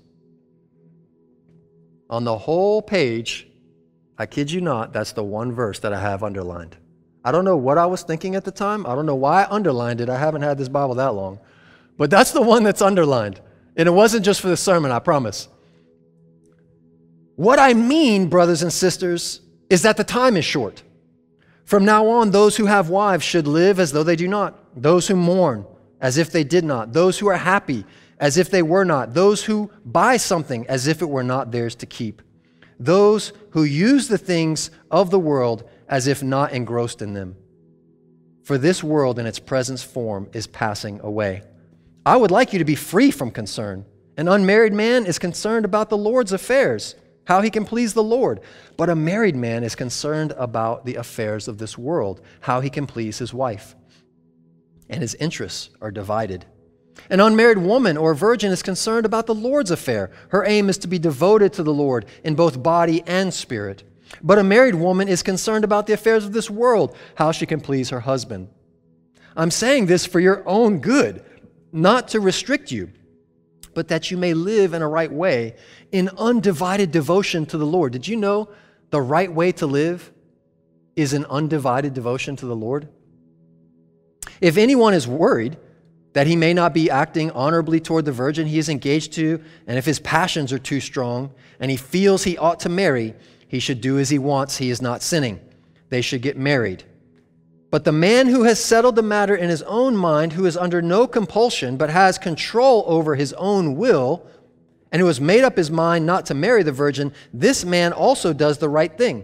On 2.09 2.23
the 2.23 2.37
whole 2.37 2.81
page, 2.81 3.47
I 4.17 4.25
kid 4.25 4.51
you 4.51 4.59
not, 4.59 4.91
that's 4.91 5.11
the 5.11 5.23
one 5.23 5.51
verse 5.51 5.79
that 5.79 5.93
I 5.93 5.99
have 5.99 6.23
underlined. 6.23 6.75
I 7.23 7.31
don't 7.31 7.45
know 7.45 7.57
what 7.57 7.77
I 7.77 7.85
was 7.85 8.01
thinking 8.01 8.35
at 8.35 8.43
the 8.43 8.51
time. 8.51 8.85
I 8.87 8.95
don't 8.95 9.05
know 9.05 9.15
why 9.15 9.43
I 9.43 9.51
underlined 9.51 10.01
it. 10.01 10.09
I 10.09 10.17
haven't 10.17 10.41
had 10.41 10.57
this 10.57 10.69
Bible 10.69 10.95
that 10.95 11.13
long. 11.13 11.39
But 11.97 12.09
that's 12.09 12.31
the 12.31 12.41
one 12.41 12.63
that's 12.63 12.81
underlined. 12.81 13.41
And 13.75 13.87
it 13.87 13.91
wasn't 13.91 14.25
just 14.25 14.41
for 14.41 14.47
the 14.47 14.57
sermon, 14.57 14.91
I 14.91 14.99
promise. 14.99 15.47
What 17.39 17.57
I 17.57 17.73
mean, 17.73 18.27
brothers 18.27 18.63
and 18.63 18.73
sisters, 18.73 19.39
is 19.69 19.83
that 19.83 19.95
the 19.95 20.03
time 20.03 20.35
is 20.35 20.43
short. 20.43 20.83
From 21.63 21.85
now 21.85 22.05
on, 22.07 22.31
those 22.31 22.57
who 22.57 22.65
have 22.65 22.89
wives 22.89 23.23
should 23.23 23.47
live 23.47 23.79
as 23.79 23.93
though 23.93 24.03
they 24.03 24.17
do 24.17 24.27
not, 24.27 24.59
those 24.75 25.07
who 25.07 25.15
mourn 25.15 25.65
as 26.01 26.17
if 26.17 26.33
they 26.33 26.43
did 26.43 26.65
not, 26.65 26.91
those 26.91 27.17
who 27.17 27.27
are 27.27 27.37
happy 27.37 27.85
as 28.19 28.37
if 28.37 28.49
they 28.49 28.61
were 28.61 28.83
not, 28.83 29.13
those 29.13 29.45
who 29.45 29.71
buy 29.85 30.17
something 30.17 30.67
as 30.67 30.85
if 30.85 31.01
it 31.01 31.05
were 31.05 31.23
not 31.23 31.49
theirs 31.49 31.75
to 31.75 31.85
keep, 31.85 32.21
those 32.77 33.31
who 33.51 33.63
use 33.63 34.09
the 34.09 34.17
things 34.17 34.69
of 34.91 35.09
the 35.09 35.17
world 35.17 35.63
as 35.87 36.07
if 36.07 36.21
not 36.21 36.51
engrossed 36.51 37.01
in 37.01 37.13
them. 37.13 37.37
For 38.43 38.57
this 38.57 38.83
world 38.83 39.17
in 39.17 39.25
its 39.25 39.39
present 39.39 39.79
form 39.79 40.29
is 40.33 40.45
passing 40.45 40.99
away. 40.99 41.43
I 42.05 42.17
would 42.17 42.31
like 42.31 42.51
you 42.51 42.59
to 42.59 42.65
be 42.65 42.75
free 42.75 43.11
from 43.11 43.31
concern. 43.31 43.85
An 44.17 44.27
unmarried 44.27 44.73
man 44.73 45.05
is 45.05 45.17
concerned 45.17 45.63
about 45.63 45.89
the 45.89 45.95
Lord's 45.95 46.33
affairs, 46.33 46.95
how 47.29 47.41
he 47.41 47.51
can 47.51 47.63
please 47.63 47.93
the 47.93 48.03
Lord. 48.03 48.41
But 48.75 48.89
a 48.89 48.95
married 48.95 49.35
man 49.35 49.63
is 49.63 49.75
concerned 49.75 50.33
about 50.35 50.83
the 50.83 50.95
affairs 50.95 51.47
of 51.47 51.59
this 51.59 51.77
world, 51.77 52.21
how 52.41 52.59
he 52.59 52.71
can 52.71 52.87
please 52.87 53.19
his 53.19 53.31
wife. 53.31 53.75
And 54.89 55.01
his 55.01 55.13
interests 55.13 55.69
are 55.79 55.91
divided. 55.91 56.45
An 57.07 57.19
unmarried 57.19 57.59
woman 57.59 57.97
or 57.97 58.15
virgin 58.15 58.51
is 58.51 58.63
concerned 58.63 59.05
about 59.05 59.27
the 59.27 59.35
Lord's 59.35 59.69
affair. 59.69 60.09
Her 60.29 60.43
aim 60.43 60.69
is 60.69 60.79
to 60.79 60.87
be 60.87 60.97
devoted 60.97 61.53
to 61.53 61.61
the 61.61 61.71
Lord 61.71 62.07
in 62.23 62.33
both 62.33 62.63
body 62.63 63.03
and 63.05 63.31
spirit. 63.31 63.83
But 64.23 64.39
a 64.39 64.43
married 64.43 64.73
woman 64.73 65.07
is 65.07 65.21
concerned 65.21 65.63
about 65.63 65.85
the 65.85 65.93
affairs 65.93 66.25
of 66.25 66.33
this 66.33 66.49
world, 66.49 66.95
how 67.13 67.31
she 67.31 67.45
can 67.45 67.61
please 67.61 67.91
her 67.91 67.99
husband. 67.99 68.49
I'm 69.37 69.51
saying 69.51 69.85
this 69.85 70.03
for 70.03 70.19
your 70.19 70.41
own 70.49 70.79
good, 70.79 71.23
not 71.71 72.07
to 72.07 72.19
restrict 72.19 72.71
you, 72.71 72.89
but 73.79 73.87
that 73.87 74.11
you 74.11 74.17
may 74.17 74.33
live 74.33 74.73
in 74.73 74.81
a 74.81 74.87
right 74.89 75.09
way 75.09 75.55
in 75.93 76.09
undivided 76.17 76.91
devotion 76.91 77.45
to 77.45 77.57
the 77.57 77.65
Lord. 77.65 77.93
Did 77.93 78.09
you 78.09 78.17
know 78.17 78.49
the 78.89 78.99
right 78.99 79.31
way 79.31 79.53
to 79.53 79.65
live 79.65 80.11
is 80.97 81.13
an 81.13 81.23
undivided 81.29 81.93
devotion 81.93 82.35
to 82.35 82.45
the 82.45 82.57
Lord? 82.57 82.89
If 84.41 84.57
anyone 84.57 84.93
is 84.93 85.07
worried, 85.07 85.55
that 86.11 86.27
he 86.27 86.35
may 86.35 86.53
not 86.53 86.73
be 86.73 86.89
acting 86.89 87.31
honorably 87.31 87.79
toward 87.79 88.03
the 88.03 88.11
virgin 88.11 88.47
he 88.47 88.59
is 88.59 88.67
engaged 88.67 89.13
to, 89.13 89.41
and 89.65 89.77
if 89.77 89.85
his 89.85 90.01
passions 90.01 90.51
are 90.51 90.59
too 90.59 90.81
strong 90.81 91.31
and 91.61 91.71
he 91.71 91.77
feels 91.77 92.25
he 92.25 92.37
ought 92.37 92.59
to 92.59 92.67
marry, 92.67 93.15
he 93.47 93.59
should 93.61 93.79
do 93.79 93.97
as 93.97 94.09
he 94.09 94.19
wants, 94.19 94.57
he 94.57 94.69
is 94.69 94.81
not 94.81 95.01
sinning. 95.01 95.39
They 95.87 96.01
should 96.01 96.21
get 96.21 96.35
married. 96.35 96.83
But 97.71 97.83
the 97.83 97.91
man 97.91 98.27
who 98.27 98.43
has 98.43 98.63
settled 98.63 98.95
the 98.95 99.03
matter 99.03 99.35
in 99.35 99.49
his 99.49 99.61
own 99.63 99.95
mind, 99.95 100.33
who 100.33 100.45
is 100.45 100.57
under 100.57 100.81
no 100.81 101.05
compulsion, 101.05 101.77
but 101.77 101.89
has 101.89 102.17
control 102.17 102.83
over 102.87 103.15
his 103.15 103.33
own 103.33 103.75
will, 103.75 104.25
and 104.91 104.99
who 104.99 105.07
has 105.07 105.21
made 105.21 105.43
up 105.43 105.55
his 105.55 105.69
mind 105.69 106.05
not 106.05 106.25
to 106.27 106.33
marry 106.33 106.63
the 106.63 106.71
virgin, 106.71 107.13
this 107.31 107.63
man 107.63 107.93
also 107.93 108.33
does 108.33 108.57
the 108.57 108.69
right 108.69 108.97
thing. 108.97 109.23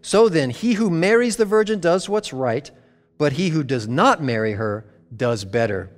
So 0.00 0.28
then, 0.28 0.50
he 0.50 0.72
who 0.72 0.88
marries 0.88 1.36
the 1.36 1.44
virgin 1.44 1.80
does 1.80 2.08
what's 2.08 2.32
right, 2.32 2.70
but 3.18 3.34
he 3.34 3.50
who 3.50 3.62
does 3.62 3.86
not 3.86 4.22
marry 4.22 4.52
her 4.52 4.86
does 5.14 5.44
better. 5.44 5.90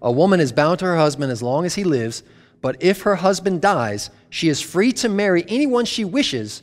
A 0.00 0.12
woman 0.12 0.38
is 0.38 0.52
bound 0.52 0.78
to 0.78 0.84
her 0.84 0.96
husband 0.96 1.32
as 1.32 1.42
long 1.42 1.64
as 1.64 1.74
he 1.74 1.84
lives, 1.84 2.22
but 2.60 2.76
if 2.80 3.02
her 3.02 3.16
husband 3.16 3.60
dies, 3.60 4.10
she 4.30 4.48
is 4.48 4.60
free 4.60 4.92
to 4.92 5.08
marry 5.08 5.44
anyone 5.48 5.84
she 5.84 6.04
wishes, 6.04 6.62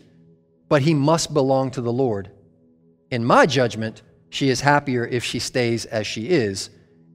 but 0.69 0.83
he 0.83 0.93
must 0.93 1.33
belong 1.33 1.69
to 1.71 1.81
the 1.81 1.91
Lord. 1.91 2.31
In 3.11 3.25
my 3.25 3.45
judgment, 3.45 4.01
she 4.29 4.49
is 4.49 4.61
happier 4.61 5.05
if 5.05 5.23
she 5.23 5.39
stays 5.39 5.85
as 5.85 6.05
she 6.05 6.29
is, 6.29 6.69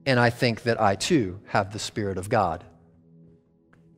and 0.05 0.19
I 0.19 0.29
think 0.29 0.63
that 0.63 0.79
I 0.79 0.95
too 0.95 1.39
have 1.47 1.71
the 1.71 1.79
Spirit 1.79 2.17
of 2.17 2.29
God. 2.29 2.63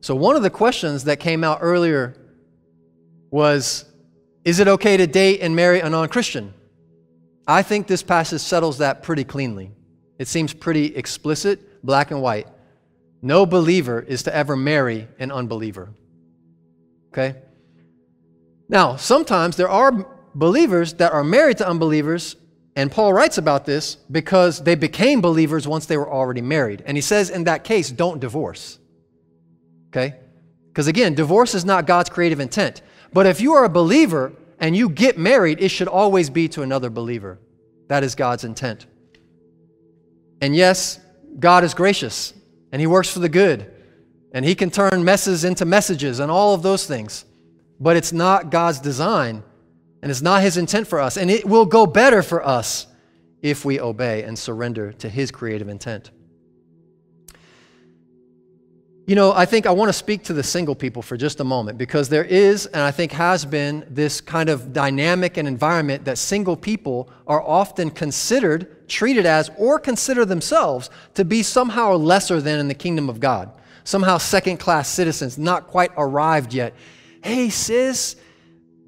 So, 0.00 0.14
one 0.14 0.36
of 0.36 0.42
the 0.42 0.50
questions 0.50 1.04
that 1.04 1.18
came 1.18 1.42
out 1.42 1.58
earlier 1.60 2.16
was 3.30 3.84
Is 4.44 4.60
it 4.60 4.68
okay 4.68 4.96
to 4.96 5.06
date 5.06 5.40
and 5.40 5.56
marry 5.56 5.80
a 5.80 5.90
non 5.90 6.08
Christian? 6.08 6.54
I 7.46 7.62
think 7.62 7.86
this 7.86 8.02
passage 8.02 8.42
settles 8.42 8.78
that 8.78 9.02
pretty 9.02 9.24
cleanly. 9.24 9.72
It 10.18 10.28
seems 10.28 10.52
pretty 10.52 10.94
explicit, 10.94 11.84
black 11.84 12.10
and 12.10 12.20
white. 12.20 12.46
No 13.22 13.46
believer 13.46 14.00
is 14.00 14.24
to 14.24 14.34
ever 14.34 14.54
marry 14.54 15.08
an 15.18 15.32
unbeliever. 15.32 15.90
Okay? 17.12 17.36
Now, 18.68 18.96
sometimes 18.96 19.56
there 19.56 19.68
are 19.68 20.06
believers 20.34 20.94
that 20.94 21.12
are 21.12 21.24
married 21.24 21.58
to 21.58 21.68
unbelievers, 21.68 22.36
and 22.76 22.92
Paul 22.92 23.12
writes 23.12 23.38
about 23.38 23.64
this 23.66 23.96
because 24.10 24.62
they 24.62 24.76
became 24.76 25.20
believers 25.20 25.66
once 25.66 25.86
they 25.86 25.96
were 25.96 26.10
already 26.10 26.40
married. 26.40 26.82
And 26.86 26.96
he 26.96 27.00
says, 27.00 27.28
in 27.28 27.44
that 27.44 27.64
case, 27.64 27.90
don't 27.90 28.20
divorce. 28.20 28.78
Okay? 29.88 30.14
Because 30.68 30.86
again, 30.86 31.14
divorce 31.14 31.56
is 31.56 31.64
not 31.64 31.86
God's 31.86 32.08
creative 32.08 32.38
intent. 32.38 32.82
But 33.12 33.26
if 33.26 33.40
you 33.40 33.54
are 33.54 33.64
a 33.64 33.68
believer 33.68 34.32
and 34.60 34.76
you 34.76 34.88
get 34.88 35.18
married, 35.18 35.60
it 35.60 35.70
should 35.70 35.88
always 35.88 36.30
be 36.30 36.46
to 36.50 36.62
another 36.62 36.88
believer. 36.88 37.40
That 37.88 38.04
is 38.04 38.14
God's 38.14 38.44
intent. 38.44 38.86
And 40.40 40.54
yes, 40.54 41.00
God 41.40 41.64
is 41.64 41.74
gracious 41.74 42.32
and 42.70 42.80
He 42.80 42.86
works 42.86 43.10
for 43.10 43.18
the 43.18 43.28
good. 43.28 43.74
And 44.32 44.44
He 44.44 44.54
can 44.54 44.70
turn 44.70 45.04
messes 45.04 45.42
into 45.42 45.64
messages 45.64 46.20
and 46.20 46.30
all 46.30 46.54
of 46.54 46.62
those 46.62 46.86
things. 46.86 47.24
But 47.80 47.96
it's 47.96 48.12
not 48.12 48.50
God's 48.50 48.78
design 48.78 49.42
and 50.02 50.10
it's 50.10 50.22
not 50.22 50.42
His 50.42 50.56
intent 50.56 50.86
for 50.86 51.00
us. 51.00 51.16
And 51.16 51.30
it 51.30 51.44
will 51.44 51.66
go 51.66 51.86
better 51.86 52.22
for 52.22 52.46
us 52.46 52.86
if 53.42 53.64
we 53.64 53.80
obey 53.80 54.22
and 54.24 54.38
surrender 54.38 54.92
to 54.94 55.08
His 55.08 55.30
creative 55.30 55.68
intent. 55.68 56.10
You 59.08 59.14
know, 59.14 59.32
I 59.32 59.46
think 59.46 59.64
I 59.64 59.70
want 59.70 59.88
to 59.88 59.94
speak 59.94 60.24
to 60.24 60.34
the 60.34 60.42
single 60.42 60.74
people 60.74 61.00
for 61.00 61.16
just 61.16 61.40
a 61.40 61.44
moment 61.44 61.78
because 61.78 62.10
there 62.10 62.24
is, 62.24 62.66
and 62.66 62.82
I 62.82 62.90
think 62.90 63.12
has 63.12 63.46
been, 63.46 63.86
this 63.88 64.20
kind 64.20 64.50
of 64.50 64.74
dynamic 64.74 65.38
and 65.38 65.48
environment 65.48 66.04
that 66.04 66.18
single 66.18 66.56
people 66.56 67.08
are 67.26 67.40
often 67.40 67.88
considered, 67.88 68.86
treated 68.86 69.24
as, 69.24 69.50
or 69.56 69.78
consider 69.78 70.26
themselves 70.26 70.90
to 71.14 71.24
be 71.24 71.42
somehow 71.42 71.94
lesser 71.94 72.42
than 72.42 72.60
in 72.60 72.68
the 72.68 72.74
kingdom 72.74 73.08
of 73.08 73.18
God. 73.18 73.50
Somehow 73.82 74.18
second 74.18 74.58
class 74.58 74.90
citizens, 74.90 75.38
not 75.38 75.68
quite 75.68 75.90
arrived 75.96 76.52
yet. 76.52 76.74
Hey, 77.24 77.48
sis, 77.48 78.14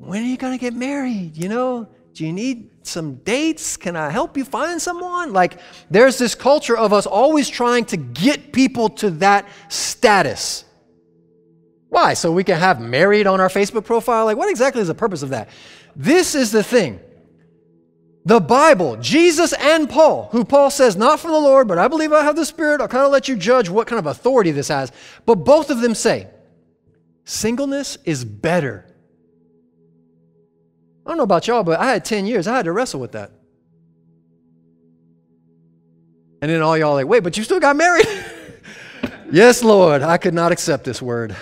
when 0.01 0.23
are 0.23 0.27
you 0.27 0.39
going 0.39 0.55
to 0.55 0.61
get 0.61 0.75
married? 0.75 1.37
You 1.37 1.51
know, 1.51 1.87
do 2.15 2.25
you 2.25 2.33
need 2.33 2.71
some 2.83 3.17
dates? 3.17 3.77
Can 3.77 3.97
I 3.97 4.09
help 4.09 4.35
you 4.35 4.47
find 4.47 4.81
someone? 4.81 5.35
Like, 5.35 5.61
there's 5.91 6.17
this 6.17 6.35
culture 6.35 6.77
of 6.77 6.95
us 6.95 7.07
always 7.07 7.51
trying 7.51 7.85
to 7.87 7.99
get 7.99 8.51
people 8.51 8.89
to 8.89 9.11
that 9.11 9.47
status. 9.69 10.65
Why? 11.91 12.15
So 12.15 12.33
we 12.33 12.45
can 12.45 12.59
have 12.59 12.81
married 12.81 13.27
on 13.27 13.41
our 13.41 13.51
Facebook 13.51 13.85
profile? 13.85 14.25
Like, 14.25 14.39
what 14.39 14.49
exactly 14.49 14.81
is 14.81 14.89
the 14.89 14.95
purpose 14.95 15.23
of 15.23 15.31
that? 15.31 15.51
This 15.95 16.35
is 16.35 16.51
the 16.51 16.63
thing. 16.63 16.99
The 18.25 18.41
Bible, 18.41 18.97
Jesus 18.97 19.53
and 19.53 19.89
Paul, 19.89 20.31
who 20.33 20.47
Paul 20.47 20.71
says, 20.71 20.97
not 20.97 21.21
from 21.21 21.33
the 21.33 21.39
Lord, 21.39 21.69
but 21.69 21.79
I 21.79 21.89
believe 21.89 22.13
I 22.13 22.25
have 22.25 22.37
the 22.37 22.47
Spirit. 22.47 22.81
I'll 22.81 22.89
kind 22.89 23.05
of 23.05 23.13
let 23.13 23.29
you 23.29 23.37
judge 23.37 23.69
what 23.69 23.87
kind 23.87 23.99
of 23.99 24.07
authority 24.07 24.51
this 24.51 24.69
has. 24.69 24.93
But 25.27 25.37
both 25.37 25.69
of 25.69 25.81
them 25.81 25.95
say, 25.95 26.29
singleness 27.25 27.99
is 28.05 28.25
better 28.25 28.90
I 31.05 31.11
don't 31.11 31.17
know 31.17 31.25
about 31.25 31.47
y'all, 31.47 31.63
but 31.63 31.81
I 31.81 31.93
had 31.93 32.05
10 32.05 32.27
years. 32.27 32.47
I 32.47 32.57
had 32.57 32.65
to 32.67 32.73
wrestle 32.73 33.01
with 33.01 33.13
that. 33.13 33.33
And 36.43 36.51
then 36.51 36.63
all 36.63 36.77
y'all 36.77 36.95
like, 36.95 37.07
wait, 37.07 37.23
but 37.23 37.37
you 37.37 37.45
still 37.45 37.61
got 37.61 37.77
married? 37.77 38.07
yes, 39.33 39.63
Lord, 39.63 40.03
I 40.03 40.17
could 40.19 40.35
not 40.35 40.53
accept 40.53 40.85
this 40.85 41.03
word. 41.03 41.37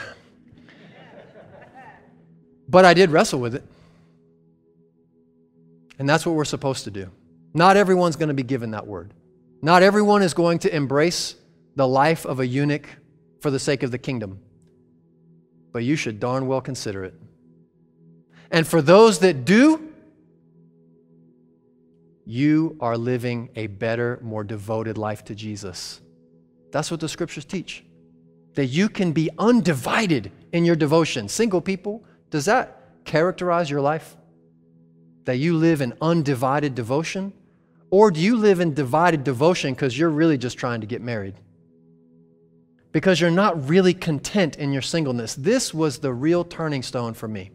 But 2.69 2.85
I 2.85 2.95
did 2.95 3.11
wrestle 3.11 3.41
with 3.41 3.55
it. 3.55 3.65
And 5.99 6.09
that's 6.09 6.27
what 6.27 6.35
we're 6.35 6.45
supposed 6.45 6.85
to 6.85 6.91
do. 6.91 7.11
Not 7.55 7.77
everyone's 7.77 8.17
going 8.17 8.29
to 8.29 8.35
be 8.35 8.43
given 8.43 8.73
that 8.73 8.87
word. 8.87 9.15
Not 9.63 9.83
everyone 9.83 10.23
is 10.23 10.35
going 10.35 10.61
to 10.61 10.75
embrace 10.75 11.35
the 11.77 11.89
life 11.89 12.27
of 12.27 12.41
a 12.41 12.47
eunuch 12.47 12.89
for 13.41 13.51
the 13.51 13.59
sake 13.59 13.83
of 13.83 13.91
the 13.91 13.99
kingdom. 13.99 14.41
but 15.73 15.85
you 15.85 15.97
should 15.97 16.19
darn 16.19 16.47
well 16.47 16.61
consider 16.61 17.05
it. 17.05 17.15
And 18.51 18.67
for 18.67 18.81
those 18.81 19.19
that 19.21 19.45
do, 19.45 19.93
you 22.25 22.77
are 22.81 22.99
living 22.99 23.49
a 23.57 23.67
better, 23.67 24.19
more 24.23 24.45
devoted 24.45 24.99
life 24.99 25.25
to 25.25 25.35
Jesus. 25.35 26.01
That's 26.71 26.91
what 26.91 27.01
the 27.01 27.09
scriptures 27.09 27.45
teach. 27.45 27.85
That 28.55 28.67
you 28.67 28.89
can 28.89 29.13
be 29.13 29.31
undivided 29.39 30.31
in 30.53 30.65
your 30.65 30.77
devotion. 30.77 31.29
Single 31.29 31.61
people, 31.61 32.05
does 32.31 32.45
that 32.45 33.05
characterize 33.05 33.71
your 33.71 33.81
life? 33.81 34.17
That 35.25 35.37
you 35.37 35.57
live 35.57 35.81
in 35.81 35.95
undivided 36.01 36.75
devotion? 36.75 37.33
Or 37.91 38.11
do 38.11 38.21
you 38.21 38.37
live 38.37 38.61
in 38.61 38.75
divided 38.75 39.25
devotion 39.25 39.73
because 39.73 39.99
you're 39.99 40.11
really 40.11 40.37
just 40.37 40.59
trying 40.59 40.83
to 40.83 40.87
get 40.87 41.01
married? 41.01 41.35
Because 42.93 43.21
you're 43.21 43.31
not 43.31 43.69
really 43.69 43.95
content 43.95 44.57
in 44.57 44.73
your 44.73 44.83
singleness. 44.83 45.35
This 45.35 45.73
was 45.73 45.99
the 45.99 46.13
real 46.13 46.45
turning 46.45 46.83
stone 46.83 47.15
for 47.15 47.29
me. 47.29 47.51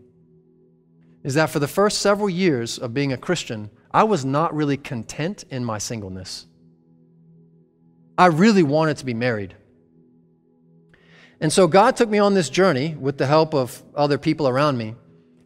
Is 1.24 1.36
that 1.36 1.49
for 1.49 1.59
the 1.59 1.67
first 1.67 1.99
several 1.99 2.30
years 2.30 2.78
of 2.78 2.93
being 2.93 3.13
a 3.13 3.17
Christian, 3.17 3.69
I 3.91 4.03
was 4.03 4.26
not 4.26 4.53
really 4.53 4.78
content 4.78 5.45
in 5.49 5.63
my 5.63 5.78
singleness. 5.78 6.47
I 8.17 8.28
really 8.28 8.63
wanted 8.63 8.97
to 8.97 9.05
be 9.05 9.13
married. 9.13 9.55
And 11.39 11.51
so 11.51 11.67
God 11.67 11.95
took 11.95 12.09
me 12.09 12.19
on 12.19 12.34
this 12.34 12.49
journey 12.49 12.95
with 12.95 13.17
the 13.17 13.26
help 13.26 13.53
of 13.53 13.82
other 13.95 14.17
people 14.17 14.47
around 14.47 14.78
me. 14.78 14.95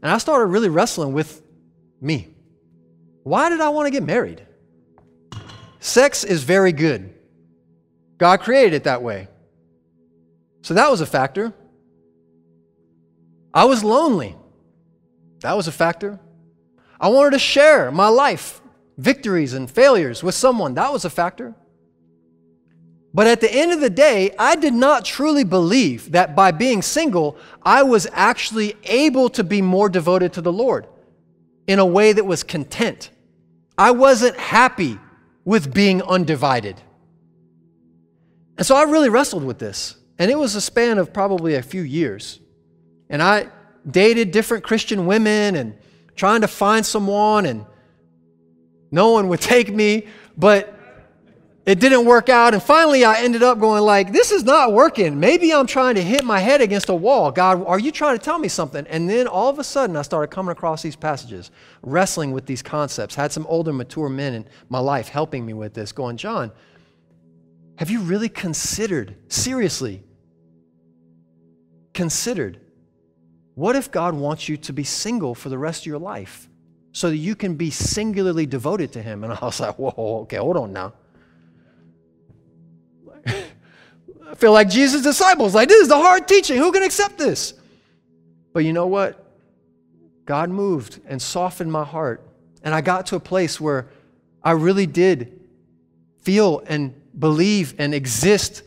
And 0.02 0.12
I 0.12 0.18
started 0.18 0.46
really 0.46 0.70
wrestling 0.70 1.14
with 1.14 1.42
me. 2.02 2.28
Why 3.24 3.50
did 3.50 3.62
I 3.62 3.70
want 3.70 3.88
to 3.88 3.92
get 3.92 4.04
married? 4.04 4.46
Sex 5.80 6.24
is 6.24 6.44
very 6.44 6.72
good. 6.72 7.14
God 8.18 8.42
created 8.42 8.74
it 8.74 8.84
that 8.86 9.02
way. 9.02 9.28
So 10.62 10.74
that 10.74 10.90
was 10.90 11.02
a 11.02 11.06
factor. 11.06 11.54
I 13.54 13.66
was 13.66 13.84
lonely. 13.84 14.36
That 15.42 15.56
was 15.56 15.68
a 15.68 15.72
factor. 15.72 16.20
I 17.00 17.10
wanted 17.10 17.32
to 17.32 17.40
share 17.40 17.92
my 17.92 18.08
life, 18.08 18.62
victories 18.98 19.54
and 19.54 19.70
failures 19.70 20.24
with 20.24 20.36
someone. 20.36 20.74
That 20.74 20.92
was 20.92 21.06
a 21.06 21.10
factor. 21.10 21.54
But 23.14 23.28
at 23.28 23.42
the 23.42 23.52
end 23.52 23.72
of 23.72 23.80
the 23.80 23.90
day, 23.90 24.36
I 24.38 24.56
did 24.56 24.74
not 24.74 25.06
truly 25.06 25.44
believe 25.44 26.12
that 26.12 26.36
by 26.36 26.52
being 26.52 26.82
single, 26.82 27.38
I 27.64 27.84
was 27.84 28.08
actually 28.12 28.76
able 28.84 29.30
to 29.30 29.44
be 29.44 29.62
more 29.62 29.90
devoted 29.90 30.34
to 30.34 30.42
the 30.42 30.52
Lord 30.52 30.88
in 31.68 31.80
a 31.80 31.86
way 31.86 32.14
that 32.14 32.26
was 32.26 32.44
content. 32.44 33.10
I 33.78 33.92
wasn't 33.92 34.38
happy 34.38 35.00
with 35.46 35.74
being 35.74 36.02
undivided. 36.02 36.82
And 38.58 38.66
so 38.66 38.76
I 38.76 38.84
really 38.84 39.10
wrestled 39.10 39.44
with 39.44 39.60
this. 39.60 39.96
And 40.20 40.32
it 40.32 40.38
was 40.38 40.56
a 40.56 40.62
span 40.62 40.98
of 40.98 41.14
probably 41.14 41.56
a 41.56 41.62
few 41.62 41.82
years. 41.82 42.40
And 43.10 43.22
I 43.22 43.50
dated 43.90 44.32
different 44.32 44.64
Christian 44.64 45.06
women 45.06 45.56
and 45.56 45.78
trying 46.16 46.42
to 46.42 46.48
find 46.48 46.86
someone, 46.86 47.46
and 47.46 47.66
no 48.92 49.12
one 49.12 49.28
would 49.30 49.42
take 49.56 49.74
me, 49.74 50.08
but 50.36 50.74
it 51.66 51.82
didn't 51.82 52.06
work 52.06 52.30
out. 52.30 52.54
And 52.54 52.64
finally, 52.64 53.04
I 53.04 53.20
ended 53.20 53.44
up 53.44 53.60
going 53.60 53.84
like, 53.84 54.14
this 54.14 54.32
is 54.32 54.46
not 54.46 54.72
working. 54.72 55.20
Maybe 55.20 55.54
I'm 55.54 55.68
trying 55.68 55.96
to 55.96 56.02
hit 56.02 56.24
my 56.24 56.40
head 56.40 56.62
against 56.62 56.88
a 56.88 56.96
wall. 56.96 57.30
God, 57.30 57.66
are 57.66 57.78
you 57.78 57.92
trying 57.92 58.18
to 58.18 58.24
tell 58.24 58.40
me 58.40 58.48
something? 58.48 58.88
And 58.88 59.10
then 59.10 59.28
all 59.28 59.50
of 59.50 59.60
a 59.60 59.66
sudden, 59.66 59.98
I 59.98 60.02
started 60.02 60.34
coming 60.34 60.54
across 60.54 60.82
these 60.82 60.96
passages, 60.96 61.52
wrestling 61.82 62.32
with 62.32 62.46
these 62.46 62.62
concepts. 62.62 63.16
Had 63.16 63.34
some 63.34 63.46
older, 63.48 63.74
mature 63.74 64.08
men 64.08 64.34
in 64.34 64.46
my 64.70 64.80
life 64.80 65.10
helping 65.10 65.46
me 65.46 65.54
with 65.54 65.74
this, 65.74 65.92
going, 65.92 66.16
John, 66.16 66.54
have 67.76 67.92
you 67.92 68.00
really 68.00 68.30
considered, 68.30 69.18
seriously, 69.28 70.04
considered 71.94 72.62
what 73.58 73.76
if 73.76 73.90
God 73.90 74.14
wants 74.14 74.48
you 74.48 74.56
to 74.56 74.72
be 74.72 74.84
single 74.84 75.34
for 75.34 75.50
the 75.50 75.58
rest 75.58 75.82
of 75.82 75.86
your 75.88 75.98
life 75.98 76.48
so 76.92 77.10
that 77.10 77.18
you 77.18 77.36
can 77.36 77.56
be 77.56 77.72
singularly 77.72 78.46
devoted 78.46 78.92
to 78.92 79.02
Him? 79.02 79.24
And 79.24 79.34
I 79.34 79.40
was 79.42 79.60
like, 79.60 79.76
whoa, 79.80 80.20
okay, 80.22 80.38
hold 80.38 80.58
on 80.58 80.74
now. 80.74 80.94
I 83.26 84.36
feel 84.36 84.52
like 84.52 84.70
Jesus' 84.70 85.02
disciples, 85.02 85.56
like, 85.56 85.70
this 85.70 85.82
is 85.82 85.88
the 85.88 85.96
hard 85.96 86.28
teaching. 86.28 86.60
Who 86.60 86.72
can 86.72 86.84
accept 86.84 87.18
this? 87.18 87.56
But 88.54 88.64
you 88.64 88.74
know 88.74 88.86
what? 88.86 89.26
God 90.26 90.52
moved 90.52 91.02
and 91.08 91.20
softened 91.20 91.72
my 91.72 91.84
heart. 91.84 92.30
And 92.62 92.76
I 92.76 92.82
got 92.82 93.08
to 93.08 93.16
a 93.16 93.20
place 93.20 93.60
where 93.60 93.88
I 94.44 94.52
really 94.52 94.86
did 94.86 95.40
feel 96.22 96.62
and 96.68 96.94
believe 97.18 97.74
and 97.80 97.96
exist 97.96 98.62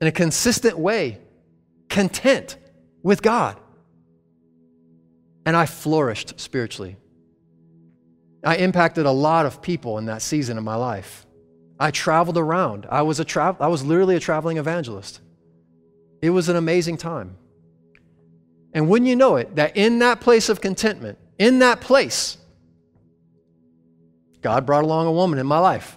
in 0.00 0.08
a 0.08 0.12
consistent 0.12 0.76
way, 0.76 1.20
content 1.88 2.56
with 3.04 3.22
God 3.22 3.60
and 5.46 5.56
I 5.56 5.66
flourished 5.66 6.40
spiritually. 6.40 6.96
I 8.44 8.56
impacted 8.56 9.06
a 9.06 9.10
lot 9.10 9.46
of 9.46 9.62
people 9.62 9.98
in 9.98 10.06
that 10.06 10.22
season 10.22 10.58
of 10.58 10.64
my 10.64 10.76
life. 10.76 11.26
I 11.78 11.90
traveled 11.90 12.38
around. 12.38 12.86
I 12.88 13.02
was, 13.02 13.20
a 13.20 13.24
tra- 13.24 13.56
I 13.58 13.68
was 13.68 13.84
literally 13.84 14.16
a 14.16 14.20
traveling 14.20 14.58
evangelist. 14.58 15.20
It 16.22 16.30
was 16.30 16.48
an 16.48 16.56
amazing 16.56 16.98
time. 16.98 17.36
And 18.72 18.88
wouldn't 18.88 19.08
you 19.08 19.16
know 19.16 19.36
it, 19.36 19.56
that 19.56 19.76
in 19.76 20.00
that 20.00 20.20
place 20.20 20.48
of 20.48 20.60
contentment, 20.60 21.18
in 21.38 21.60
that 21.60 21.80
place, 21.80 22.38
God 24.40 24.66
brought 24.66 24.84
along 24.84 25.06
a 25.06 25.12
woman 25.12 25.38
in 25.38 25.46
my 25.46 25.58
life. 25.58 25.96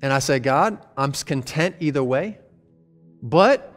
And 0.00 0.12
I 0.12 0.18
said, 0.18 0.42
God, 0.42 0.78
I'm 0.96 1.12
content 1.12 1.76
either 1.80 2.04
way, 2.04 2.38
but 3.22 3.72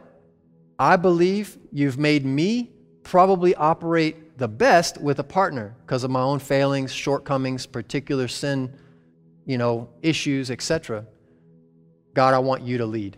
I 0.78 0.96
believe 0.96 1.56
you've 1.72 1.98
made 1.98 2.24
me 2.24 2.70
probably 3.08 3.54
operate 3.54 4.36
the 4.36 4.46
best 4.46 5.00
with 5.00 5.18
a 5.18 5.24
partner 5.24 5.74
because 5.86 6.04
of 6.04 6.10
my 6.10 6.20
own 6.20 6.38
failings, 6.38 6.92
shortcomings, 6.92 7.64
particular 7.64 8.28
sin, 8.28 8.70
you 9.46 9.56
know, 9.56 9.88
issues, 10.02 10.50
etc. 10.50 11.06
God, 12.12 12.34
I 12.34 12.38
want 12.38 12.64
you 12.64 12.76
to 12.78 12.84
lead. 12.84 13.16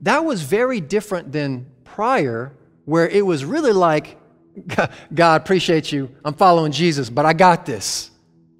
That 0.00 0.24
was 0.24 0.40
very 0.40 0.80
different 0.80 1.30
than 1.30 1.66
prior, 1.84 2.54
where 2.86 3.06
it 3.06 3.24
was 3.24 3.44
really 3.44 3.72
like, 3.72 4.16
God, 5.14 5.42
appreciate 5.42 5.92
you. 5.92 6.10
I'm 6.24 6.34
following 6.34 6.72
Jesus, 6.72 7.10
but 7.10 7.26
I 7.26 7.34
got 7.34 7.66
this. 7.66 8.10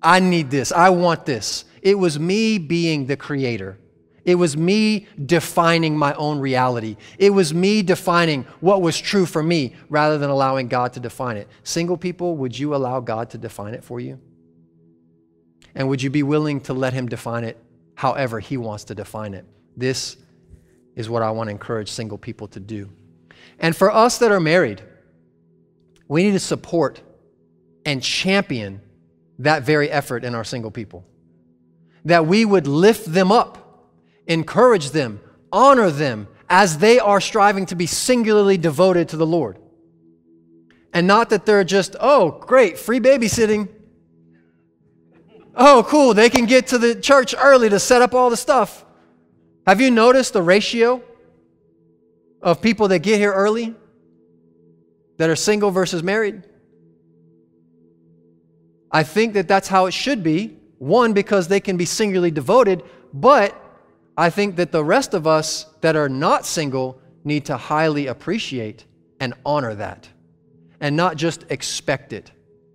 I 0.02 0.20
need 0.20 0.50
this. 0.50 0.70
I 0.70 0.90
want 0.90 1.24
this. 1.24 1.64
It 1.80 1.98
was 1.98 2.18
me 2.18 2.58
being 2.58 3.06
the 3.06 3.16
creator. 3.16 3.78
It 4.28 4.34
was 4.34 4.58
me 4.58 5.06
defining 5.24 5.96
my 5.96 6.12
own 6.12 6.38
reality. 6.38 6.98
It 7.16 7.30
was 7.30 7.54
me 7.54 7.80
defining 7.80 8.44
what 8.60 8.82
was 8.82 9.00
true 9.00 9.24
for 9.24 9.42
me 9.42 9.72
rather 9.88 10.18
than 10.18 10.28
allowing 10.28 10.68
God 10.68 10.92
to 10.92 11.00
define 11.00 11.38
it. 11.38 11.48
Single 11.62 11.96
people, 11.96 12.36
would 12.36 12.58
you 12.58 12.74
allow 12.74 13.00
God 13.00 13.30
to 13.30 13.38
define 13.38 13.72
it 13.72 13.82
for 13.82 14.00
you? 14.00 14.20
And 15.74 15.88
would 15.88 16.02
you 16.02 16.10
be 16.10 16.22
willing 16.22 16.60
to 16.62 16.74
let 16.74 16.92
Him 16.92 17.08
define 17.08 17.42
it 17.42 17.56
however 17.94 18.38
He 18.38 18.58
wants 18.58 18.84
to 18.84 18.94
define 18.94 19.32
it? 19.32 19.46
This 19.78 20.18
is 20.94 21.08
what 21.08 21.22
I 21.22 21.30
want 21.30 21.46
to 21.46 21.52
encourage 21.52 21.90
single 21.90 22.18
people 22.18 22.48
to 22.48 22.60
do. 22.60 22.90
And 23.58 23.74
for 23.74 23.90
us 23.90 24.18
that 24.18 24.30
are 24.30 24.40
married, 24.40 24.82
we 26.06 26.22
need 26.22 26.32
to 26.32 26.38
support 26.38 27.00
and 27.86 28.02
champion 28.02 28.82
that 29.38 29.62
very 29.62 29.90
effort 29.90 30.22
in 30.22 30.34
our 30.34 30.44
single 30.44 30.70
people. 30.70 31.06
That 32.04 32.26
we 32.26 32.44
would 32.44 32.66
lift 32.66 33.10
them 33.10 33.32
up 33.32 33.64
encourage 34.28 34.90
them, 34.90 35.20
honor 35.50 35.90
them 35.90 36.28
as 36.48 36.78
they 36.78 36.98
are 36.98 37.20
striving 37.20 37.66
to 37.66 37.74
be 37.74 37.86
singularly 37.86 38.56
devoted 38.56 39.08
to 39.08 39.16
the 39.16 39.26
Lord. 39.26 39.58
And 40.92 41.06
not 41.06 41.30
that 41.30 41.44
they're 41.44 41.64
just, 41.64 41.96
oh, 42.00 42.30
great, 42.30 42.78
free 42.78 43.00
babysitting. 43.00 43.68
Oh, 45.54 45.84
cool, 45.88 46.14
they 46.14 46.30
can 46.30 46.46
get 46.46 46.68
to 46.68 46.78
the 46.78 46.94
church 46.94 47.34
early 47.36 47.68
to 47.68 47.80
set 47.80 48.00
up 48.00 48.14
all 48.14 48.30
the 48.30 48.36
stuff. 48.36 48.84
Have 49.66 49.80
you 49.80 49.90
noticed 49.90 50.32
the 50.32 50.42
ratio 50.42 51.02
of 52.40 52.62
people 52.62 52.88
that 52.88 53.00
get 53.00 53.18
here 53.18 53.32
early 53.32 53.74
that 55.18 55.28
are 55.28 55.36
single 55.36 55.70
versus 55.70 56.02
married? 56.02 56.44
I 58.90 59.02
think 59.02 59.34
that 59.34 59.48
that's 59.48 59.68
how 59.68 59.86
it 59.86 59.92
should 59.92 60.22
be. 60.22 60.56
One, 60.78 61.12
because 61.12 61.48
they 61.48 61.60
can 61.60 61.76
be 61.76 61.84
singularly 61.84 62.30
devoted, 62.30 62.82
but 63.12 63.54
I 64.18 64.30
think 64.30 64.56
that 64.56 64.72
the 64.72 64.84
rest 64.84 65.14
of 65.14 65.28
us 65.28 65.66
that 65.80 65.94
are 65.94 66.08
not 66.08 66.44
single 66.44 67.00
need 67.22 67.44
to 67.46 67.56
highly 67.56 68.08
appreciate 68.08 68.84
and 69.20 69.32
honor 69.46 69.76
that 69.76 70.08
and 70.80 70.96
not 70.96 71.16
just 71.16 71.44
expect 71.50 72.12
it, 72.12 72.32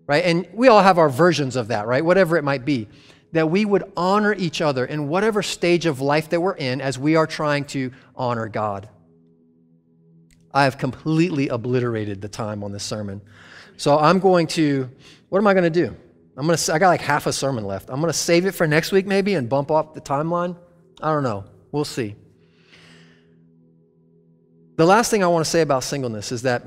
right? 0.08 0.24
And 0.24 0.48
we 0.54 0.70
all 0.70 0.82
have 0.82 0.98
our 0.98 1.10
versions 1.10 1.58
of 1.58 1.68
that, 1.68 1.86
right? 1.86 2.04
Whatever 2.04 2.38
it 2.38 2.46
might 2.46 2.64
be. 2.64 2.88
That 3.34 3.50
we 3.50 3.66
would 3.66 3.92
honor 3.98 4.34
each 4.34 4.62
other 4.62 4.86
in 4.86 5.10
whatever 5.10 5.44
stage 5.44 5.86
of 5.86 6.00
life 6.00 6.30
that 6.30 6.40
we're 6.40 6.56
in 6.56 6.80
as 6.80 6.98
we 6.98 7.18
are 7.18 7.28
trying 7.28 7.66
to 7.66 7.92
honor 8.16 8.48
God. 8.48 8.88
I 10.54 10.64
have 10.64 10.78
completely 10.78 11.50
obliterated 11.50 12.22
the 12.22 12.30
time 12.30 12.64
on 12.64 12.72
this 12.72 12.84
sermon. 12.84 13.22
So 13.76 14.00
I'm 14.00 14.20
going 14.20 14.48
to, 14.48 14.90
what 15.28 15.40
am 15.40 15.48
I 15.48 15.54
going 15.54 15.64
to 15.66 15.70
do? 15.70 15.94
I'm 16.38 16.46
going 16.46 16.58
to, 16.58 16.74
I 16.74 16.80
got 16.80 16.88
like 16.88 17.02
half 17.02 17.28
a 17.28 17.34
sermon 17.34 17.66
left. 17.66 17.90
I'm 17.90 18.00
going 18.00 18.14
to 18.14 18.18
save 18.18 18.46
it 18.46 18.54
for 18.54 18.66
next 18.66 18.94
week 18.94 19.06
maybe 19.06 19.34
and 19.34 19.50
bump 19.50 19.72
up 19.72 19.94
the 19.94 20.02
timeline. 20.02 20.56
I 21.04 21.12
don't 21.12 21.24
know. 21.24 21.44
We'll 21.74 21.84
see. 21.84 22.16
The 24.78 24.86
last 24.86 25.12
thing 25.12 25.22
I 25.22 25.28
want 25.28 25.44
to 25.44 25.52
say 25.52 25.60
about 25.60 25.84
singleness 25.84 26.32
is 26.32 26.44
that 26.44 26.64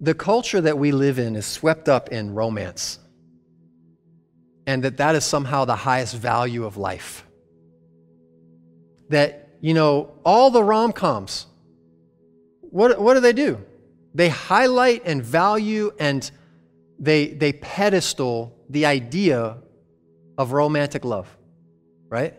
the 0.00 0.14
culture 0.14 0.60
that 0.60 0.78
we 0.78 0.92
live 0.92 1.18
in 1.18 1.34
is 1.34 1.46
swept 1.46 1.88
up 1.88 2.10
in 2.10 2.32
romance 2.32 3.00
and 4.66 4.84
that 4.84 4.98
that 4.98 5.16
is 5.16 5.24
somehow 5.24 5.64
the 5.64 5.74
highest 5.74 6.14
value 6.14 6.64
of 6.64 6.76
life. 6.76 7.26
That, 9.08 9.48
you 9.60 9.74
know, 9.74 10.12
all 10.24 10.50
the 10.50 10.62
rom 10.62 10.92
coms, 10.92 11.46
what, 12.60 13.00
what 13.00 13.14
do 13.14 13.20
they 13.20 13.32
do? 13.32 13.58
They 14.14 14.28
highlight 14.28 15.02
and 15.06 15.24
value 15.24 15.92
and 15.98 16.30
they, 17.00 17.28
they 17.28 17.52
pedestal 17.52 18.56
the 18.70 18.86
idea 18.86 19.56
of 20.38 20.52
romantic 20.52 21.04
love, 21.04 21.28
right? 22.08 22.34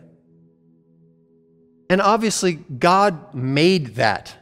And 1.90 2.00
obviously, 2.00 2.54
God 2.54 3.34
made 3.34 3.96
that. 3.96 4.34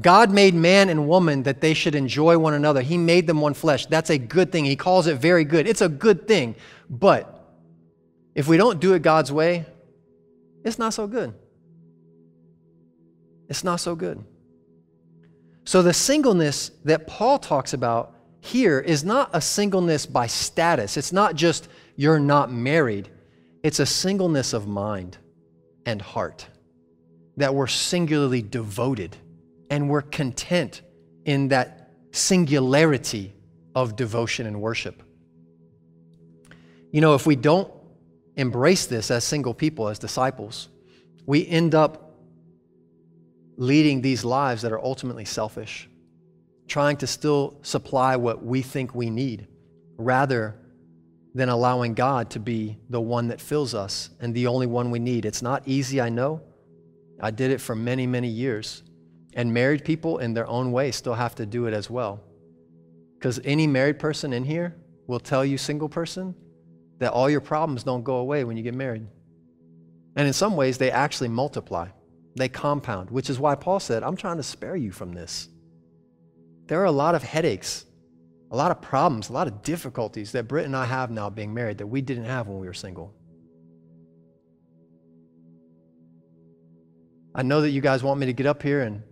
God 0.00 0.30
made 0.30 0.54
man 0.54 0.88
and 0.88 1.08
woman 1.08 1.42
that 1.42 1.60
they 1.60 1.74
should 1.74 1.94
enjoy 1.94 2.38
one 2.38 2.54
another. 2.54 2.80
He 2.80 2.96
made 2.96 3.26
them 3.26 3.40
one 3.40 3.54
flesh. 3.54 3.86
That's 3.86 4.10
a 4.10 4.18
good 4.18 4.52
thing. 4.52 4.64
He 4.64 4.76
calls 4.76 5.06
it 5.06 5.16
very 5.16 5.44
good. 5.44 5.66
It's 5.66 5.82
a 5.82 5.88
good 5.88 6.26
thing. 6.26 6.54
But 6.88 7.28
if 8.34 8.48
we 8.48 8.56
don't 8.56 8.80
do 8.80 8.94
it 8.94 9.02
God's 9.02 9.30
way, 9.30 9.66
it's 10.64 10.78
not 10.78 10.94
so 10.94 11.06
good. 11.06 11.34
It's 13.48 13.64
not 13.64 13.80
so 13.80 13.94
good. 13.94 14.24
So, 15.64 15.82
the 15.82 15.92
singleness 15.92 16.70
that 16.84 17.06
Paul 17.06 17.38
talks 17.38 17.72
about 17.72 18.14
here 18.40 18.80
is 18.80 19.04
not 19.04 19.30
a 19.32 19.40
singleness 19.40 20.06
by 20.06 20.26
status. 20.26 20.96
It's 20.96 21.12
not 21.12 21.36
just 21.36 21.68
you're 21.96 22.20
not 22.20 22.52
married, 22.52 23.08
it's 23.62 23.78
a 23.78 23.86
singleness 23.86 24.52
of 24.52 24.66
mind 24.66 25.18
and 25.86 26.00
heart 26.00 26.46
that 27.36 27.54
we're 27.54 27.66
singularly 27.66 28.42
devoted 28.42 29.16
and 29.70 29.88
we're 29.88 30.02
content 30.02 30.82
in 31.24 31.48
that 31.48 31.90
singularity 32.10 33.32
of 33.74 33.96
devotion 33.96 34.46
and 34.46 34.60
worship. 34.60 35.02
You 36.90 37.00
know, 37.00 37.14
if 37.14 37.26
we 37.26 37.36
don't 37.36 37.72
embrace 38.36 38.86
this 38.86 39.10
as 39.10 39.24
single 39.24 39.54
people, 39.54 39.88
as 39.88 39.98
disciples, 39.98 40.68
we 41.26 41.46
end 41.46 41.74
up 41.74 42.18
leading 43.56 44.02
these 44.02 44.24
lives 44.24 44.62
that 44.62 44.72
are 44.72 44.80
ultimately 44.80 45.24
selfish, 45.24 45.88
trying 46.68 46.96
to 46.98 47.06
still 47.06 47.58
supply 47.62 48.16
what 48.16 48.44
we 48.44 48.60
think 48.60 48.94
we 48.94 49.08
need, 49.08 49.46
rather 49.96 50.56
than 51.34 51.48
allowing 51.48 51.94
God 51.94 52.30
to 52.30 52.40
be 52.40 52.78
the 52.90 53.00
one 53.00 53.28
that 53.28 53.40
fills 53.40 53.74
us 53.74 54.10
and 54.20 54.34
the 54.34 54.46
only 54.46 54.66
one 54.66 54.90
we 54.90 54.98
need. 54.98 55.24
It's 55.24 55.42
not 55.42 55.62
easy, 55.66 56.00
I 56.00 56.08
know. 56.08 56.42
I 57.20 57.30
did 57.30 57.50
it 57.50 57.60
for 57.60 57.74
many, 57.74 58.06
many 58.06 58.28
years. 58.28 58.82
And 59.34 59.54
married 59.54 59.84
people, 59.84 60.18
in 60.18 60.34
their 60.34 60.46
own 60.46 60.72
way, 60.72 60.90
still 60.90 61.14
have 61.14 61.34
to 61.36 61.46
do 61.46 61.66
it 61.66 61.72
as 61.72 61.88
well. 61.88 62.20
Because 63.18 63.40
any 63.44 63.66
married 63.66 63.98
person 63.98 64.32
in 64.32 64.44
here 64.44 64.76
will 65.06 65.20
tell 65.20 65.44
you, 65.44 65.56
single 65.56 65.88
person, 65.88 66.34
that 66.98 67.12
all 67.12 67.30
your 67.30 67.40
problems 67.40 67.82
don't 67.82 68.04
go 68.04 68.16
away 68.16 68.44
when 68.44 68.56
you 68.56 68.62
get 68.62 68.74
married. 68.74 69.06
And 70.16 70.26
in 70.26 70.34
some 70.34 70.56
ways, 70.56 70.76
they 70.76 70.90
actually 70.90 71.28
multiply, 71.28 71.88
they 72.36 72.48
compound, 72.48 73.10
which 73.10 73.30
is 73.30 73.38
why 73.38 73.54
Paul 73.54 73.80
said, 73.80 74.02
I'm 74.02 74.16
trying 74.16 74.36
to 74.36 74.42
spare 74.42 74.76
you 74.76 74.92
from 74.92 75.12
this. 75.12 75.48
There 76.66 76.80
are 76.80 76.86
a 76.86 76.92
lot 76.92 77.14
of 77.14 77.22
headaches, 77.22 77.86
a 78.52 78.56
lot 78.56 78.70
of 78.70 78.82
problems, 78.82 79.30
a 79.30 79.32
lot 79.32 79.46
of 79.46 79.62
difficulties 79.62 80.32
that 80.32 80.46
Britt 80.46 80.66
and 80.66 80.76
I 80.76 80.84
have 80.84 81.10
now 81.10 81.30
being 81.30 81.54
married 81.54 81.78
that 81.78 81.86
we 81.86 82.02
didn't 82.02 82.26
have 82.26 82.48
when 82.48 82.58
we 82.58 82.66
were 82.66 82.74
single. 82.74 83.14
I 87.34 87.42
know 87.42 87.62
that 87.62 87.70
you 87.70 87.80
guys 87.80 88.02
want 88.02 88.20
me 88.20 88.26
to 88.26 88.34
get 88.34 88.44
up 88.44 88.62
here 88.62 88.82
and 88.82 89.02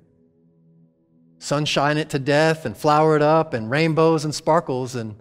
sunshine 1.39 1.97
it 1.97 2.11
to 2.11 2.19
death 2.19 2.67
and 2.67 2.77
flower 2.77 3.17
it 3.17 3.23
up 3.23 3.55
and 3.55 3.71
rainbows 3.71 4.27
and 4.27 4.35
sparkles. 4.35 4.95
And 4.95 5.17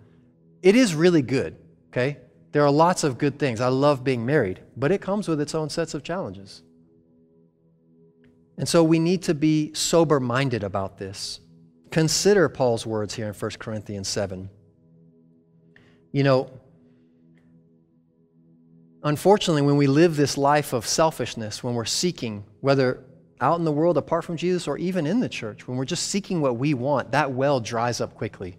it 0.61 0.75
is 0.75 0.93
really 0.93 1.21
good, 1.21 1.55
okay? 1.87 2.17
There 2.51 2.65
are 2.65 2.71
lots 2.71 3.05
of 3.05 3.17
good 3.17 3.39
things. 3.39 3.61
I 3.61 3.69
love 3.69 4.03
being 4.03 4.25
married, 4.25 4.59
but 4.75 4.91
it 4.91 4.99
comes 4.99 5.29
with 5.29 5.39
its 5.39 5.55
own 5.55 5.69
sets 5.69 5.93
of 5.93 6.03
challenges. 6.03 6.61
And 8.57 8.67
so 8.67 8.83
we 8.83 8.99
need 8.99 9.23
to 9.23 9.33
be 9.33 9.73
sober 9.73 10.19
minded 10.19 10.65
about 10.65 10.97
this. 10.97 11.39
Consider 11.91 12.49
Paul's 12.49 12.85
words 12.85 13.13
here 13.13 13.27
in 13.27 13.33
1 13.33 13.51
Corinthians 13.59 14.07
7. 14.07 14.49
You 16.11 16.23
know, 16.23 16.51
unfortunately, 19.03 19.61
when 19.61 19.77
we 19.77 19.87
live 19.87 20.15
this 20.15 20.37
life 20.37 20.73
of 20.73 20.85
selfishness, 20.85 21.63
when 21.63 21.73
we're 21.73 21.85
seeking, 21.85 22.43
whether 22.61 23.03
out 23.41 23.57
in 23.57 23.65
the 23.65 23.71
world 23.71 23.97
apart 23.97 24.23
from 24.23 24.37
Jesus 24.37 24.67
or 24.67 24.77
even 24.77 25.07
in 25.07 25.19
the 25.19 25.29
church, 25.29 25.67
when 25.67 25.77
we're 25.77 25.85
just 25.85 26.07
seeking 26.07 26.41
what 26.41 26.57
we 26.57 26.73
want, 26.73 27.11
that 27.11 27.31
well 27.31 27.59
dries 27.59 28.01
up 28.01 28.13
quickly. 28.15 28.57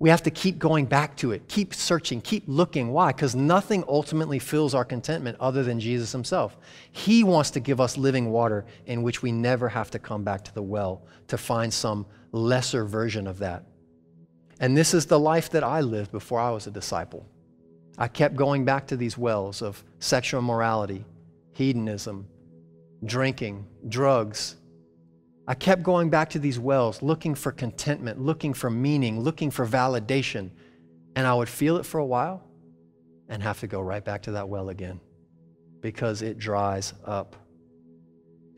We 0.00 0.10
have 0.10 0.22
to 0.22 0.30
keep 0.30 0.58
going 0.58 0.86
back 0.86 1.16
to 1.16 1.32
it, 1.32 1.48
keep 1.48 1.74
searching, 1.74 2.20
keep 2.20 2.44
looking. 2.46 2.92
Why? 2.92 3.10
Because 3.10 3.34
nothing 3.34 3.82
ultimately 3.88 4.38
fills 4.38 4.72
our 4.74 4.84
contentment 4.84 5.36
other 5.40 5.64
than 5.64 5.80
Jesus 5.80 6.12
Himself. 6.12 6.56
He 6.92 7.24
wants 7.24 7.50
to 7.52 7.60
give 7.60 7.80
us 7.80 7.98
living 7.98 8.30
water 8.30 8.64
in 8.86 9.02
which 9.02 9.22
we 9.22 9.32
never 9.32 9.68
have 9.68 9.90
to 9.90 9.98
come 9.98 10.22
back 10.22 10.44
to 10.44 10.54
the 10.54 10.62
well 10.62 11.02
to 11.26 11.36
find 11.36 11.74
some 11.74 12.06
lesser 12.30 12.84
version 12.84 13.26
of 13.26 13.38
that. 13.40 13.64
And 14.60 14.76
this 14.76 14.94
is 14.94 15.06
the 15.06 15.18
life 15.18 15.50
that 15.50 15.64
I 15.64 15.80
lived 15.80 16.12
before 16.12 16.38
I 16.38 16.50
was 16.50 16.66
a 16.66 16.70
disciple. 16.70 17.26
I 17.96 18.06
kept 18.06 18.36
going 18.36 18.64
back 18.64 18.86
to 18.88 18.96
these 18.96 19.18
wells 19.18 19.62
of 19.62 19.82
sexual 19.98 20.42
morality, 20.42 21.04
hedonism, 21.52 22.28
drinking, 23.04 23.66
drugs. 23.88 24.56
I 25.48 25.54
kept 25.54 25.82
going 25.82 26.10
back 26.10 26.28
to 26.30 26.38
these 26.38 26.58
wells, 26.58 27.00
looking 27.00 27.34
for 27.34 27.50
contentment, 27.50 28.20
looking 28.20 28.52
for 28.52 28.68
meaning, 28.68 29.20
looking 29.20 29.50
for 29.50 29.66
validation. 29.66 30.50
And 31.16 31.26
I 31.26 31.32
would 31.32 31.48
feel 31.48 31.78
it 31.78 31.86
for 31.86 31.98
a 31.98 32.04
while 32.04 32.44
and 33.30 33.42
have 33.42 33.60
to 33.60 33.66
go 33.66 33.80
right 33.80 34.04
back 34.04 34.22
to 34.24 34.32
that 34.32 34.46
well 34.46 34.68
again 34.68 35.00
because 35.80 36.20
it 36.20 36.38
dries 36.38 36.92
up. 37.06 37.34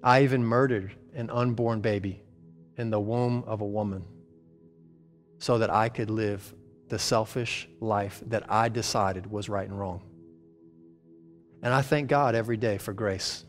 I 0.02 0.24
even 0.24 0.44
murdered 0.44 0.92
an 1.14 1.30
unborn 1.30 1.80
baby 1.80 2.24
in 2.76 2.90
the 2.90 2.98
womb 2.98 3.44
of 3.46 3.60
a 3.60 3.66
woman 3.66 4.04
so 5.38 5.58
that 5.58 5.70
I 5.70 5.90
could 5.90 6.10
live 6.10 6.54
the 6.88 6.98
selfish 6.98 7.68
life 7.78 8.20
that 8.26 8.50
I 8.50 8.68
decided 8.68 9.30
was 9.30 9.48
right 9.48 9.68
and 9.68 9.78
wrong. 9.78 10.02
And 11.62 11.72
I 11.72 11.82
thank 11.82 12.08
God 12.08 12.34
every 12.34 12.56
day 12.56 12.78
for 12.78 12.92
grace 12.92 13.44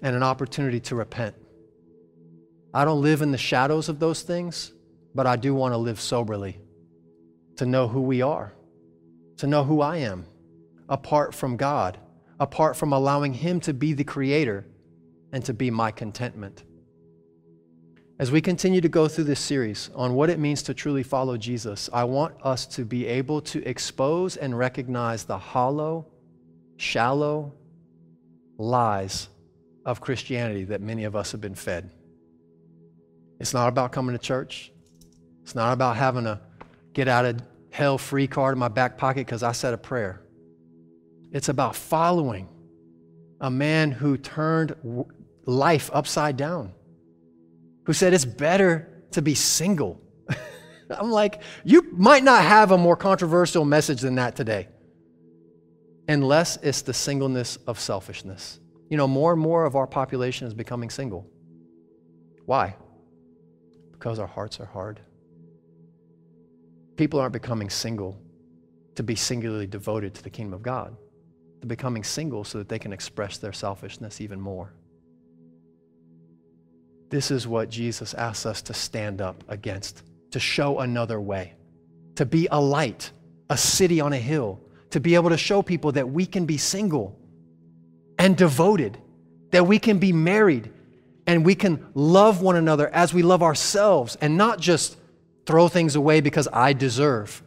and 0.00 0.16
an 0.16 0.22
opportunity 0.22 0.80
to 0.80 0.94
repent. 0.94 1.34
I 2.72 2.84
don't 2.84 3.02
live 3.02 3.22
in 3.22 3.32
the 3.32 3.38
shadows 3.38 3.88
of 3.88 3.98
those 3.98 4.22
things, 4.22 4.72
but 5.14 5.26
I 5.26 5.36
do 5.36 5.54
want 5.54 5.72
to 5.72 5.78
live 5.78 6.00
soberly, 6.00 6.58
to 7.56 7.66
know 7.66 7.88
who 7.88 8.00
we 8.00 8.22
are, 8.22 8.52
to 9.38 9.46
know 9.46 9.64
who 9.64 9.80
I 9.80 9.98
am, 9.98 10.24
apart 10.88 11.34
from 11.34 11.56
God, 11.56 11.98
apart 12.38 12.76
from 12.76 12.92
allowing 12.92 13.34
Him 13.34 13.60
to 13.60 13.74
be 13.74 13.92
the 13.92 14.04
creator 14.04 14.66
and 15.32 15.44
to 15.44 15.54
be 15.54 15.70
my 15.70 15.90
contentment. 15.90 16.62
As 18.20 18.30
we 18.30 18.40
continue 18.40 18.82
to 18.82 18.88
go 18.88 19.08
through 19.08 19.24
this 19.24 19.40
series 19.40 19.90
on 19.94 20.14
what 20.14 20.30
it 20.30 20.38
means 20.38 20.62
to 20.64 20.74
truly 20.74 21.02
follow 21.02 21.36
Jesus, 21.36 21.88
I 21.92 22.04
want 22.04 22.34
us 22.44 22.66
to 22.66 22.84
be 22.84 23.06
able 23.06 23.40
to 23.42 23.66
expose 23.66 24.36
and 24.36 24.56
recognize 24.56 25.24
the 25.24 25.38
hollow, 25.38 26.06
shallow 26.76 27.54
lies 28.58 29.28
of 29.86 30.02
Christianity 30.02 30.64
that 30.64 30.82
many 30.82 31.04
of 31.04 31.16
us 31.16 31.32
have 31.32 31.40
been 31.40 31.54
fed. 31.54 31.90
It's 33.40 33.54
not 33.54 33.68
about 33.68 33.90
coming 33.90 34.14
to 34.14 34.18
church. 34.18 34.70
It's 35.42 35.54
not 35.54 35.72
about 35.72 35.96
having 35.96 36.26
a 36.26 36.40
get 36.92 37.08
out 37.08 37.24
of 37.24 37.42
hell 37.70 37.96
free 37.96 38.26
card 38.26 38.52
in 38.52 38.58
my 38.58 38.68
back 38.68 38.98
pocket 38.98 39.26
because 39.26 39.42
I 39.42 39.52
said 39.52 39.72
a 39.72 39.78
prayer. 39.78 40.22
It's 41.32 41.48
about 41.48 41.74
following 41.74 42.48
a 43.40 43.50
man 43.50 43.90
who 43.90 44.18
turned 44.18 44.76
life 45.46 45.90
upside 45.92 46.36
down, 46.36 46.72
who 47.86 47.94
said 47.94 48.12
it's 48.12 48.26
better 48.26 49.04
to 49.12 49.22
be 49.22 49.34
single. 49.34 50.00
I'm 50.90 51.10
like, 51.10 51.42
you 51.64 51.86
might 51.92 52.22
not 52.22 52.44
have 52.44 52.72
a 52.72 52.78
more 52.78 52.96
controversial 52.96 53.64
message 53.64 54.02
than 54.02 54.16
that 54.16 54.36
today, 54.36 54.68
unless 56.08 56.58
it's 56.58 56.82
the 56.82 56.92
singleness 56.92 57.56
of 57.66 57.80
selfishness. 57.80 58.60
You 58.90 58.98
know, 58.98 59.08
more 59.08 59.32
and 59.32 59.40
more 59.40 59.64
of 59.64 59.76
our 59.76 59.86
population 59.86 60.46
is 60.46 60.52
becoming 60.52 60.90
single. 60.90 61.26
Why? 62.44 62.74
Because 64.00 64.18
our 64.18 64.26
hearts 64.26 64.58
are 64.60 64.64
hard. 64.64 64.98
People 66.96 67.20
aren't 67.20 67.34
becoming 67.34 67.68
single 67.68 68.18
to 68.94 69.02
be 69.02 69.14
singularly 69.14 69.66
devoted 69.66 70.14
to 70.14 70.22
the 70.22 70.30
kingdom 70.30 70.54
of 70.54 70.62
God. 70.62 70.96
They're 71.60 71.68
becoming 71.68 72.02
single 72.02 72.42
so 72.42 72.56
that 72.56 72.70
they 72.70 72.78
can 72.78 72.94
express 72.94 73.36
their 73.36 73.52
selfishness 73.52 74.22
even 74.22 74.40
more. 74.40 74.72
This 77.10 77.30
is 77.30 77.46
what 77.46 77.68
Jesus 77.68 78.14
asks 78.14 78.46
us 78.46 78.62
to 78.62 78.74
stand 78.74 79.20
up 79.20 79.44
against, 79.48 80.02
to 80.30 80.40
show 80.40 80.78
another 80.78 81.20
way, 81.20 81.52
to 82.14 82.24
be 82.24 82.48
a 82.50 82.60
light, 82.60 83.10
a 83.50 83.56
city 83.58 84.00
on 84.00 84.14
a 84.14 84.18
hill, 84.18 84.60
to 84.90 85.00
be 85.00 85.14
able 85.14 85.28
to 85.28 85.36
show 85.36 85.60
people 85.60 85.92
that 85.92 86.08
we 86.08 86.24
can 86.24 86.46
be 86.46 86.56
single 86.56 87.18
and 88.18 88.34
devoted, 88.34 88.96
that 89.50 89.66
we 89.66 89.78
can 89.78 89.98
be 89.98 90.14
married 90.14 90.72
and 91.26 91.44
we 91.44 91.54
can 91.54 91.86
love 91.94 92.42
one 92.42 92.56
another 92.56 92.88
as 92.88 93.14
we 93.14 93.22
love 93.22 93.42
ourselves 93.42 94.16
and 94.20 94.36
not 94.36 94.60
just 94.60 94.96
throw 95.46 95.68
things 95.68 95.96
away 95.96 96.20
because 96.20 96.48
I 96.52 96.72
deserve. 96.72 97.42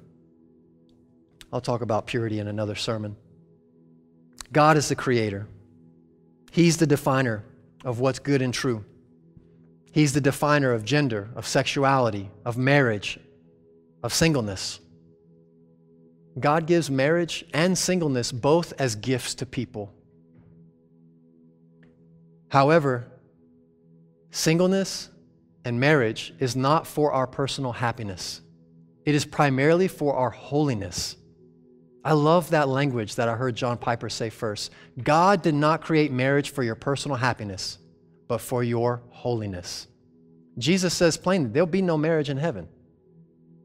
I'll 1.51 1.61
talk 1.61 1.81
about 1.81 2.07
purity 2.07 2.39
in 2.39 2.47
another 2.47 2.75
sermon. 2.75 3.15
God 4.51 4.77
is 4.77 4.89
the 4.89 4.95
creator, 4.95 5.47
He's 6.51 6.77
the 6.77 6.87
definer 6.87 7.43
of 7.83 7.99
what's 7.99 8.19
good 8.19 8.41
and 8.41 8.53
true. 8.53 8.85
He's 9.91 10.13
the 10.13 10.21
definer 10.21 10.71
of 10.71 10.83
gender, 10.83 11.29
of 11.35 11.45
sexuality, 11.45 12.31
of 12.45 12.57
marriage, 12.57 13.19
of 14.01 14.13
singleness. 14.13 14.79
God 16.39 16.65
gives 16.65 16.89
marriage 16.89 17.45
and 17.53 17.77
singleness 17.77 18.31
both 18.31 18.73
as 18.79 18.95
gifts 18.95 19.35
to 19.35 19.45
people. 19.45 19.93
However, 22.49 23.07
singleness 24.33 25.09
and 25.63 25.79
marriage 25.79 26.33
is 26.39 26.55
not 26.55 26.87
for 26.87 27.13
our 27.13 27.27
personal 27.27 27.71
happiness, 27.71 28.41
it 29.05 29.15
is 29.15 29.25
primarily 29.25 29.87
for 29.87 30.15
our 30.15 30.31
holiness. 30.31 31.15
I 32.03 32.13
love 32.13 32.49
that 32.49 32.67
language 32.67 33.15
that 33.15 33.29
I 33.29 33.35
heard 33.35 33.55
John 33.55 33.77
Piper 33.77 34.09
say 34.09 34.29
first. 34.29 34.71
God 35.01 35.41
did 35.41 35.55
not 35.55 35.81
create 35.81 36.11
marriage 36.11 36.49
for 36.49 36.63
your 36.63 36.75
personal 36.75 37.15
happiness, 37.15 37.77
but 38.27 38.39
for 38.39 38.63
your 38.63 39.03
holiness. 39.09 39.87
Jesus 40.57 40.93
says 40.93 41.15
plainly, 41.15 41.49
there'll 41.49 41.67
be 41.67 41.81
no 41.81 41.97
marriage 41.97 42.29
in 42.29 42.37
heaven. 42.37 42.67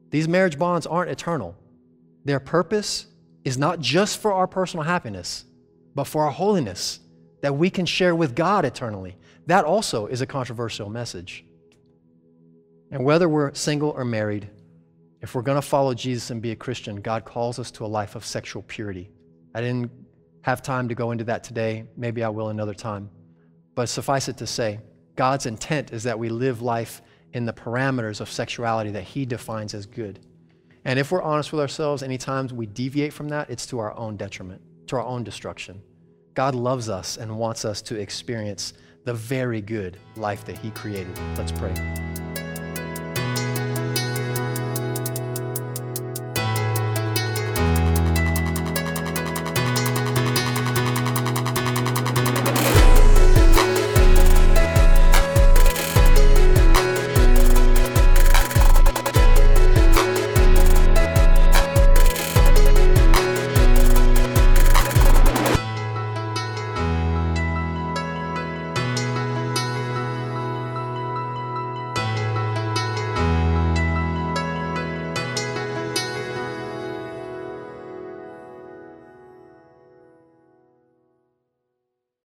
These 0.09 0.27
marriage 0.27 0.57
bonds 0.57 0.87
aren't 0.87 1.11
eternal. 1.11 1.55
Their 2.25 2.39
purpose 2.39 3.07
is 3.43 3.57
not 3.57 3.79
just 3.79 4.19
for 4.19 4.31
our 4.31 4.47
personal 4.47 4.83
happiness, 4.83 5.45
but 5.95 6.05
for 6.05 6.23
our 6.23 6.31
holiness 6.31 6.99
that 7.41 7.55
we 7.55 7.69
can 7.69 7.85
share 7.85 8.15
with 8.15 8.35
God 8.35 8.65
eternally. 8.65 9.17
That 9.49 9.65
also 9.65 10.05
is 10.05 10.21
a 10.21 10.27
controversial 10.27 10.91
message. 10.91 11.43
And 12.91 13.03
whether 13.03 13.27
we're 13.27 13.51
single 13.55 13.89
or 13.89 14.05
married, 14.05 14.47
if 15.21 15.33
we're 15.33 15.41
going 15.41 15.59
to 15.59 15.67
follow 15.67 15.95
Jesus 15.95 16.29
and 16.29 16.39
be 16.39 16.51
a 16.51 16.55
Christian, 16.55 16.97
God 16.97 17.25
calls 17.25 17.57
us 17.57 17.71
to 17.71 17.83
a 17.83 17.87
life 17.87 18.13
of 18.13 18.23
sexual 18.23 18.61
purity. 18.61 19.09
I 19.55 19.61
didn't 19.61 19.89
have 20.43 20.61
time 20.61 20.87
to 20.89 20.93
go 20.93 21.09
into 21.09 21.23
that 21.23 21.43
today. 21.43 21.85
Maybe 21.97 22.23
I 22.23 22.29
will 22.29 22.49
another 22.49 22.75
time. 22.75 23.09
But 23.73 23.89
suffice 23.89 24.27
it 24.27 24.37
to 24.37 24.45
say, 24.45 24.81
God's 25.15 25.47
intent 25.47 25.93
is 25.93 26.03
that 26.03 26.19
we 26.19 26.29
live 26.29 26.61
life 26.61 27.01
in 27.33 27.47
the 27.47 27.53
parameters 27.53 28.21
of 28.21 28.29
sexuality 28.29 28.91
that 28.91 29.03
He 29.03 29.25
defines 29.25 29.73
as 29.73 29.87
good. 29.87 30.19
And 30.85 30.99
if 30.99 31.11
we're 31.11 31.23
honest 31.23 31.51
with 31.51 31.59
ourselves, 31.59 32.03
anytime 32.03 32.49
we 32.49 32.67
deviate 32.67 33.13
from 33.13 33.29
that, 33.29 33.49
it's 33.49 33.65
to 33.65 33.79
our 33.79 33.97
own 33.97 34.15
detriment, 34.15 34.61
to 34.89 34.97
our 34.97 35.05
own 35.05 35.23
destruction. 35.23 35.81
God 36.35 36.53
loves 36.53 36.87
us 36.87 37.17
and 37.17 37.35
wants 37.35 37.65
us 37.65 37.81
to 37.81 37.95
experience 37.95 38.73
the 39.05 39.13
very 39.13 39.61
good 39.61 39.97
life 40.15 40.45
that 40.45 40.57
He 40.57 40.71
created. 40.71 41.17
Let's 41.37 41.51
pray. 41.51 42.08